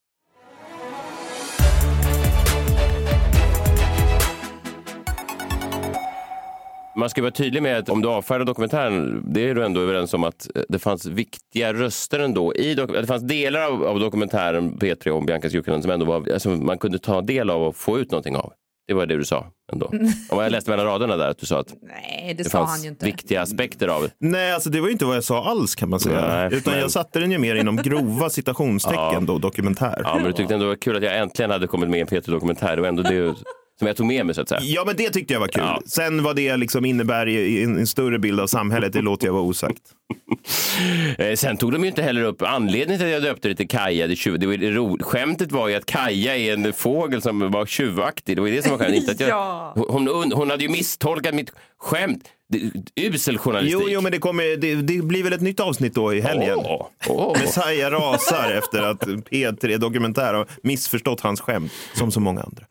Man 7.01 7.09
ska 7.09 7.21
vara 7.21 7.31
tydlig 7.31 7.63
med 7.63 7.77
att 7.77 7.89
om 7.89 8.01
du 8.01 8.07
avfärdar 8.07 8.45
dokumentären, 8.45 9.23
det 9.33 9.49
är 9.49 9.55
du 9.55 9.65
ändå 9.65 9.81
överens 9.81 10.13
om 10.13 10.23
att 10.23 10.47
eh, 10.55 10.61
det 10.69 10.79
fanns 10.79 11.05
viktiga 11.05 11.73
röster 11.73 12.19
ändå. 12.19 12.55
I 12.55 12.73
det 12.75 13.07
fanns 13.07 13.23
delar 13.23 13.61
av, 13.61 13.83
av 13.83 13.99
dokumentären 13.99 14.77
P3 14.79 15.09
om 15.09 15.25
Biancas 15.25 15.53
julkalender 15.53 15.81
som 15.81 15.91
ändå 15.91 16.05
var, 16.05 16.31
alltså, 16.33 16.49
man 16.49 16.77
kunde 16.77 16.99
ta 16.99 17.21
del 17.21 17.49
av 17.49 17.63
och 17.63 17.75
få 17.75 17.99
ut 17.99 18.11
någonting 18.11 18.35
av. 18.35 18.53
Det 18.87 18.93
var 18.93 19.05
det 19.05 19.17
du 19.17 19.25
sa 19.25 19.45
ändå. 19.73 19.85
Om 20.29 20.39
jag 20.43 20.51
läste 20.51 20.69
mellan 20.69 20.85
raderna 20.85 21.17
där 21.17 21.29
att 21.29 21.37
du 21.37 21.45
sa 21.45 21.59
att 21.59 21.73
Nej, 21.81 22.33
det, 22.37 22.43
det 22.43 22.49
sa 22.49 22.57
fanns 22.57 22.71
han 22.71 22.83
ju 22.83 22.89
inte. 22.89 23.05
viktiga 23.05 23.41
aspekter 23.41 23.87
av 23.87 24.01
det. 24.01 24.09
Nej, 24.19 24.51
alltså 24.53 24.69
det 24.69 24.79
var 24.79 24.87
ju 24.87 24.91
inte 24.93 25.05
vad 25.05 25.15
jag 25.15 25.23
sa 25.23 25.43
alls 25.43 25.75
kan 25.75 25.89
man 25.89 25.99
säga. 25.99 26.27
Nej, 26.27 26.49
Utan 26.53 26.73
men- 26.73 26.81
jag 26.81 26.91
satte 26.91 27.19
den 27.19 27.31
ju 27.31 27.37
mer 27.37 27.55
inom 27.55 27.75
grova 27.75 28.29
citationstecken 28.55 29.25
då, 29.25 29.37
dokumentär. 29.37 30.01
Ja, 30.03 30.15
men 30.15 30.23
du 30.25 30.33
tyckte 30.33 30.53
ändå 30.53 30.63
det 30.65 30.69
var 30.69 30.75
kul 30.75 30.97
att 30.97 31.03
jag 31.03 31.17
äntligen 31.17 31.51
hade 31.51 31.67
kommit 31.67 31.89
med 31.89 31.97
i 31.97 32.01
en 32.01 32.07
P3 32.07 32.31
Dokumentär. 32.31 32.75
Det 32.75 32.81
var 32.81 32.89
ändå 32.89 33.03
det 33.03 33.33
som 33.81 33.87
jag 33.87 33.97
tog 33.97 34.05
med 34.07 34.25
mig 34.25 34.35
så 34.35 34.41
att 34.41 34.49
säga. 34.49 34.61
Ja, 34.63 34.83
men 34.85 34.95
det 34.95 35.09
tyckte 35.09 35.33
jag 35.33 35.39
var 35.39 35.47
kul. 35.47 35.63
Sen 35.85 36.23
vad 36.23 36.35
det 36.35 36.57
liksom 36.57 36.85
innebär 36.85 37.27
i, 37.27 37.63
en, 37.63 37.87
större 37.87 38.19
bild 38.19 38.39
av 38.39 38.47
samhället, 38.47 38.93
det 38.93 39.01
låter 39.01 39.27
jag 39.27 39.33
vara 39.33 39.43
osagt. 39.43 39.81
Eh, 41.17 41.35
Sen 41.35 41.57
tog 41.57 41.71
de 41.71 41.81
ju 41.81 41.87
inte 41.87 42.01
heller 42.03 42.23
upp 42.23 42.41
anledningen 42.41 42.99
till 42.99 43.07
att 43.07 43.13
jag 43.13 43.23
döpte 43.23 43.47
det 43.47 43.55
till 43.55 43.67
Kaja. 43.67 44.07
Det, 44.07 44.13
tjuv- 44.13 44.37
det 44.37 44.47
var, 44.47 44.57
ro, 44.71 44.97
skämtet 45.01 45.51
var 45.51 45.67
ju 45.67 45.75
att 45.75 45.85
Kaja 45.85 46.37
är 46.37 46.53
en 46.53 46.73
fågel 46.73 47.21
som 47.21 47.51
var 47.51 47.65
tjuvaktig. 47.65 48.37
Det 48.37 48.41
var 48.41 48.49
det 48.49 48.61
som 48.61 48.71
var 48.71 48.77
skämtet. 48.77 48.97
Inte 49.01 49.11
att 49.11 49.19
jag, 49.19 49.29
Ja. 49.29 49.73
hon, 49.89 50.31
hon, 50.33 50.49
hade 50.49 50.63
ju 50.63 50.69
misstolkat 50.69 51.35
mitt 51.35 51.51
skämt. 51.79 52.23
Usel 52.95 53.37
journalistik. 53.37 53.81
Jo, 53.83 53.89
jo, 53.89 54.01
men 54.01 54.11
det, 54.11 54.17
kommer, 54.17 54.57
det, 54.57 54.75
det 54.75 55.01
blir 55.03 55.23
väl 55.23 55.33
ett 55.33 55.41
nytt 55.41 55.59
avsnitt 55.59 55.93
då 55.93 56.13
i 56.13 56.21
helgen. 56.21 56.57
Åh, 56.57 56.87
åh. 57.07 57.37
Messiah 57.41 57.91
rasar 57.91 58.51
efter 58.51 58.81
att 58.83 59.03
P3 59.03 59.77
Dokumentär 59.77 60.33
har 60.33 60.47
missförstått 60.63 61.19
hans 61.21 61.41
skämt, 61.41 61.71
som 61.93 62.11
så 62.11 62.19
många 62.19 62.41
andra. 62.41 62.65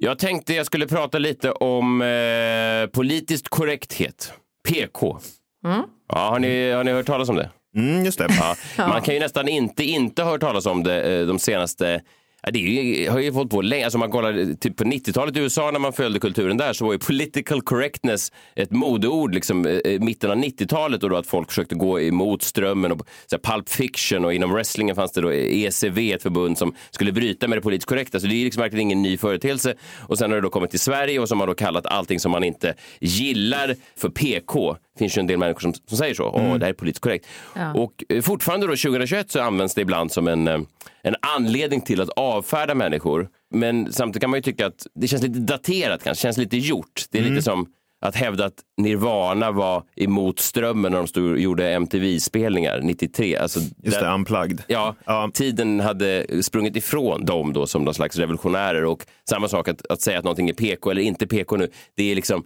Jag 0.00 0.18
tänkte 0.18 0.54
jag 0.54 0.66
skulle 0.66 0.86
prata 0.86 1.18
lite 1.18 1.52
om 1.52 2.02
eh, 2.02 2.86
politiskt 2.86 3.48
korrekthet. 3.48 4.32
PK. 4.68 5.18
Mm. 5.64 5.82
Ja, 6.08 6.18
har, 6.18 6.38
ni, 6.38 6.70
har 6.70 6.84
ni 6.84 6.92
hört 6.92 7.06
talas 7.06 7.28
om 7.28 7.36
det? 7.36 7.50
Mm, 7.76 8.04
just 8.04 8.18
det. 8.18 8.28
Ja. 8.76 8.88
Man 8.88 9.02
kan 9.02 9.14
ju 9.14 9.20
nästan 9.20 9.48
inte 9.48 9.84
inte 9.84 10.22
ha 10.22 10.30
hört 10.30 10.40
talas 10.40 10.66
om 10.66 10.82
det 10.82 11.02
eh, 11.02 11.26
de 11.26 11.38
senaste 11.38 12.02
Ja, 12.42 12.50
det 12.50 12.58
är 12.58 12.82
ju, 12.82 13.10
har 13.10 13.18
ju 13.18 13.32
fått 13.32 13.50
på 13.50 13.62
länge. 13.62 13.84
Alltså 13.84 13.98
man 13.98 14.10
kollar 14.10 14.54
typ 14.54 14.76
på 14.76 14.84
90-talet 14.84 15.36
i 15.36 15.40
USA 15.40 15.70
när 15.70 15.78
man 15.78 15.92
följde 15.92 16.20
kulturen 16.20 16.56
där 16.56 16.72
så 16.72 16.84
var 16.84 16.92
ju 16.92 16.98
political 16.98 17.62
correctness 17.62 18.32
ett 18.56 18.70
modeord 18.70 19.34
liksom, 19.34 19.66
i 19.66 19.98
mitten 20.00 20.30
av 20.30 20.36
90-talet 20.36 21.02
och 21.02 21.10
då 21.10 21.16
att 21.16 21.26
folk 21.26 21.48
försökte 21.48 21.74
gå 21.74 22.00
emot 22.00 22.42
strömmen. 22.42 22.92
Och, 22.92 22.98
så 23.26 23.36
här, 23.36 23.52
Pulp 23.52 23.68
Fiction 23.68 24.24
och 24.24 24.34
inom 24.34 24.52
wrestlingen 24.52 24.96
fanns 24.96 25.12
det 25.12 25.20
då 25.20 25.32
ECV, 25.32 25.98
ett 25.98 26.22
förbund 26.22 26.58
som 26.58 26.74
skulle 26.90 27.12
bryta 27.12 27.48
med 27.48 27.58
det 27.58 27.62
politiskt 27.62 27.88
korrekta. 27.88 28.20
Så 28.20 28.26
det 28.26 28.34
är 28.34 28.44
liksom 28.44 28.60
verkligen 28.60 28.82
ingen 28.82 29.02
ny 29.02 29.16
företeelse. 29.16 29.74
Och 29.98 30.18
sen 30.18 30.30
har 30.30 30.36
det 30.36 30.42
då 30.42 30.50
kommit 30.50 30.70
till 30.70 30.80
Sverige 30.80 31.20
och 31.20 31.28
som 31.28 31.40
har 31.40 31.46
då 31.46 31.54
kallat 31.54 31.86
allting 31.86 32.20
som 32.20 32.32
man 32.32 32.44
inte 32.44 32.74
gillar 33.00 33.74
för 33.96 34.08
PK. 34.08 34.76
Det 34.98 35.04
finns 35.04 35.16
ju 35.16 35.20
en 35.20 35.26
del 35.26 35.38
människor 35.38 35.60
som, 35.60 35.74
som 35.74 35.98
säger 35.98 36.14
så. 36.14 36.24
Åh, 36.24 36.54
det 36.58 36.64
här 36.64 36.72
är 36.72 36.72
politiskt 36.72 37.02
korrekt. 37.02 37.26
Ja. 37.54 37.72
Och 37.74 38.04
eh, 38.08 38.22
fortfarande 38.22 38.66
då 38.66 38.70
2021 38.76 39.30
så 39.30 39.40
används 39.40 39.74
det 39.74 39.80
ibland 39.80 40.12
som 40.12 40.28
en, 40.28 40.48
eh, 40.48 40.58
en 41.02 41.14
anledning 41.36 41.80
till 41.80 42.00
att 42.00 42.08
avfärda 42.08 42.74
människor. 42.74 43.28
Men 43.54 43.92
samtidigt 43.92 44.20
kan 44.20 44.30
man 44.30 44.38
ju 44.38 44.42
tycka 44.42 44.66
att 44.66 44.86
det 44.94 45.08
känns 45.08 45.22
lite 45.22 45.38
daterat 45.38 46.02
kanske, 46.04 46.22
känns 46.22 46.36
lite 46.38 46.56
gjort. 46.56 47.04
Det 47.10 47.18
är 47.18 47.22
Mm. 47.22 47.34
lite 47.34 47.44
som 47.44 47.66
att 48.00 48.16
hävda 48.16 48.44
att 48.44 48.54
Nirvana 48.76 49.50
var 49.50 49.82
emot 49.96 50.38
strömmen 50.38 50.92
när 50.92 50.98
de 50.98 51.06
stod, 51.06 51.38
gjorde 51.38 51.70
MTV-spelningar 51.72 52.80
93. 52.82 53.36
Alltså, 53.36 53.60
Just 53.82 54.00
där- 54.00 54.06
det, 54.06 54.14
unplugged. 54.14 54.62
Ja, 54.66 55.30
tiden 55.34 55.80
hade 55.80 56.26
sprungit 56.42 56.76
ifrån 56.76 57.24
dem 57.24 57.52
då 57.52 57.66
som 57.66 57.84
någon 57.84 57.94
slags 57.94 58.16
revolutionärer 58.16 58.84
och 58.84 59.06
samma 59.28 59.48
sak 59.48 59.68
att, 59.68 59.86
att 59.86 60.00
säga 60.00 60.18
att 60.18 60.24
någonting 60.24 60.48
är 60.48 60.52
PK 60.54 60.90
eller 60.90 61.02
inte 61.02 61.26
PK 61.26 61.56
nu, 61.56 61.70
det 61.96 62.10
är 62.10 62.14
liksom 62.14 62.44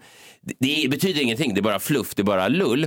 det, 0.59 0.83
det 0.83 0.89
betyder 0.89 1.23
ingenting, 1.23 1.55
det 1.55 1.61
är 1.61 1.63
bara 1.63 1.79
fluff, 1.81 2.15
det 2.15 2.23
är 2.23 2.25
bara 2.25 2.49
lull. 2.49 2.87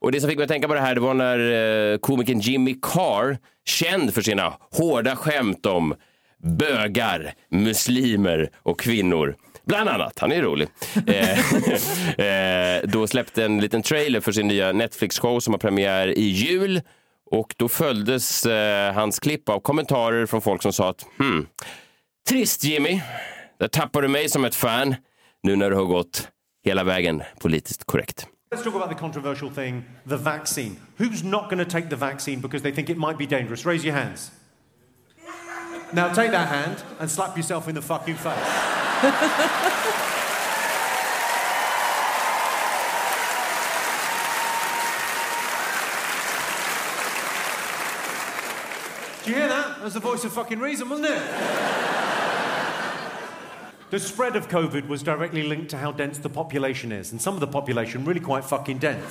Och 0.00 0.12
det 0.12 0.20
som 0.20 0.28
fick 0.30 0.38
mig 0.38 0.44
att 0.44 0.50
tänka 0.50 0.68
på 0.68 0.74
det 0.74 0.80
här, 0.80 0.94
det 0.94 1.00
var 1.00 1.14
när 1.14 1.92
eh, 1.92 1.98
komikern 1.98 2.40
Jimmy 2.40 2.76
Carr, 2.82 3.38
känd 3.64 4.14
för 4.14 4.22
sina 4.22 4.52
hårda 4.70 5.16
skämt 5.16 5.66
om 5.66 5.94
bögar, 6.58 7.32
muslimer 7.50 8.50
och 8.62 8.80
kvinnor. 8.80 9.36
Bland 9.66 9.88
annat, 9.88 10.18
han 10.18 10.32
är 10.32 10.42
rolig. 10.42 10.68
eh, 11.06 12.26
eh, 12.26 12.82
då 12.84 13.06
släppte 13.06 13.44
en 13.44 13.60
liten 13.60 13.82
trailer 13.82 14.20
för 14.20 14.32
sin 14.32 14.48
nya 14.48 14.72
Netflix-show 14.72 15.40
som 15.40 15.54
har 15.54 15.58
premiär 15.58 16.18
i 16.18 16.24
jul. 16.24 16.80
Och 17.30 17.54
då 17.56 17.68
följdes 17.68 18.46
eh, 18.46 18.94
hans 18.94 19.20
klipp 19.20 19.48
av 19.48 19.60
kommentarer 19.60 20.26
från 20.26 20.40
folk 20.42 20.62
som 20.62 20.72
sa 20.72 20.90
att 20.90 21.06
hmm, 21.18 21.46
trist 22.28 22.64
Jimmy, 22.64 23.00
där 23.58 23.68
tappar 23.68 24.02
du 24.02 24.08
mig 24.08 24.28
som 24.28 24.44
ett 24.44 24.54
fan 24.54 24.94
nu 25.42 25.56
när 25.56 25.70
du 25.70 25.76
har 25.76 25.84
gått 25.84 26.28
hela 26.64 26.84
vägen 26.84 27.22
politiskt 27.40 27.84
korrekt. 27.84 28.26
Let's 28.54 28.62
talk 28.62 28.74
about 28.74 28.88
the 28.88 29.00
controversial 29.00 29.50
thing, 29.50 29.84
the 30.08 30.16
vaccine. 30.16 30.76
Who's 30.96 31.24
not 31.24 31.50
going 31.50 31.64
to 31.64 31.70
take 31.70 31.88
the 31.88 31.96
vaccine 31.96 32.40
because 32.40 32.62
they 32.62 32.72
think 32.72 32.90
it 32.90 32.96
might 32.96 33.18
be 33.18 33.26
dangerous? 33.26 33.66
Raise 33.66 33.86
your 33.86 33.96
hands. 33.96 34.30
Now 35.92 36.08
take 36.14 36.30
that 36.30 36.48
hand 36.48 36.76
and 37.00 37.10
slap 37.10 37.36
yourself 37.36 37.68
in 37.68 37.74
the 37.74 37.82
fucking 37.82 38.16
face. 38.16 38.73
Do 49.24 49.30
you 49.30 49.36
hear 49.36 49.48
that? 49.48 49.76
That 49.76 49.84
was 49.84 49.94
the 49.94 50.00
voice 50.00 50.24
of 50.24 50.32
fucking 50.32 50.58
reason, 50.58 50.88
wasn't 50.88 51.08
it? 51.08 51.22
The 53.90 54.00
spread 54.00 54.36
of 54.36 54.48
COVID 54.48 54.88
was 54.88 55.02
directly 55.02 55.42
linked 55.42 55.70
to 55.70 55.76
how 55.76 55.92
dense 55.92 56.18
the 56.18 56.30
population 56.30 56.90
is, 56.90 57.12
and 57.12 57.20
some 57.20 57.34
of 57.34 57.40
the 57.40 57.46
population 57.46 58.04
really 58.04 58.20
quite 58.20 58.44
fucking 58.44 58.78
dense. 58.78 59.04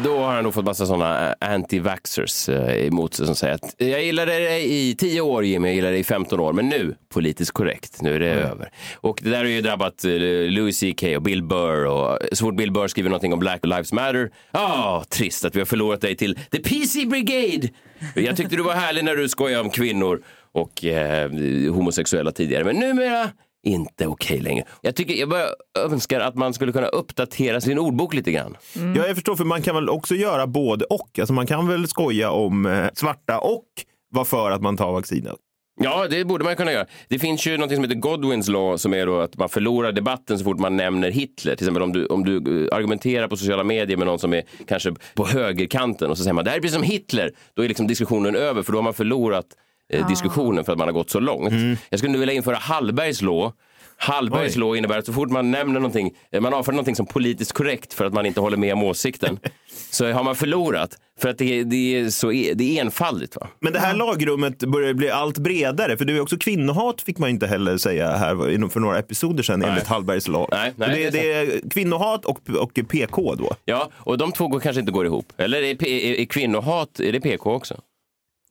Då 0.00 0.18
har 0.18 0.34
han 0.34 0.44
nog 0.44 0.54
fått 0.54 0.64
massa 0.64 0.86
sådana 0.86 1.34
anti-vaxxers 1.40 2.48
eh, 2.48 2.86
emot 2.86 3.14
sig 3.14 3.26
som 3.26 3.34
säger 3.34 3.54
att 3.54 3.74
jag 3.78 4.04
gillade 4.04 4.32
dig 4.32 4.90
i 4.90 4.94
10 4.94 5.20
år 5.20 5.44
Jimmy, 5.44 5.68
jag 5.68 5.74
gillade 5.74 5.92
dig 5.92 6.00
i 6.00 6.04
15 6.04 6.40
år, 6.40 6.52
men 6.52 6.68
nu, 6.68 6.94
politiskt 7.08 7.52
korrekt, 7.52 8.02
nu 8.02 8.14
är 8.14 8.20
det 8.20 8.26
över. 8.26 8.70
Och 8.94 9.20
det 9.22 9.30
där 9.30 9.38
har 9.38 9.44
ju 9.44 9.60
drabbat 9.60 10.04
eh, 10.04 10.10
Louis 10.50 10.80
CK 10.80 11.02
och 11.16 11.22
Bill 11.22 11.42
Burr 11.42 11.86
och 11.86 12.18
så 12.32 12.44
fort 12.44 12.56
Bill 12.56 12.72
Burr 12.72 12.88
skriver 12.88 13.10
någonting 13.10 13.32
om 13.32 13.38
Black 13.38 13.66
Lives 13.66 13.92
Matter, 13.92 14.30
ah, 14.50 15.04
trist 15.04 15.44
att 15.44 15.54
vi 15.56 15.60
har 15.60 15.66
förlorat 15.66 16.00
dig 16.00 16.16
till 16.16 16.34
The 16.34 16.58
PC 16.58 17.06
Brigade. 17.06 17.68
Jag 18.14 18.36
tyckte 18.36 18.56
du 18.56 18.62
var 18.62 18.74
härlig 18.74 19.04
när 19.04 19.16
du 19.16 19.28
skojade 19.28 19.60
om 19.60 19.70
kvinnor 19.70 20.22
och 20.52 20.84
eh, 20.84 21.30
homosexuella 21.72 22.32
tidigare, 22.32 22.64
men 22.64 22.76
numera 22.76 23.30
inte 23.62 24.06
okej 24.06 24.40
längre. 24.40 24.64
Jag 24.80 24.96
tycker, 24.96 25.14
jag 25.14 25.28
bara 25.28 25.46
önskar 25.78 26.20
att 26.20 26.34
man 26.34 26.54
skulle 26.54 26.72
kunna 26.72 26.86
uppdatera 26.86 27.60
sin 27.60 27.78
ordbok 27.78 28.14
lite 28.14 28.32
grann. 28.32 28.56
Ja, 28.74 29.06
jag 29.06 29.14
förstår, 29.14 29.36
för 29.36 29.44
man 29.44 29.62
kan 29.62 29.74
väl 29.74 29.88
också 29.88 30.14
göra 30.14 30.46
både 30.46 30.84
och. 30.84 31.18
Alltså 31.18 31.32
man 31.32 31.46
kan 31.46 31.68
väl 31.68 31.88
skoja 31.88 32.30
om 32.30 32.66
eh, 32.66 32.86
svarta 32.94 33.38
och 33.38 33.66
vara 34.10 34.24
för 34.24 34.50
att 34.50 34.62
man 34.62 34.76
tar 34.76 34.92
vaccinet. 34.92 35.36
Ja, 35.80 36.06
det 36.10 36.24
borde 36.24 36.44
man 36.44 36.56
kunna 36.56 36.72
göra. 36.72 36.86
Det 37.08 37.18
finns 37.18 37.46
ju 37.46 37.56
något 37.56 37.74
som 37.74 37.84
heter 37.84 37.96
Godwins 37.96 38.48
law 38.48 38.76
som 38.76 38.94
är 38.94 39.06
då 39.06 39.20
att 39.20 39.36
man 39.36 39.48
förlorar 39.48 39.92
debatten 39.92 40.38
så 40.38 40.44
fort 40.44 40.58
man 40.58 40.76
nämner 40.76 41.10
Hitler. 41.10 41.56
Till 41.56 41.64
exempel 41.64 41.82
om 41.82 41.92
du, 41.92 42.06
om 42.06 42.24
du 42.24 42.36
eh, 42.36 42.76
argumenterar 42.76 43.28
på 43.28 43.36
sociala 43.36 43.64
medier 43.64 43.96
med 43.96 44.06
någon 44.06 44.18
som 44.18 44.34
är 44.34 44.42
kanske 44.68 44.94
på 45.14 45.26
högerkanten 45.26 46.10
och 46.10 46.16
så 46.16 46.22
säger 46.22 46.34
man 46.34 46.44
det 46.44 46.50
här 46.50 46.56
är 46.56 46.60
precis 46.60 46.74
som 46.74 46.82
Hitler. 46.82 47.32
Då 47.54 47.64
är 47.64 47.68
liksom 47.68 47.86
diskussionen 47.86 48.36
över 48.36 48.62
för 48.62 48.72
då 48.72 48.78
har 48.78 48.82
man 48.82 48.94
förlorat 48.94 49.46
eh, 49.92 50.04
Ah. 50.04 50.08
diskussionen 50.08 50.64
för 50.64 50.72
att 50.72 50.78
man 50.78 50.88
har 50.88 50.92
gått 50.92 51.10
så 51.10 51.20
långt. 51.20 51.52
Jag 51.90 51.98
skulle 51.98 52.12
nu 52.12 52.18
vilja 52.18 52.34
införa 52.34 52.56
Hallbergs 52.56 53.22
law. 53.22 53.52
Hallbergs 53.96 54.56
law 54.56 54.76
innebär 54.76 54.98
att 54.98 55.06
så 55.06 55.12
fort 55.12 55.30
man 55.30 55.50
nämner 55.50 55.80
någonting, 55.80 56.10
eh, 56.32 56.40
man 56.40 56.54
avfärdar 56.54 56.74
någonting 56.76 56.96
som 56.96 57.06
politiskt 57.06 57.52
korrekt 57.52 57.94
för 57.94 58.04
att 58.04 58.12
man 58.12 58.26
inte 58.26 58.40
håller 58.40 58.56
med 58.56 58.72
om 58.72 58.82
åsikten, 58.82 59.38
så 59.90 60.12
har 60.12 60.24
man 60.24 60.36
förlorat. 60.36 60.98
För 61.20 61.28
att 61.28 61.38
det, 61.38 61.64
det, 61.64 61.98
är, 61.98 62.10
så, 62.10 62.30
det 62.30 62.60
är 62.78 62.80
enfaldigt. 62.80 63.36
Va? 63.36 63.48
Men 63.60 63.72
det 63.72 63.78
här 63.78 63.94
lagrummet 63.94 64.58
börjar 64.58 64.94
bli 64.94 65.10
allt 65.10 65.38
bredare, 65.38 65.96
för 65.96 66.04
det 66.04 66.12
är 66.12 66.20
också 66.20 66.36
kvinnohat 66.36 67.02
fick 67.02 67.18
man 67.18 67.30
inte 67.30 67.46
heller 67.46 67.76
säga 67.76 68.16
här 68.16 68.68
för 68.68 68.80
några 68.80 68.98
episoder 68.98 69.42
sedan 69.42 69.62
enligt 69.62 69.86
Hallbergs 69.86 70.28
lag. 70.28 70.48
Nej, 70.50 70.72
nej, 70.76 70.88
det, 70.88 71.10
det 71.10 71.32
är 71.32 71.46
det 71.46 71.54
är 71.54 71.70
kvinnohat 71.70 72.24
och, 72.24 72.38
och 72.60 72.78
PK 72.88 73.34
då. 73.34 73.50
Ja, 73.64 73.90
och 73.94 74.18
de 74.18 74.32
två 74.32 74.48
går, 74.48 74.60
kanske 74.60 74.80
inte 74.80 74.92
går 74.92 75.06
ihop. 75.06 75.32
Eller 75.36 75.62
är, 75.62 75.84
är, 75.88 76.20
är 76.20 76.24
kvinnohat, 76.24 77.00
är 77.00 77.12
det 77.12 77.20
PK 77.20 77.52
också? 77.54 77.80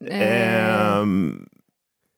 Ehm, 0.10 1.50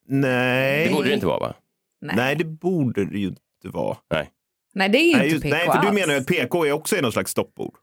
nej. 0.08 0.88
Det 0.88 0.94
borde 0.94 1.08
det 1.08 1.14
inte 1.14 1.26
vara 1.26 1.40
va? 1.40 1.54
Nej. 2.02 2.36
det 2.36 2.46
borde 2.46 3.06
det 3.06 3.20
ju 3.20 3.28
inte 3.28 3.40
vara. 3.64 3.98
Nej. 4.12 4.30
Nej, 4.74 4.90
det 4.90 4.98
är 4.98 5.02
ju 5.04 5.18
Nej, 5.18 5.26
inte 5.26 5.34
just, 5.36 5.44
PK 5.44 5.56
nej, 5.56 5.66
för 5.66 5.82
du 5.82 5.88
alls. 5.88 5.96
menar 6.00 6.14
ju 6.14 6.20
att 6.20 6.28
PK 6.28 6.66
är 6.66 6.72
också 6.72 6.96
är 6.96 7.02
någon 7.02 7.12
slags 7.12 7.32
stoppord. 7.32 7.74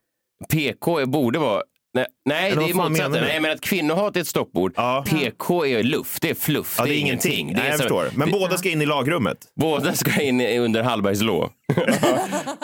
PK 0.49 1.05
borde 1.05 1.39
vara... 1.39 1.63
Nej, 1.93 2.05
nej 2.25 2.55
det 2.55 2.69
är 2.69 2.73
motsatsen. 2.73 3.11
Nej, 3.11 3.39
men 3.39 3.51
att 3.51 3.61
kvinnohat 3.61 4.15
är 4.17 4.21
ett 4.21 4.27
stoppord. 4.27 4.75
PK 5.05 5.65
är 5.65 5.83
luft, 5.83 6.21
det 6.21 6.29
är 6.29 6.33
fluff, 6.35 6.75
Ja, 6.77 6.83
det 6.85 6.93
är 6.95 6.97
ingenting. 6.99 7.53
Nej, 7.53 7.63
jag 7.67 7.77
som- 7.77 7.83
förstår. 7.83 8.09
Men 8.15 8.31
det- 8.31 8.39
båda 8.39 8.57
ska 8.57 8.69
in 8.69 8.81
i 8.81 8.85
lagrummet. 8.85 9.37
Båda 9.55 9.93
ska 9.93 10.21
in 10.21 10.41
under 10.41 10.83
Hallbergs 10.83 11.21
law. 11.21 11.49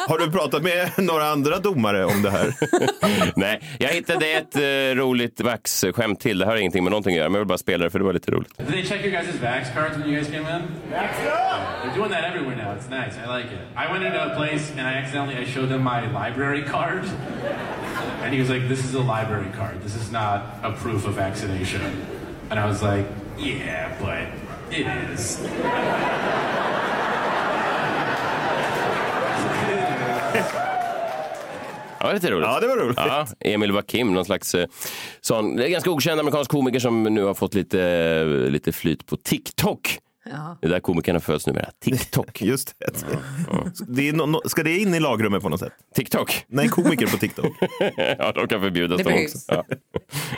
Har 0.07 0.17
du 0.19 0.31
pratat 0.31 0.63
med 0.63 0.89
några 0.97 1.29
andra 1.29 1.59
domare 1.59 2.05
om 2.05 2.21
det 2.21 2.29
här? 2.31 2.53
Nej, 3.35 3.61
jag 3.79 3.89
hittade 3.89 4.27
ett 4.31 4.55
eh, 4.55 4.61
roligt 5.01 5.41
vax-skämt 5.41 6.19
till. 6.19 6.37
Det 6.37 6.45
har 6.45 6.55
ingenting 6.55 6.83
med 6.83 6.91
någonting 6.91 7.13
att 7.13 7.17
göra, 7.17 7.29
men 7.29 7.33
jag 7.33 7.39
vill 7.39 7.47
bara 7.47 7.57
spela 7.57 7.83
det 7.83 7.89
för 7.89 7.99
det 7.99 8.05
var 8.05 8.13
lite 8.13 8.31
roligt. 8.31 8.57
Did 8.57 8.67
they 8.67 8.83
check 8.85 9.05
your 9.05 9.17
guys' 9.17 9.41
vax 9.43 9.69
cards 9.75 9.97
when 9.97 10.07
you 10.09 10.15
guys 10.15 10.27
came 10.27 10.37
in? 10.55 10.61
Vax 10.91 11.17
up! 11.25 11.56
They're 11.87 11.95
doing 11.95 12.09
that 12.11 12.25
everywhere 12.25 12.55
now. 12.57 12.73
It's 12.73 12.89
nice. 12.89 13.17
I 13.17 13.27
like 13.27 13.45
it. 13.45 13.61
I 13.73 13.89
went 13.89 14.03
into 14.03 14.21
a 14.21 14.35
place 14.35 14.71
and 14.71 14.81
I 14.81 14.95
accidentally 14.95 15.37
I 15.37 15.45
showed 15.45 15.69
them 15.69 15.83
my 15.83 16.11
library 16.11 16.63
card. 16.63 17.05
And 18.23 18.33
he 18.33 18.41
was 18.41 18.49
like, 18.49 18.67
this 18.67 18.83
is 18.83 18.93
a 18.93 18.99
library 19.01 19.49
card. 19.55 19.81
This 19.81 19.95
is 19.95 20.11
not 20.11 20.59
a 20.63 20.73
proof 20.73 21.07
of 21.07 21.13
vaccination. 21.13 21.81
And 22.49 22.59
I 22.59 22.65
was 22.65 22.83
like, 22.83 23.05
yeah, 23.37 23.95
but 24.01 24.27
it 24.77 24.85
is. 25.11 25.39
Ja, 31.99 32.13
lite 32.13 32.31
roligt. 32.31 32.47
Ja, 32.47 32.59
det 32.59 32.67
var 32.67 32.77
roligt. 32.77 32.97
Ja, 32.97 33.27
Emil 33.39 33.71
Wakim, 33.71 34.13
någon 34.13 34.25
slags 34.25 34.55
eh, 34.55 34.67
sån, 35.21 35.55
det 35.55 35.67
är 35.67 35.69
ganska 35.69 35.91
okänd 35.91 36.19
amerikansk 36.19 36.51
komiker 36.51 36.79
som 36.79 37.03
nu 37.03 37.23
har 37.23 37.33
fått 37.33 37.53
lite, 37.53 38.23
lite 38.49 38.71
flyt 38.71 39.05
på 39.05 39.17
TikTok. 39.17 39.99
Ja. 40.31 40.57
Det 40.61 40.67
är 40.67 40.71
där 40.71 40.79
komikerna 40.79 41.19
föds 41.19 41.47
numera. 41.47 41.69
TikTok. 41.83 42.41
Just 42.47 42.75
det. 42.79 43.05
det 43.87 44.09
är 44.09 44.13
no, 44.13 44.25
no, 44.25 44.41
ska 44.45 44.63
det 44.63 44.77
in 44.77 44.93
i 44.93 44.99
lagrummet 44.99 45.43
på 45.43 45.49
något 45.49 45.59
sätt? 45.59 45.73
TikTok? 45.95 46.45
Nej, 46.47 46.67
komiker 46.67 47.07
på 47.07 47.17
TikTok. 47.17 47.53
ja, 48.17 48.31
de 48.31 48.47
kan 48.47 48.61
förbjudas 48.61 48.97
Det 48.97 49.03
de 49.03 49.23
också. 49.23 49.37
Ja. 49.47 49.63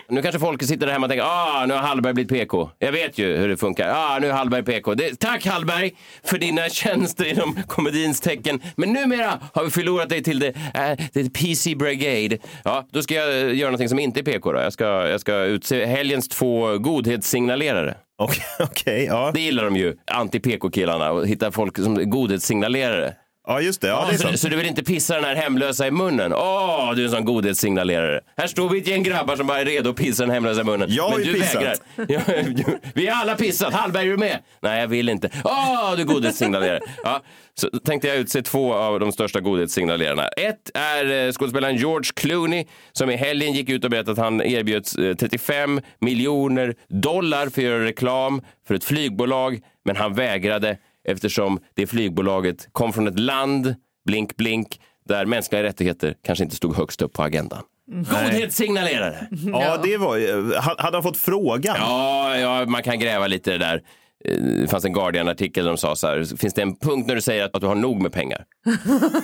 Nu 0.10 0.22
kanske 0.22 0.40
folk 0.40 0.64
sitter 0.64 0.86
där 0.86 0.94
hemma 0.94 1.06
och 1.06 1.12
tänker, 1.12 1.26
ah, 1.26 1.66
nu 1.66 1.74
har 1.74 1.82
Hallberg 1.82 2.14
blivit 2.14 2.32
PK. 2.32 2.70
Jag 2.80 2.92
vet 2.92 3.18
ju 3.18 3.38
hur 3.38 3.48
det 3.48 3.58
funkar. 3.58 3.90
Ah, 3.90 4.20
nu 4.20 4.28
är 4.28 4.34
Hallberg 4.34 4.64
PK. 4.64 4.96
Det, 4.96 5.20
tack 5.20 5.46
Hallberg 5.46 5.92
för 6.24 6.38
dina 6.38 6.62
tjänster 6.70 7.26
inom 7.26 7.64
komedins 7.68 8.22
tecken. 8.22 8.62
Men 8.76 8.94
numera 8.94 9.40
har 9.54 9.64
vi 9.64 9.70
förlorat 9.70 10.10
dig 10.10 10.24
till 10.24 10.40
det, 10.40 10.48
äh, 10.74 11.06
det 11.14 11.34
PC 11.34 11.76
Brigade. 11.76 12.38
Ja, 12.64 12.88
då 12.92 13.02
ska 13.02 13.14
jag 13.14 13.42
eh, 13.42 13.58
göra 13.58 13.70
någonting 13.70 13.90
som 13.90 14.00
inte 14.00 14.20
är 14.20 14.24
PK 14.24 14.52
då. 14.52 14.60
Jag 14.60 14.74
ska, 14.74 14.86
jag 14.86 15.22
ska 15.22 15.36
utse 15.44 15.86
helgens 15.86 16.28
två 16.28 16.78
godhetssignalerare. 16.78 17.96
Okej, 18.20 18.44
okay, 18.60 19.06
ja. 19.06 19.32
Det 19.34 19.40
gillar 19.42 19.64
de 19.64 19.76
ju, 19.76 19.96
anti-PK-killarna, 20.12 21.12
och 21.12 21.28
hitta 21.28 21.52
folk 21.52 21.78
som 21.78 22.10
godhetssignalerare. 22.10 23.16
Ja, 23.50 23.62
just 23.62 23.82
det. 23.82 23.88
Ja, 23.88 24.06
det 24.10 24.14
är 24.14 24.18
så, 24.18 24.24
sant. 24.24 24.40
så 24.40 24.48
du 24.48 24.56
vill 24.56 24.66
inte 24.66 24.84
pissa 24.84 25.16
den 25.16 25.24
här 25.24 25.36
hemlösa 25.36 25.88
i 25.88 25.92
munnen? 25.92 26.34
Åh, 26.34 26.94
du 26.96 27.02
är 27.02 27.06
en 27.06 27.12
sån 27.12 27.26
godhetssignalerare. 27.26 28.20
Här 28.38 28.48
står 28.48 28.70
vi 28.70 28.80
ett 28.80 28.88
gäng 28.88 29.04
grabbar 29.04 29.36
som 29.36 29.48
bara 29.48 29.60
är 29.62 29.66
redo 29.66 29.90
att 29.90 29.96
pissa 29.96 30.24
den 30.24 30.32
hemlösa 30.34 30.62
i 30.62 30.64
munnen. 30.64 30.88
Jag 30.92 31.04
har 31.04 31.18
Men 31.18 31.28
ju 31.28 31.34
du 31.34 31.40
pissat. 31.40 31.64
vägrar. 31.96 32.80
Vi 32.94 33.08
har 33.08 33.22
alla 33.22 33.36
pissat. 33.36 33.74
Hallberg, 33.74 34.06
är 34.08 34.12
du 34.12 34.18
med? 34.18 34.40
Nej, 34.62 34.80
jag 34.80 34.88
vill 34.88 35.10
inte. 35.10 35.30
Åh, 35.44 35.94
du 35.98 36.06
godhetssignalerar. 36.06 36.80
Ja, 37.04 37.22
så 37.54 37.70
tänkte 37.70 38.08
jag 38.08 38.18
utse 38.18 38.42
två 38.42 38.74
av 38.74 39.00
de 39.00 39.12
största 39.12 39.40
godhetssignalerarna. 39.40 40.28
Ett 40.28 40.72
är 40.74 41.26
eh, 41.28 41.32
skådespelaren 41.32 41.76
George 41.76 42.12
Clooney 42.16 42.66
som 42.92 43.10
i 43.10 43.16
helgen 43.16 43.54
gick 43.54 43.70
ut 43.70 43.84
och 43.84 43.90
berättade 43.92 44.12
att 44.12 44.18
han 44.18 44.42
erbjöds 44.42 44.96
eh, 44.96 45.16
35 45.16 45.82
miljoner 46.02 46.76
dollar 46.90 47.50
för 47.50 47.62
att 47.62 47.68
göra 47.68 47.86
reklam 47.86 48.42
för 48.68 48.76
ett 48.76 48.84
flygbolag, 48.84 49.60
men 49.86 49.96
han 49.96 50.14
vägrade 50.14 50.78
eftersom 51.08 51.60
det 51.76 51.88
flygbolaget 51.88 52.70
kom 52.72 52.94
från 52.94 53.08
ett 53.08 53.20
land, 53.20 53.76
blink 54.06 54.36
blink, 54.36 54.80
där 55.06 55.26
mänskliga 55.26 55.64
rättigheter 55.64 56.16
kanske 56.24 56.44
inte 56.44 56.56
stod 56.56 56.76
högst 56.76 57.02
upp 57.02 57.14
på 57.14 57.24
agendan. 57.24 57.64
Godhetssignalerare! 57.92 59.28
Ja, 59.46 59.78
det 59.84 59.98
var 59.98 60.80
Hade 60.82 60.98
han 60.98 61.04
fått 61.04 61.18
frågan? 61.18 61.76
Ja, 61.80 62.38
ja, 62.38 62.66
man 62.66 62.84
kan 62.84 63.00
gräva 63.00 63.28
lite 63.28 63.50
i 63.50 63.58
det 63.58 63.66
där. 63.66 63.82
Eh, 64.26 64.34
Det 64.62 64.68
fanns 64.68 64.86
en 64.86 64.94
Guardian-artikel 64.94 65.64
där 65.64 65.72
de 65.72 65.78
sa 65.78 65.96
så 65.96 66.08
här, 66.08 66.38
finns 66.38 66.54
det 66.54 66.62
en 66.62 66.76
punkt 66.76 67.08
när 67.08 67.16
du 67.16 67.22
säger 67.22 67.44
att, 67.46 67.56
att 67.56 67.62
du 67.62 67.68
har 67.68 67.76
nog 67.76 68.02
med 68.02 68.12
pengar? 68.14 68.46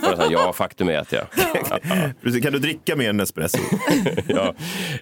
Och 0.03 0.09
jag 0.11 0.17
sa, 0.17 0.27
ja, 0.31 0.53
faktum 0.53 0.89
är 0.89 0.97
att 0.97 1.11
jag... 1.11 1.25
Precis, 2.23 2.43
Kan 2.43 2.53
du 2.53 2.59
dricka 2.59 2.95
mer 2.95 3.09
än 3.09 3.19
espresso? 3.19 3.57
ja. 4.27 4.53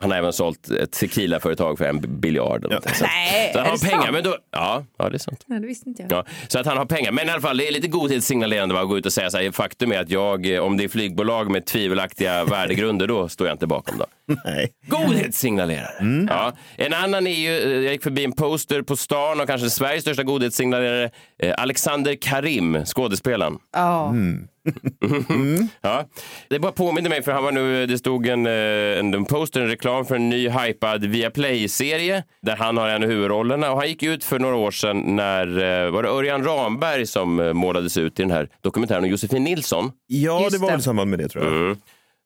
Han 0.02 0.12
har 0.12 0.18
även 0.18 0.34
sålt 0.34 0.70
ett 0.70 0.92
tequila-företag 0.92 1.78
för 1.78 1.86
en 1.86 2.20
biljard. 2.20 2.62
någonting. 2.64 2.94
Så, 2.96 3.04
Nej, 3.04 3.52
så 3.54 3.60
han 3.60 3.66
är 3.68 3.72
har 3.72 3.78
det 3.78 3.84
pengar, 3.84 4.02
sant? 4.02 4.12
men 4.14 4.24
då... 4.24 4.38
Ja, 4.52 4.86
ja, 4.98 5.10
det 5.10 5.16
är 5.16 5.20
sant. 5.20 5.44
Nej, 5.48 5.60
det 5.60 5.68
visste 5.68 5.90
inte 5.90 6.02
jag. 6.02 6.12
Ja, 6.12 6.26
så 6.48 6.60
att 6.60 6.66
han 6.66 6.78
har 6.78 6.86
pengar. 6.86 7.12
Men 7.12 7.28
i 7.28 7.32
alla 7.32 7.42
fall, 7.42 7.58
det 7.58 7.68
är 7.68 7.72
lite 7.72 7.88
godhetssignalerande 7.88 8.80
att 8.82 8.88
gå 8.88 8.98
ut 8.98 9.06
och 9.06 9.14
säga 9.14 9.30
så 9.30 9.38
här, 9.38 9.52
faktum 9.52 9.92
är 9.92 10.00
att 10.00 10.10
jag, 10.10 10.54
eh, 10.56 10.60
om 10.60 10.78
det 10.78 10.84
är 10.84 10.88
flygbolag 10.88 11.52
med 11.52 11.66
tvivelaktiga 11.66 12.46
värdegrunder, 12.50 13.08
då 13.08 13.30
står 13.30 13.48
jag 13.48 13.54
inte 13.54 13.68
bakom 13.68 13.98
dem. 13.98 14.08
Nej. 14.46 14.72
Godhetssignalerare. 14.88 16.26
Ja. 16.30 16.54
En 16.76 16.94
annan 16.94 17.28
är 17.28 17.32
ju, 17.40 17.50
eh, 17.60 17.70
jag 17.84 17.92
gick 17.92 18.04
förbi 18.04 18.24
en 18.24 18.32
poster 18.32 18.82
på 18.82 18.96
stan 18.96 19.42
och 19.42 19.48
kanske 19.48 19.70
Sveriges 19.84 20.02
största 20.02 20.24
godhetssignalerare, 20.24 21.10
eh, 21.40 21.54
Alexander 21.58 22.16
Karim, 22.16 22.86
skådespelaren. 22.86 23.58
Ja. 23.74 24.10
Mm. 24.10 24.48
Ja. 25.82 26.06
Det 26.50 26.60
bara 26.60 26.72
påminner 26.72 27.10
mig, 27.10 27.24
för 27.24 27.32
han 27.32 27.44
var 27.44 27.52
nu, 27.52 27.86
det 27.86 27.98
stod 27.98 28.28
en, 28.28 28.46
eh, 28.46 29.00
en, 29.00 29.14
en 29.14 29.26
poster, 29.26 29.62
en 29.62 29.68
reklam 29.68 30.06
för 30.06 30.16
en 30.16 30.30
ny 30.30 30.50
hypad 30.50 31.06
Viaplay-serie 31.06 32.24
där 32.42 32.56
han 32.56 32.78
har 32.78 32.90
en 32.90 33.04
av 33.04 33.10
huvudrollerna. 33.10 33.72
Och 33.72 33.78
han 33.78 33.88
gick 33.88 34.04
ut 34.04 34.24
för 34.24 34.40
några 34.40 34.56
år 34.56 34.72
sedan 34.72 35.16
när, 35.16 35.48
eh, 35.48 35.92
var 35.92 36.04
det 36.04 36.10
Örjan 36.10 36.44
Ramberg 36.44 37.06
som 37.06 37.40
eh, 37.40 37.54
målades 37.54 37.98
ut 37.98 38.20
i 38.20 38.24
den 38.24 38.32
här 38.32 38.50
dokumentären 38.62 39.04
om 39.04 39.10
Josefin 39.10 39.44
Nilsson? 39.44 39.92
Ja, 40.08 40.48
det 40.52 40.58
var 40.58 40.70
väl 40.70 40.80
i 40.80 40.84
samband 40.84 41.10
med 41.10 41.20
det 41.20 41.30
tror 41.30 41.44
jag. 41.44 41.54
Mm. 41.54 41.78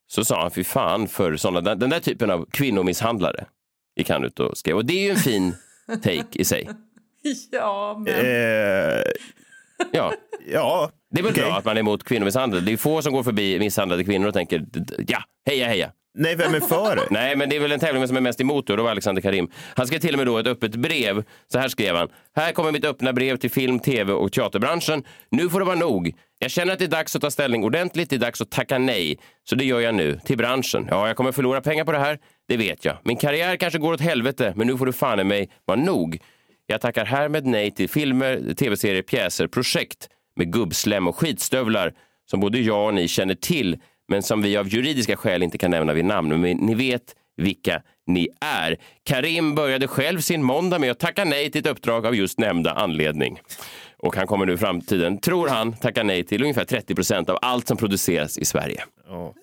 Så 0.06 0.24
sa 0.24 0.42
han, 0.42 0.50
fy 0.50 0.64
fan 0.64 1.08
för 1.08 1.36
såna, 1.36 1.60
den, 1.60 1.78
den 1.78 1.90
där 1.90 2.00
typen 2.00 2.30
av 2.30 2.46
kvinnomisshandlare 2.50 3.44
gick 3.96 4.10
han 4.10 4.24
ut 4.24 4.40
och 4.40 4.58
skrev. 4.58 4.76
Och 4.76 4.84
det 4.84 4.92
är 4.92 5.04
ju 5.04 5.10
en 5.10 5.16
fin 5.16 5.54
take 6.02 6.26
i 6.32 6.44
sig. 6.44 6.68
Ja, 7.50 8.02
men... 8.04 8.14
Eh, 8.14 9.02
Ja. 9.92 10.14
ja. 10.52 10.90
Det 11.10 11.20
är 11.20 11.22
väl 11.24 11.32
Okej. 11.32 11.44
bra 11.44 11.56
att 11.56 11.64
man 11.64 11.76
är 11.76 11.80
emot 11.80 12.04
kvinnomisshandel. 12.04 12.64
Det 12.64 12.72
är 12.72 12.76
få 12.76 13.02
som 13.02 13.12
går 13.12 13.22
förbi 13.22 13.58
misshandlade 13.58 14.04
kvinnor 14.04 14.28
och 14.28 14.34
tänker 14.34 14.66
ja, 15.06 15.18
heja, 15.46 15.66
heja. 15.66 15.92
Nej, 16.18 16.36
vem 16.36 16.54
är 16.54 16.60
för? 16.60 17.00
Nej, 17.10 17.36
men 17.36 17.48
det 17.48 17.56
är 17.56 17.60
väl 17.60 17.72
en 17.72 17.80
tävling 17.80 18.08
som 18.08 18.16
är 18.16 18.20
mest 18.20 18.40
emot 18.40 18.70
och 18.70 18.76
då 18.76 18.82
var 18.82 18.90
Alexander 18.90 19.22
Karim. 19.22 19.50
Han 19.74 19.86
skrev 19.86 19.98
till 19.98 20.14
och 20.14 20.18
med 20.18 20.26
då 20.26 20.38
ett 20.38 20.46
öppet 20.46 20.76
brev. 20.76 21.24
Så 21.52 21.58
här 21.58 21.68
skrev 21.68 21.96
han. 21.96 22.08
Här 22.36 22.52
kommer 22.52 22.72
mitt 22.72 22.84
öppna 22.84 23.12
brev 23.12 23.36
till 23.36 23.50
film, 23.50 23.80
tv 23.80 24.12
och 24.12 24.32
teaterbranschen. 24.32 25.04
Nu 25.30 25.48
får 25.48 25.60
det 25.60 25.66
vara 25.66 25.76
nog. 25.76 26.14
Jag 26.38 26.50
känner 26.50 26.72
att 26.72 26.78
det 26.78 26.84
är 26.84 26.88
dags 26.88 27.16
att 27.16 27.22
ta 27.22 27.30
ställning 27.30 27.64
ordentligt. 27.64 28.10
Det 28.10 28.16
är 28.16 28.20
dags 28.20 28.40
att 28.40 28.50
tacka 28.50 28.78
nej. 28.78 29.18
Så 29.44 29.54
det 29.54 29.64
gör 29.64 29.80
jag 29.80 29.94
nu, 29.94 30.20
till 30.24 30.36
branschen. 30.36 30.86
Ja, 30.90 31.06
jag 31.06 31.16
kommer 31.16 31.32
förlora 31.32 31.60
pengar 31.60 31.84
på 31.84 31.92
det 31.92 31.98
här. 31.98 32.18
Det 32.48 32.56
vet 32.56 32.84
jag. 32.84 32.96
Min 33.02 33.16
karriär 33.16 33.56
kanske 33.56 33.78
går 33.78 33.92
åt 33.92 34.00
helvete, 34.00 34.52
men 34.56 34.66
nu 34.66 34.78
får 34.78 34.86
du 34.86 34.92
fan 34.92 35.20
i 35.20 35.24
mig 35.24 35.50
vara 35.64 35.80
nog. 35.80 36.18
Jag 36.70 36.80
tackar 36.80 37.04
härmed 37.04 37.46
nej 37.46 37.70
till 37.70 37.88
filmer, 37.88 38.54
tv-serier, 38.54 39.02
pjäser, 39.02 39.46
projekt 39.46 40.08
med 40.36 40.52
gubbslem 40.52 41.08
och 41.08 41.16
skitstövlar 41.16 41.94
som 42.30 42.40
både 42.40 42.58
jag 42.58 42.86
och 42.86 42.94
ni 42.94 43.08
känner 43.08 43.34
till, 43.34 43.78
men 44.08 44.22
som 44.22 44.42
vi 44.42 44.56
av 44.56 44.68
juridiska 44.68 45.16
skäl 45.16 45.42
inte 45.42 45.58
kan 45.58 45.70
nämna 45.70 45.92
vid 45.92 46.04
namn. 46.04 46.40
Men 46.40 46.56
ni 46.56 46.74
vet 46.74 47.14
vilka 47.36 47.82
ni 48.06 48.28
är. 48.40 48.76
Karim 49.04 49.54
började 49.54 49.88
själv 49.88 50.20
sin 50.20 50.42
måndag 50.42 50.78
med 50.78 50.90
att 50.90 50.98
tacka 50.98 51.24
nej 51.24 51.50
till 51.50 51.60
ett 51.60 51.66
uppdrag 51.66 52.06
av 52.06 52.16
just 52.16 52.38
nämnda 52.38 52.72
anledning. 52.72 53.40
Och 54.02 54.16
han 54.16 54.26
kommer 54.26 54.46
nu 54.46 54.52
i 54.52 54.56
framtiden, 54.56 55.18
tror 55.20 55.48
han, 55.48 55.72
tacka 55.72 56.02
nej 56.02 56.24
till 56.24 56.42
ungefär 56.42 56.64
30 56.64 56.94
procent 56.94 57.28
av 57.30 57.38
allt 57.42 57.68
som 57.68 57.76
produceras 57.76 58.38
i 58.38 58.44
Sverige. 58.44 58.84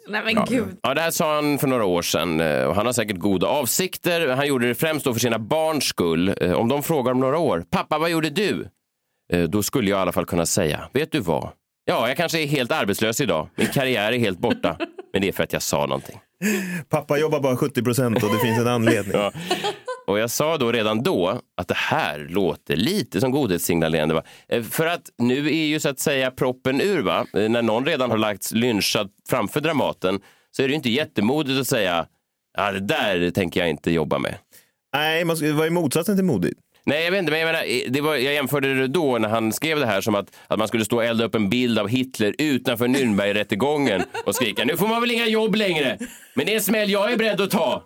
Nej 0.10 0.22
men 0.26 0.34
Ja. 0.36 0.46
gud. 0.50 0.78
Ja, 0.84 0.94
det 0.94 1.02
här 1.02 1.12
sa 1.12 1.36
han 1.36 1.58
för 1.58 1.68
några 1.68 1.86
år 1.86 2.02
sedan 2.02 2.40
eh, 2.42 2.64
och 2.64 2.76
han 2.76 2.86
har 2.86 2.94
säkert 2.94 3.18
goda 3.18 3.48
avsikter. 3.48 4.28
Han 4.30 4.48
gjorde 4.48 4.68
det 4.68 4.76
främst 4.76 5.06
då 5.06 5.14
för 5.14 5.20
sina 5.20 5.40
barns 5.40 5.84
skull. 5.84 6.36
Eh, 6.42 6.52
Om 6.54 6.68
de 6.70 6.84
frågar 6.84 7.12
om 7.12 7.20
några 7.20 7.38
år, 7.38 7.64
pappa 7.70 7.98
vad 7.98 8.10
gjorde 8.10 8.30
du? 8.30 8.68
Eh, 9.34 9.44
Då 9.44 9.64
skulle 9.64 9.90
jag 9.90 9.98
i 9.98 10.02
alla 10.02 10.12
fall 10.12 10.26
kunna 10.26 10.46
säga, 10.46 10.90
vet 10.94 11.12
du 11.12 11.20
vad? 11.20 11.50
Ja, 11.86 12.08
jag 12.08 12.18
kanske 12.18 12.42
är 12.44 12.48
helt 12.48 12.72
arbetslös 12.72 13.22
idag. 13.22 13.50
Min 13.56 13.68
karriär 13.68 14.12
är 14.12 14.18
helt 14.20 14.40
borta. 14.40 14.78
Men 15.14 15.22
det 15.22 15.28
är 15.28 15.32
för 15.32 15.44
att 15.44 15.54
jag 15.54 15.62
sa 15.62 15.86
någonting. 15.86 16.20
Pappa 16.90 17.18
jobbar 17.18 17.40
bara 17.40 17.58
70 17.58 17.84
procent 17.84 18.24
och 18.24 18.30
det 18.34 18.40
finns 18.40 18.60
en 18.60 18.68
anledning. 18.68 19.14
Ja. 19.14 19.32
Och 20.08 20.20
jag 20.20 20.30
sa 20.32 20.58
då 20.58 20.72
redan 20.72 21.04
då 21.04 21.42
att 21.58 21.68
det 21.68 21.78
här 21.78 22.28
låter 22.30 22.76
lite 22.76 23.22
som 23.22 23.32
godhetssignalerande. 23.32 24.14
Va? 24.16 24.24
Eh, 24.48 24.64
För 24.64 24.86
att 24.86 25.10
nu 25.18 25.48
är 25.48 25.66
ju 25.66 25.80
så 25.80 25.90
att 25.90 26.00
säga 26.00 26.32
proppen 26.32 26.82
ur. 26.82 27.02
Va? 27.02 27.26
Eh, 27.34 27.50
När 27.50 27.62
någon 27.62 27.86
redan 27.86 28.12
har 28.12 28.18
lagts 28.18 28.52
lynchad 28.52 29.10
framför 29.30 29.62
Dramaten 29.62 30.20
så 30.52 30.64
är 30.64 30.68
det 30.68 30.72
ju 30.72 30.76
inte 30.76 30.90
jättemodigt 30.90 31.60
att 31.60 31.68
säga 31.68 32.06
ja, 32.58 32.72
det 32.72 32.80
där 32.80 33.32
tänker 33.32 33.60
jag 33.60 33.70
inte 33.70 33.92
jobba 33.92 34.20
med. 34.20 34.36
Nej, 34.94 35.26
man 35.26 35.36
vad 35.58 35.66
är 35.66 35.70
motsatsen 35.70 36.16
till 36.16 36.26
modigt? 36.26 36.60
Nej, 36.88 37.04
jag 37.04 37.12
vet 37.12 37.20
inte, 37.20 37.32
men 37.32 37.40
jag, 37.40 37.48
menar, 37.48 37.64
eh, 37.64 37.92
det 37.92 38.02
var, 38.02 38.16
jag 38.16 38.34
jämförde 38.34 38.74
det 38.74 38.88
då 38.88 39.18
när 39.18 39.30
han 39.30 39.54
skrev 39.54 39.80
det 39.80 39.86
här 39.86 40.02
som 40.02 40.16
att, 40.16 40.36
att 40.48 40.60
man 40.60 40.68
skulle 40.68 40.86
stå 40.86 40.96
och 40.96 41.06
elda 41.06 41.26
upp 41.26 41.36
en 41.36 41.50
bild 41.50 41.80
av 41.80 41.88
Hitler 41.88 42.36
utanför 42.38 42.88
Nürnbergrättegången 42.88 44.04
och 44.26 44.36
skrika 44.36 44.66
nu 44.66 44.78
får 44.78 44.88
man 44.88 45.02
väl 45.02 45.12
inga 45.12 45.28
jobb 45.28 45.56
längre, 45.56 45.98
men 46.34 46.46
det 46.46 46.52
är 46.52 46.56
en 46.56 46.62
smäll 46.62 46.90
jag 46.92 47.12
är 47.12 47.18
beredd 47.18 47.42
att 47.42 47.52
ta. 47.52 47.84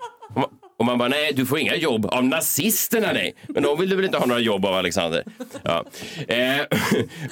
Och 0.79 0.85
man, 0.85 0.97
bara, 0.97 1.09
nej, 1.09 1.31
du 1.33 1.45
får 1.45 1.59
inga 1.59 1.75
jobb 1.75 2.05
av 2.05 2.25
nazisterna, 2.25 3.11
nej. 3.13 3.35
Men 3.47 3.63
de 3.63 3.79
vill 3.79 3.89
du 3.89 3.95
väl 3.95 4.05
inte 4.05 4.17
ha 4.17 4.25
några 4.25 4.41
jobb 4.41 4.65
av, 4.65 4.73
Alexander? 4.73 5.23
Ja. 5.63 5.85
Eh, 6.27 6.37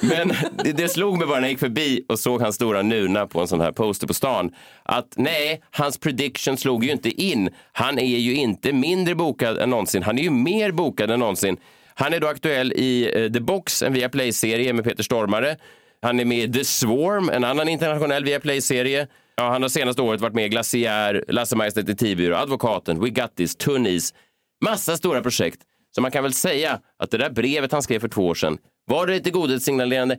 men 0.00 0.32
det, 0.64 0.72
det 0.72 0.88
slog 0.88 1.18
mig 1.18 1.26
bara 1.26 1.36
när 1.36 1.42
jag 1.42 1.50
gick 1.50 1.58
förbi 1.58 2.04
och 2.08 2.18
såg 2.18 2.40
hans 2.40 2.54
stora 2.54 2.82
nuna 2.82 3.26
på 3.26 3.40
en 3.40 3.48
sån 3.48 3.60
här 3.60 3.72
poster 3.72 4.06
på 4.06 4.14
stan, 4.14 4.50
att 4.82 5.12
nej, 5.16 5.60
hans 5.70 5.98
prediction 5.98 6.56
slog 6.56 6.84
ju 6.84 6.90
inte 6.90 7.22
in. 7.22 7.50
Han 7.72 7.98
är 7.98 8.18
ju 8.18 8.34
inte 8.34 8.72
mindre 8.72 9.14
bokad 9.14 9.58
än 9.58 9.70
någonsin. 9.70 10.02
Han 10.02 10.18
är 10.18 10.22
ju 10.22 10.30
mer 10.30 10.72
bokad 10.72 11.10
än 11.10 11.20
någonsin. 11.20 11.56
Han 11.94 12.14
är 12.14 12.20
då 12.20 12.26
aktuell 12.26 12.72
i 12.72 13.10
eh, 13.14 13.32
The 13.32 13.40
Box, 13.40 13.82
en 13.82 13.92
Viaplay-serie 13.92 14.72
med 14.72 14.84
Peter 14.84 15.02
Stormare. 15.02 15.56
Han 16.02 16.20
är 16.20 16.24
med 16.24 16.38
i 16.38 16.52
The 16.52 16.64
Swarm, 16.64 17.28
en 17.28 17.44
annan 17.44 17.68
internationell 17.68 18.24
Viaplay-serie. 18.24 19.06
Ja, 19.40 19.50
han 19.50 19.62
har 19.62 19.68
senaste 19.68 20.02
året 20.02 20.20
varit 20.20 20.34
med 20.34 20.46
i 20.46 20.48
Glaciär, 20.48 21.24
Lasse 21.28 21.56
Majs 21.56 21.74
detektivbyrå, 21.74 22.36
Advokaten, 22.36 23.00
We 23.00 23.10
Got 23.10 23.36
This, 23.36 23.56
Tunnis. 23.56 24.14
Massa 24.64 24.96
stora 24.96 25.20
projekt. 25.22 25.60
Så 25.94 26.00
man 26.00 26.10
kan 26.10 26.22
väl 26.22 26.32
säga 26.32 26.80
att 26.98 27.10
det 27.10 27.18
där 27.18 27.30
brevet 27.30 27.72
han 27.72 27.82
skrev 27.82 28.00
för 28.00 28.08
två 28.08 28.26
år 28.26 28.34
sedan, 28.34 28.58
var 28.86 29.06
det 29.06 29.12
lite 29.12 29.30
godhetssignalerande? 29.30 30.18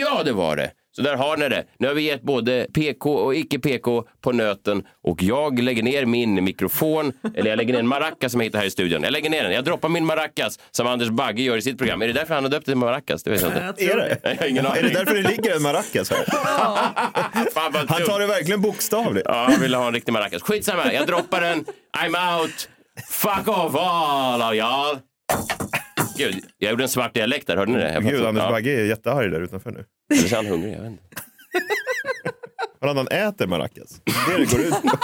Ja, 0.00 0.22
det 0.24 0.32
var 0.32 0.56
det. 0.56 0.70
Så 0.92 1.02
där 1.02 1.16
har 1.16 1.36
ni 1.36 1.48
det. 1.48 1.64
Nu 1.78 1.86
har 1.86 1.94
vi 1.94 2.02
gett 2.02 2.22
både 2.22 2.66
PK 2.74 3.14
och 3.14 3.34
icke-PK 3.34 4.04
på 4.20 4.32
nöten 4.32 4.82
och 5.04 5.22
jag 5.22 5.58
lägger 5.58 5.82
ner 5.82 6.04
min 6.06 6.44
mikrofon, 6.44 7.12
eller 7.34 7.50
jag 7.50 7.56
lägger 7.56 7.72
ner 7.72 7.80
en 7.80 7.86
maracas 7.86 8.32
som 8.32 8.40
jag 8.40 8.44
hittar 8.46 8.58
här 8.58 8.66
i 8.66 8.70
studion. 8.70 9.02
Jag 9.02 9.12
lägger 9.12 9.30
ner 9.30 9.42
den. 9.42 9.52
Jag 9.52 9.64
droppar 9.64 9.88
min 9.88 10.06
maracas 10.06 10.58
som 10.70 10.86
Anders 10.86 11.08
Bagge 11.08 11.42
gör 11.42 11.56
i 11.56 11.62
sitt 11.62 11.78
program. 11.78 12.02
Är 12.02 12.06
det 12.06 12.12
därför 12.12 12.34
han 12.34 12.44
har 12.44 12.50
döpt 12.50 12.66
det 12.66 12.72
till 12.72 12.78
maracas? 12.78 13.22
Det 13.22 13.30
vet 13.30 13.40
jag 13.42 13.50
inte. 13.50 13.84
Är 13.84 13.96
det? 13.96 14.18
Jag 14.22 14.36
har 14.36 14.46
ingen 14.46 14.66
aning. 14.66 14.78
Är 14.78 14.82
det 14.82 14.94
därför 14.94 15.14
det 15.14 15.28
ligger 15.28 15.56
en 15.56 15.62
maracas 15.62 16.10
här? 16.10 16.24
Fan, 17.54 17.86
Han 17.88 18.02
tar 18.04 18.20
det 18.20 18.26
verkligen 18.26 18.60
bokstavligt. 18.60 19.26
Ja, 19.28 19.46
han 19.50 19.60
ville 19.60 19.76
ha 19.76 19.86
en 19.86 19.94
riktig 19.94 20.12
maracas. 20.12 20.42
Skitsamma, 20.42 20.92
jag 20.92 21.06
droppar 21.06 21.40
den. 21.40 21.64
I'm 21.98 22.40
out. 22.40 22.68
Fuck 23.10 23.48
off 23.48 23.74
all 23.76 24.42
of 24.42 24.52
y'all. 24.52 24.98
Gud, 26.20 26.44
jag 26.58 26.70
gjorde 26.70 26.84
en 26.84 26.88
svart 26.88 27.14
dialekt 27.14 27.46
där, 27.46 27.56
hörde 27.56 27.72
ni 27.72 27.78
det? 27.78 27.92
Jag 27.92 28.02
Gud, 28.04 28.24
Anders 28.24 28.44
ja. 28.44 28.50
Bagge 28.50 28.80
är 28.80 28.84
jättearg 28.84 29.30
där 29.30 29.40
utanför 29.40 29.70
nu. 29.70 29.84
Eller 30.14 30.28
så 30.28 30.34
är 30.34 30.36
han 30.36 30.46
hungrig, 30.46 30.74
jag 30.74 30.80
vet 30.80 30.90
inte. 30.90 31.04
Han 32.80 33.08
äter 33.08 33.46
maracas. 33.46 34.00
Det 34.04 34.32
är 34.32 34.38
det 34.38 34.44
det 34.44 34.50
går 34.50 34.60
ut 34.60 34.70
på. 34.82 34.98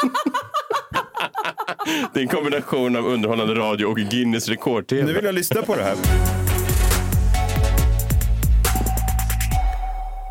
Det 2.14 2.20
är 2.20 2.22
en 2.22 2.29
kombination 2.29 2.96
av 2.96 3.07
underhållande 3.07 3.55
radio 3.55 3.87
och 3.87 3.96
Guinness 3.96 4.48
rekord-tv. 4.48 5.02
Nu 5.02 5.12
vill 5.12 5.24
jag 5.24 5.35
lyssna 5.35 5.62
på 5.62 5.76
det 5.76 5.83
här. 5.83 5.96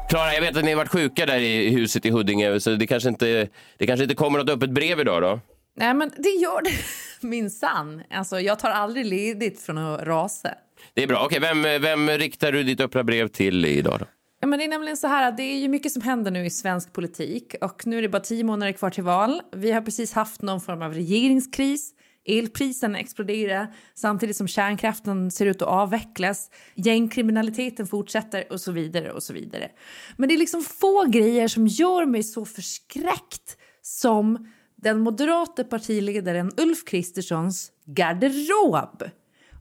Klara, 0.10 0.34
jag 0.34 0.42
vet 0.42 0.58
att 0.58 0.64
ni 0.64 0.72
har 0.72 0.78
varit 0.78 0.92
sjuka 0.92 1.26
där 1.26 1.40
i 1.40 1.70
huset 1.70 2.06
i 2.06 2.10
Huddinge, 2.10 2.60
så 2.60 2.70
det 2.70 2.88
kanske 2.88 3.10
inte, 3.10 3.48
det 3.78 3.88
kanske 3.88 4.04
inte 4.04 4.16
kommer 4.16 4.40
något 4.40 4.50
öppet 4.50 4.70
brev 4.70 5.00
idag 5.00 5.22
då? 5.22 5.40
Nej 5.78 5.94
men 5.94 6.12
det 6.18 6.30
gör 6.30 6.62
det 6.62 6.72
minsann. 7.28 8.02
Alltså 8.10 8.40
jag 8.40 8.60
tar 8.60 8.70
aldrig 8.70 9.06
ledigt 9.06 9.62
från 9.62 9.78
att 9.78 10.02
rasa. 10.04 10.50
Det 10.94 11.04
är 11.04 11.08
bra. 11.08 11.26
Okej, 11.26 11.40
vem, 11.40 11.62
vem 11.82 12.10
riktar 12.10 12.52
du 12.52 12.64
ditt 12.64 12.82
öppna 12.82 13.04
brev 13.04 13.28
till 13.28 13.66
idag 13.66 14.00
då? 14.00 14.06
Ja, 14.40 14.48
men 14.48 14.60
det 14.60 14.66
är 14.66 14.70
nämligen 14.70 14.98
så 14.98 15.08
här 15.08 15.28
att 15.28 15.38
det 15.38 15.44
är 15.44 15.58
ju 15.58 15.68
mycket 15.68 15.92
som 15.92 16.02
händer 16.02 16.32
nu 16.32 16.46
i 16.46 16.50
svensk 16.50 16.94
politik 16.94 17.56
och 17.62 17.88
nu 17.88 17.98
är 17.98 18.02
det 18.02 18.10
bara 18.10 18.22
tio 18.22 18.44
månader 18.44 18.72
kvar 18.72 18.90
till 18.90 19.04
val. 19.04 19.42
Vi 19.56 19.72
har 19.72 19.82
precis 19.82 20.14
haft 20.14 20.42
någon 20.42 20.62
form 20.62 20.82
av 20.82 20.94
regeringskris. 20.94 21.92
Elpriserna 22.28 23.00
exploderar 23.00 23.68
samtidigt 23.96 24.38
som 24.38 24.48
kärnkraften 24.48 25.32
ser 25.32 25.46
ut 25.46 25.62
att 25.62 25.68
avvecklas. 25.68 26.50
Gängkriminaliteten 26.76 27.88
fortsätter 27.88 28.44
och 28.50 28.62
så 28.62 28.72
vidare 28.72 29.12
och 29.12 29.24
så 29.24 29.34
vidare. 29.34 29.72
Men 30.18 30.30
det 30.30 30.36
är 30.36 30.40
liksom 30.40 30.64
få 30.64 31.06
grejer 31.06 31.48
som 31.48 31.68
gör 31.68 32.06
mig 32.06 32.24
så 32.24 32.46
förskräckt 32.46 33.58
som 33.82 34.52
den 34.76 35.00
moderata 35.00 35.64
partiledaren 35.64 36.52
Ulf 36.58 36.86
Kristerssons 36.86 37.72
garderob. 37.86 39.04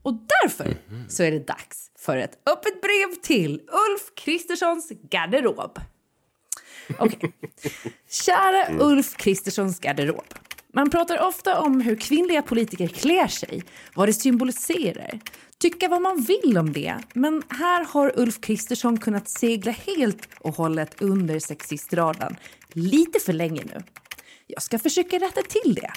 Och 0.05 0.13
därför 0.13 0.77
så 1.07 1.23
är 1.23 1.31
det 1.31 1.47
dags 1.47 1.91
för 1.99 2.17
ett 2.17 2.39
öppet 2.45 2.81
brev 2.81 3.15
till 3.21 3.53
Ulf 3.59 4.15
Kristerssons 4.15 4.91
garderob. 5.09 5.79
Okej. 6.99 7.33
Kära 8.09 8.79
Ulf 8.79 9.15
Kristerssons 9.17 9.79
garderob. 9.79 10.33
Man 10.73 10.89
pratar 10.89 11.27
ofta 11.27 11.61
om 11.61 11.81
hur 11.81 11.95
kvinnliga 11.95 12.41
politiker 12.41 12.87
klär 12.87 13.27
sig, 13.27 13.63
vad 13.95 14.07
det 14.07 14.13
symboliserar. 14.13 15.19
Tycka 15.57 15.87
vad 15.87 16.01
man 16.01 16.21
vill 16.21 16.57
om 16.57 16.73
det, 16.73 16.95
men 17.13 17.43
här 17.49 17.85
har 17.85 18.19
Ulf 18.19 18.41
Kristersson 18.41 18.99
kunnat 18.99 19.29
segla 19.29 19.71
helt 19.71 20.29
och 20.39 20.55
hållet 20.55 21.01
under 21.01 21.39
sexistradarn. 21.39 22.35
Lite 22.69 23.19
för 23.19 23.33
länge 23.33 23.63
nu. 23.63 23.83
Jag 24.47 24.61
ska 24.61 24.79
försöka 24.79 25.15
rätta 25.15 25.41
till 25.41 25.75
det. 25.75 25.91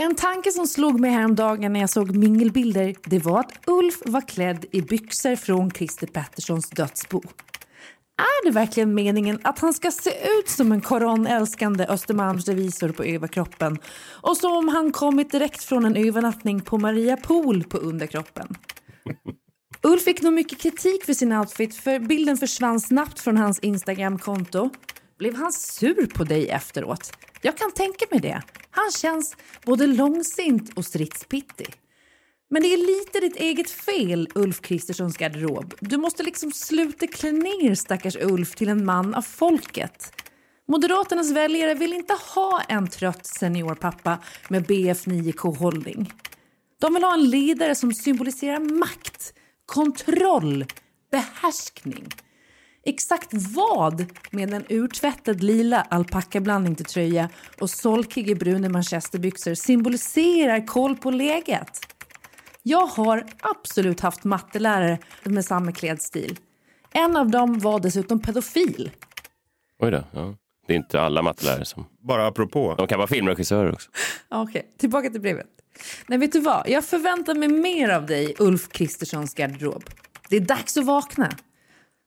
En 0.00 0.14
tanke 0.14 0.52
som 0.52 0.66
slog 0.66 1.00
mig 1.00 1.10
häromdagen 1.10 1.72
när 1.72 1.80
jag 1.80 1.90
såg 1.90 2.16
mingelbilder 2.16 2.94
det 3.04 3.18
var 3.18 3.40
att 3.40 3.52
Ulf 3.66 4.02
var 4.04 4.20
klädd 4.20 4.64
i 4.72 4.82
byxor 4.82 5.36
från 5.36 5.70
Christer 5.70 6.06
Petterssons 6.06 6.70
dödsbo. 6.70 7.22
Är 8.18 8.44
det 8.44 8.50
verkligen 8.50 8.94
meningen 8.94 9.38
att 9.44 9.58
han 9.58 9.74
ska 9.74 9.90
se 9.90 10.10
ut 10.10 10.48
som 10.48 10.72
en 10.72 10.80
koronälskande 10.80 11.86
Östermalmsrevisor 11.86 12.88
på 12.88 13.04
överkroppen 13.04 13.78
och 14.22 14.36
som 14.36 14.52
om 14.52 14.68
han 14.68 14.92
kommit 14.92 15.30
direkt 15.30 15.64
från 15.64 15.84
en 15.84 15.96
övernattning 15.96 16.60
på 16.60 16.78
Maria 16.78 17.16
Pool 17.16 17.64
på 17.64 17.78
underkroppen? 17.78 18.56
Ulf 19.82 20.02
fick 20.02 20.22
nog 20.22 20.32
mycket 20.32 20.58
kritik 20.58 21.04
för 21.04 21.14
sin 21.14 21.32
outfit 21.32 21.74
för 21.74 21.98
bilden 21.98 22.36
försvann 22.36 22.80
snabbt 22.80 23.20
från 23.20 23.36
hans 23.36 23.58
Instagramkonto. 23.58 24.70
Blev 25.20 25.34
han 25.34 25.52
sur 25.52 26.06
på 26.06 26.24
dig 26.24 26.48
efteråt? 26.48 27.12
Jag 27.42 27.56
kan 27.56 27.72
tänka 27.72 28.04
mig 28.10 28.20
det. 28.20 28.42
Han 28.70 28.90
känns 28.90 29.36
både 29.64 29.86
långsint 29.86 30.72
och 30.76 30.84
stridspittig. 30.84 31.74
Men 32.50 32.62
det 32.62 32.68
är 32.72 32.76
lite 32.76 33.20
ditt 33.20 33.36
eget 33.36 33.70
fel, 33.70 34.28
Ulf 34.34 34.60
Kristerssons 34.60 35.16
garderob. 35.16 35.74
Du 35.80 35.96
måste 35.96 36.22
liksom 36.22 36.52
sluta 36.52 37.06
klä 37.06 37.32
ner 37.32 37.74
stackars 37.74 38.16
Ulf 38.16 38.54
till 38.54 38.68
en 38.68 38.84
man 38.84 39.14
av 39.14 39.22
folket. 39.22 40.12
Moderaternas 40.68 41.30
väljare 41.30 41.74
vill 41.74 41.92
inte 41.92 42.14
ha 42.34 42.62
en 42.68 42.88
trött 42.88 43.26
seniorpappa 43.26 44.18
med 44.48 44.66
BF9K-hållning. 44.66 46.12
De 46.80 46.94
vill 46.94 47.04
ha 47.04 47.14
en 47.14 47.30
ledare 47.30 47.74
som 47.74 47.92
symboliserar 47.92 48.78
makt, 48.78 49.34
kontroll, 49.66 50.64
behärskning. 51.10 52.08
Exakt 52.84 53.28
vad 53.32 54.06
med 54.30 54.54
en 54.54 54.64
urtvättad 54.68 55.42
lila 55.42 55.80
alpackablandning 55.90 56.74
till 56.74 56.84
tröja 56.84 57.28
och 57.60 57.70
solkiga 57.70 58.34
bruna 58.34 58.68
manchesterbyxor 58.68 59.54
symboliserar 59.54 60.66
koll 60.66 60.96
på 60.96 61.10
läget. 61.10 61.80
Jag 62.62 62.86
har 62.86 63.26
absolut 63.40 64.00
haft 64.00 64.24
mattelärare 64.24 64.98
med 65.24 65.44
samma 65.44 65.72
klädstil. 65.72 66.38
En 66.92 67.16
av 67.16 67.30
dem 67.30 67.58
var 67.58 67.80
dessutom 67.80 68.20
pedofil. 68.20 68.90
Oj 69.78 69.90
då. 69.90 70.04
Ja. 70.12 70.34
Det 70.66 70.72
är 70.72 70.76
inte 70.76 71.00
alla 71.00 71.22
mattelärare 71.22 71.64
som... 71.64 71.86
Bara 72.00 72.26
apropå. 72.26 72.74
De 72.78 72.86
kan 72.86 72.98
vara 72.98 73.08
filmregissörer 73.08 73.72
också. 73.72 73.90
Okej, 74.28 74.70
tillbaka 74.78 75.10
till 75.10 75.20
brevet. 75.20 75.46
Nej, 76.06 76.18
vet 76.18 76.32
du 76.32 76.40
vad? 76.40 76.68
Jag 76.68 76.84
förväntar 76.84 77.34
mig 77.34 77.48
mer 77.48 77.88
av 77.88 78.06
dig, 78.06 78.34
Ulf 78.38 78.68
Kristerssons 78.68 79.34
garderob. 79.34 79.84
Det 80.28 80.36
är 80.36 80.40
dags 80.40 80.76
att 80.76 80.84
vakna. 80.84 81.30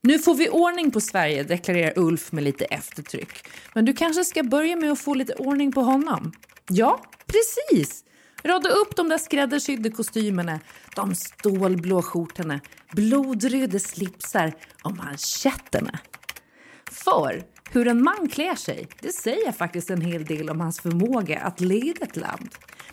Nu 0.06 0.18
får 0.18 0.34
vi 0.34 0.48
ordning 0.48 0.90
på 0.90 1.00
Sverige, 1.00 1.42
deklarerar 1.42 1.98
Ulf 1.98 2.32
med 2.32 2.44
lite 2.44 2.64
eftertryck. 2.64 3.48
Men 3.74 3.84
du 3.84 3.92
kanske 3.92 4.24
ska 4.24 4.42
börja 4.42 4.76
med 4.76 4.92
att 4.92 5.00
få 5.00 5.14
lite 5.14 5.34
ordning 5.34 5.72
på 5.72 5.80
honom? 5.80 6.32
Ja, 6.68 7.00
precis! 7.26 8.04
Rada 8.42 8.68
upp 8.68 8.96
de 8.96 9.08
där 9.08 9.18
skräddarsydda 9.18 9.90
kostymerna, 9.90 10.60
de 10.96 11.14
stålblå 11.14 12.02
skjortorna, 12.02 12.60
blodröda 12.92 13.78
slipsar 13.78 14.52
och 14.82 14.96
manschetterna. 14.96 15.98
För 16.90 17.42
hur 17.70 17.88
en 17.88 18.02
man 18.02 18.28
klär 18.28 18.54
sig, 18.54 18.88
det 19.00 19.12
säger 19.12 19.52
faktiskt 19.52 19.90
en 19.90 20.00
hel 20.00 20.24
del 20.24 20.50
om 20.50 20.60
hans 20.60 20.80
förmåga 20.80 21.40
att 21.40 21.60
leda 21.60 22.06
ett 22.06 22.16
land. 22.16 22.48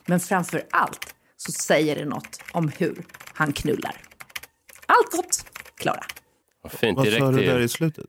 Men 0.05 0.20
framför 0.20 0.64
allt 0.72 1.16
så 1.38 1.51
säger 1.51 1.95
det 1.95 2.05
något 2.05 2.43
om 2.51 2.72
hur 2.78 3.05
han 3.34 3.53
knullar. 3.53 4.01
Allt 4.86 5.12
gott, 5.12 5.45
Klara. 5.76 6.03
Vad 6.62 6.72
fint. 6.72 6.97
Vad 6.97 7.07
sa 7.07 7.32
du 7.32 7.45
där 7.45 7.59
i 7.59 7.68
slutet? 7.68 8.05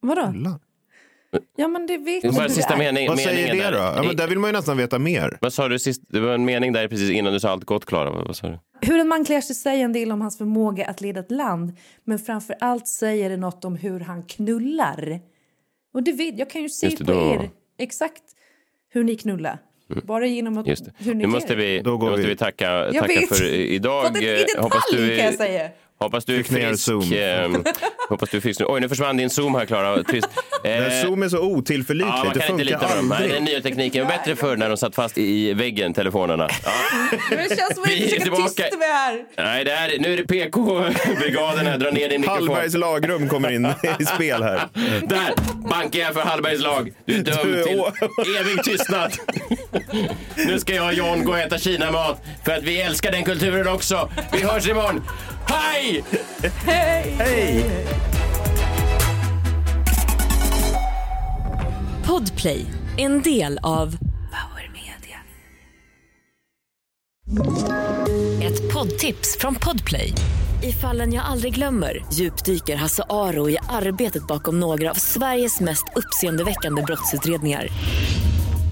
Vadå? 0.00 0.32
Ja, 1.56 1.68
men 1.68 1.86
det 1.86 1.96
vet 1.98 2.22
du 2.22 2.48
sista 2.48 2.74
är. 2.74 2.78
mening, 2.78 3.08
Vad 3.08 3.18
säger 3.20 3.54
det 3.54 3.62
där. 3.62 3.72
då? 3.72 3.78
Ja, 3.78 4.02
men 4.02 4.16
där 4.16 4.28
vill 4.28 4.38
man 4.38 4.48
ju 4.50 4.52
nästan 4.56 4.76
veta 4.76 4.98
mer. 4.98 5.38
Vad 5.40 5.52
sa 5.52 5.68
du 5.68 5.78
sist? 5.78 6.02
Det 6.08 6.20
var 6.20 6.34
en 6.34 6.44
mening 6.44 6.72
där 6.72 6.88
precis 6.88 7.10
innan 7.10 7.32
du 7.32 7.40
sa 7.40 7.50
allt 7.50 7.64
gott, 7.64 7.84
Klara. 7.84 8.10
Vad, 8.10 8.26
vad 8.26 8.36
sa 8.36 8.48
du? 8.48 8.58
Hur 8.80 8.98
en 9.00 9.08
man 9.08 9.24
klär 9.24 9.40
sig 9.40 9.56
säger 9.56 9.84
en 9.84 9.92
del 9.92 10.12
om 10.12 10.20
hans 10.20 10.38
förmåga 10.38 10.86
att 10.86 11.00
leda 11.00 11.20
ett 11.20 11.30
land. 11.30 11.72
Men 12.04 12.18
framför 12.18 12.56
allt 12.60 12.88
säger 12.88 13.30
det 13.30 13.36
något 13.36 13.64
om 13.64 13.76
hur 13.76 14.00
han 14.00 14.22
knullar. 14.22 15.20
Och 15.94 16.02
det 16.02 16.12
vet, 16.12 16.38
jag 16.38 16.50
kan 16.50 16.62
ju 16.62 16.68
se 16.68 16.96
på 16.96 17.04
då- 17.04 17.34
er 17.34 17.50
exakt 17.78 18.22
hur 18.88 19.04
ni 19.04 19.16
knullar. 19.16 19.58
Bara 20.04 20.26
genom 20.26 20.58
att, 20.58 20.66
Just 20.66 20.84
det. 20.84 20.92
hur 20.98 21.14
ni 21.14 21.24
Nu 21.24 21.26
måste 21.30 21.46
klär 21.54 21.56
er. 21.64 21.76
vi, 21.78 21.82
nu 21.82 21.90
måste 21.90 22.26
vi 22.26 22.36
tacka, 22.36 22.64
Jag 22.70 22.94
tacka 22.94 23.20
vet. 23.20 23.28
för 23.28 23.44
idag. 23.54 24.06
Fått 24.06 24.16
ett- 24.16 24.22
i 24.22 24.26
detalj 24.26 24.62
hoppas 24.62 24.84
du, 24.92 25.16
kan 25.16 25.24
jag 25.26 25.34
säga. 25.34 25.70
Hoppas 25.98 26.24
du 26.24 26.34
är 26.34 26.42
Fick 26.42 26.46
frisk. 26.52 26.84
Zoom. 26.84 27.12
ehm, 27.12 27.64
hoppas 28.08 28.30
du 28.30 28.36
är 28.36 28.40
frisk 28.40 28.60
nu. 28.60 28.66
Oj, 28.68 28.80
nu 28.80 28.88
försvann 28.88 29.16
din 29.16 29.30
Zoom 29.30 29.54
här, 29.54 29.66
Klara. 29.66 30.02
Trist. 30.02 30.28
Men 30.62 30.90
Zoom 31.02 31.22
är 31.22 31.28
så 31.28 31.38
otillförlitligt. 31.38 32.16
Ja, 32.16 32.24
man 32.24 32.32
det 32.34 32.40
kan 32.40 32.50
inte 32.50 32.64
funkar 32.64 32.64
lita 32.64 32.88
på 32.88 32.96
dem. 32.96 33.08
Nej, 33.20 33.28
den 33.28 33.44
nya 33.44 33.60
tekniken 33.60 34.04
var 34.06 34.12
bättre 34.16 34.36
förr 34.36 34.56
när 34.56 34.68
de 34.68 34.76
satt 34.76 34.94
fast 34.94 35.18
i 35.18 35.54
väggen, 35.54 35.94
telefonerna. 35.94 36.48
Ja. 36.64 36.70
Det 37.30 37.36
känns 37.56 37.74
som 37.74 37.82
att 37.82 37.88
Vi 37.90 38.02
försöker 38.02 38.22
tillbaka. 38.22 38.42
tysta 38.48 38.76
mig 38.78 38.88
här. 38.88 39.24
Nej, 39.36 39.64
det 39.64 39.70
är, 39.72 39.98
nu 39.98 40.12
är 40.12 40.16
det 40.16 40.22
PK-brigaden 40.26 41.66
här. 41.66 41.78
Dra 41.78 41.90
ner 41.90 42.08
din 42.08 42.20
mikrofon. 42.20 42.48
Hallbergs 42.48 42.74
lagrum 42.74 43.28
kommer 43.28 43.50
in 43.52 43.66
i 44.00 44.04
spel 44.04 44.42
här. 44.42 44.60
Där 45.06 45.32
bankar 45.68 45.98
jag 46.00 46.14
för 46.14 46.20
Hallbergs 46.20 46.60
lag. 46.60 46.92
Du 47.04 47.14
är 47.14 47.22
dömd 47.22 47.38
Du 47.52 47.60
är 47.60 47.64
till 48.24 48.36
evig 48.40 48.62
tystnad. 48.64 49.12
nu 50.36 50.58
ska 50.58 50.74
jag 50.74 50.86
och 50.86 50.94
John 50.94 51.24
gå 51.24 51.32
och 51.32 51.38
äta 51.38 51.58
kinamat 51.58 52.22
för 52.44 52.52
att 52.52 52.62
vi 52.62 52.80
älskar 52.80 53.12
den 53.12 53.24
kulturen 53.24 53.68
också. 53.68 54.10
Vi 54.32 54.42
hörs 54.42 54.68
imorgon. 54.68 55.02
Hej! 55.48 56.04
Hej! 56.64 57.16
Hej! 57.18 57.64
Podplay, 62.06 62.66
en 62.96 63.22
del 63.22 63.58
av 63.62 63.96
Power 64.06 64.70
Media. 64.72 65.18
ett 68.42 68.72
poddtips 68.72 69.36
från 69.40 69.54
Podplay. 69.54 70.12
I 70.62 70.72
fallen 70.72 71.12
jag 71.12 71.24
aldrig 71.24 71.54
glömmer 71.54 72.04
djupdyker 72.12 72.76
Hasse 72.76 73.02
Aro 73.08 73.50
i 73.50 73.58
arbetet 73.68 74.26
bakom 74.26 74.60
några 74.60 74.90
av 74.90 74.94
Sveriges 74.94 75.60
mest 75.60 75.84
uppseendeväckande 75.96 76.82
brottsutredningar. 76.82 77.68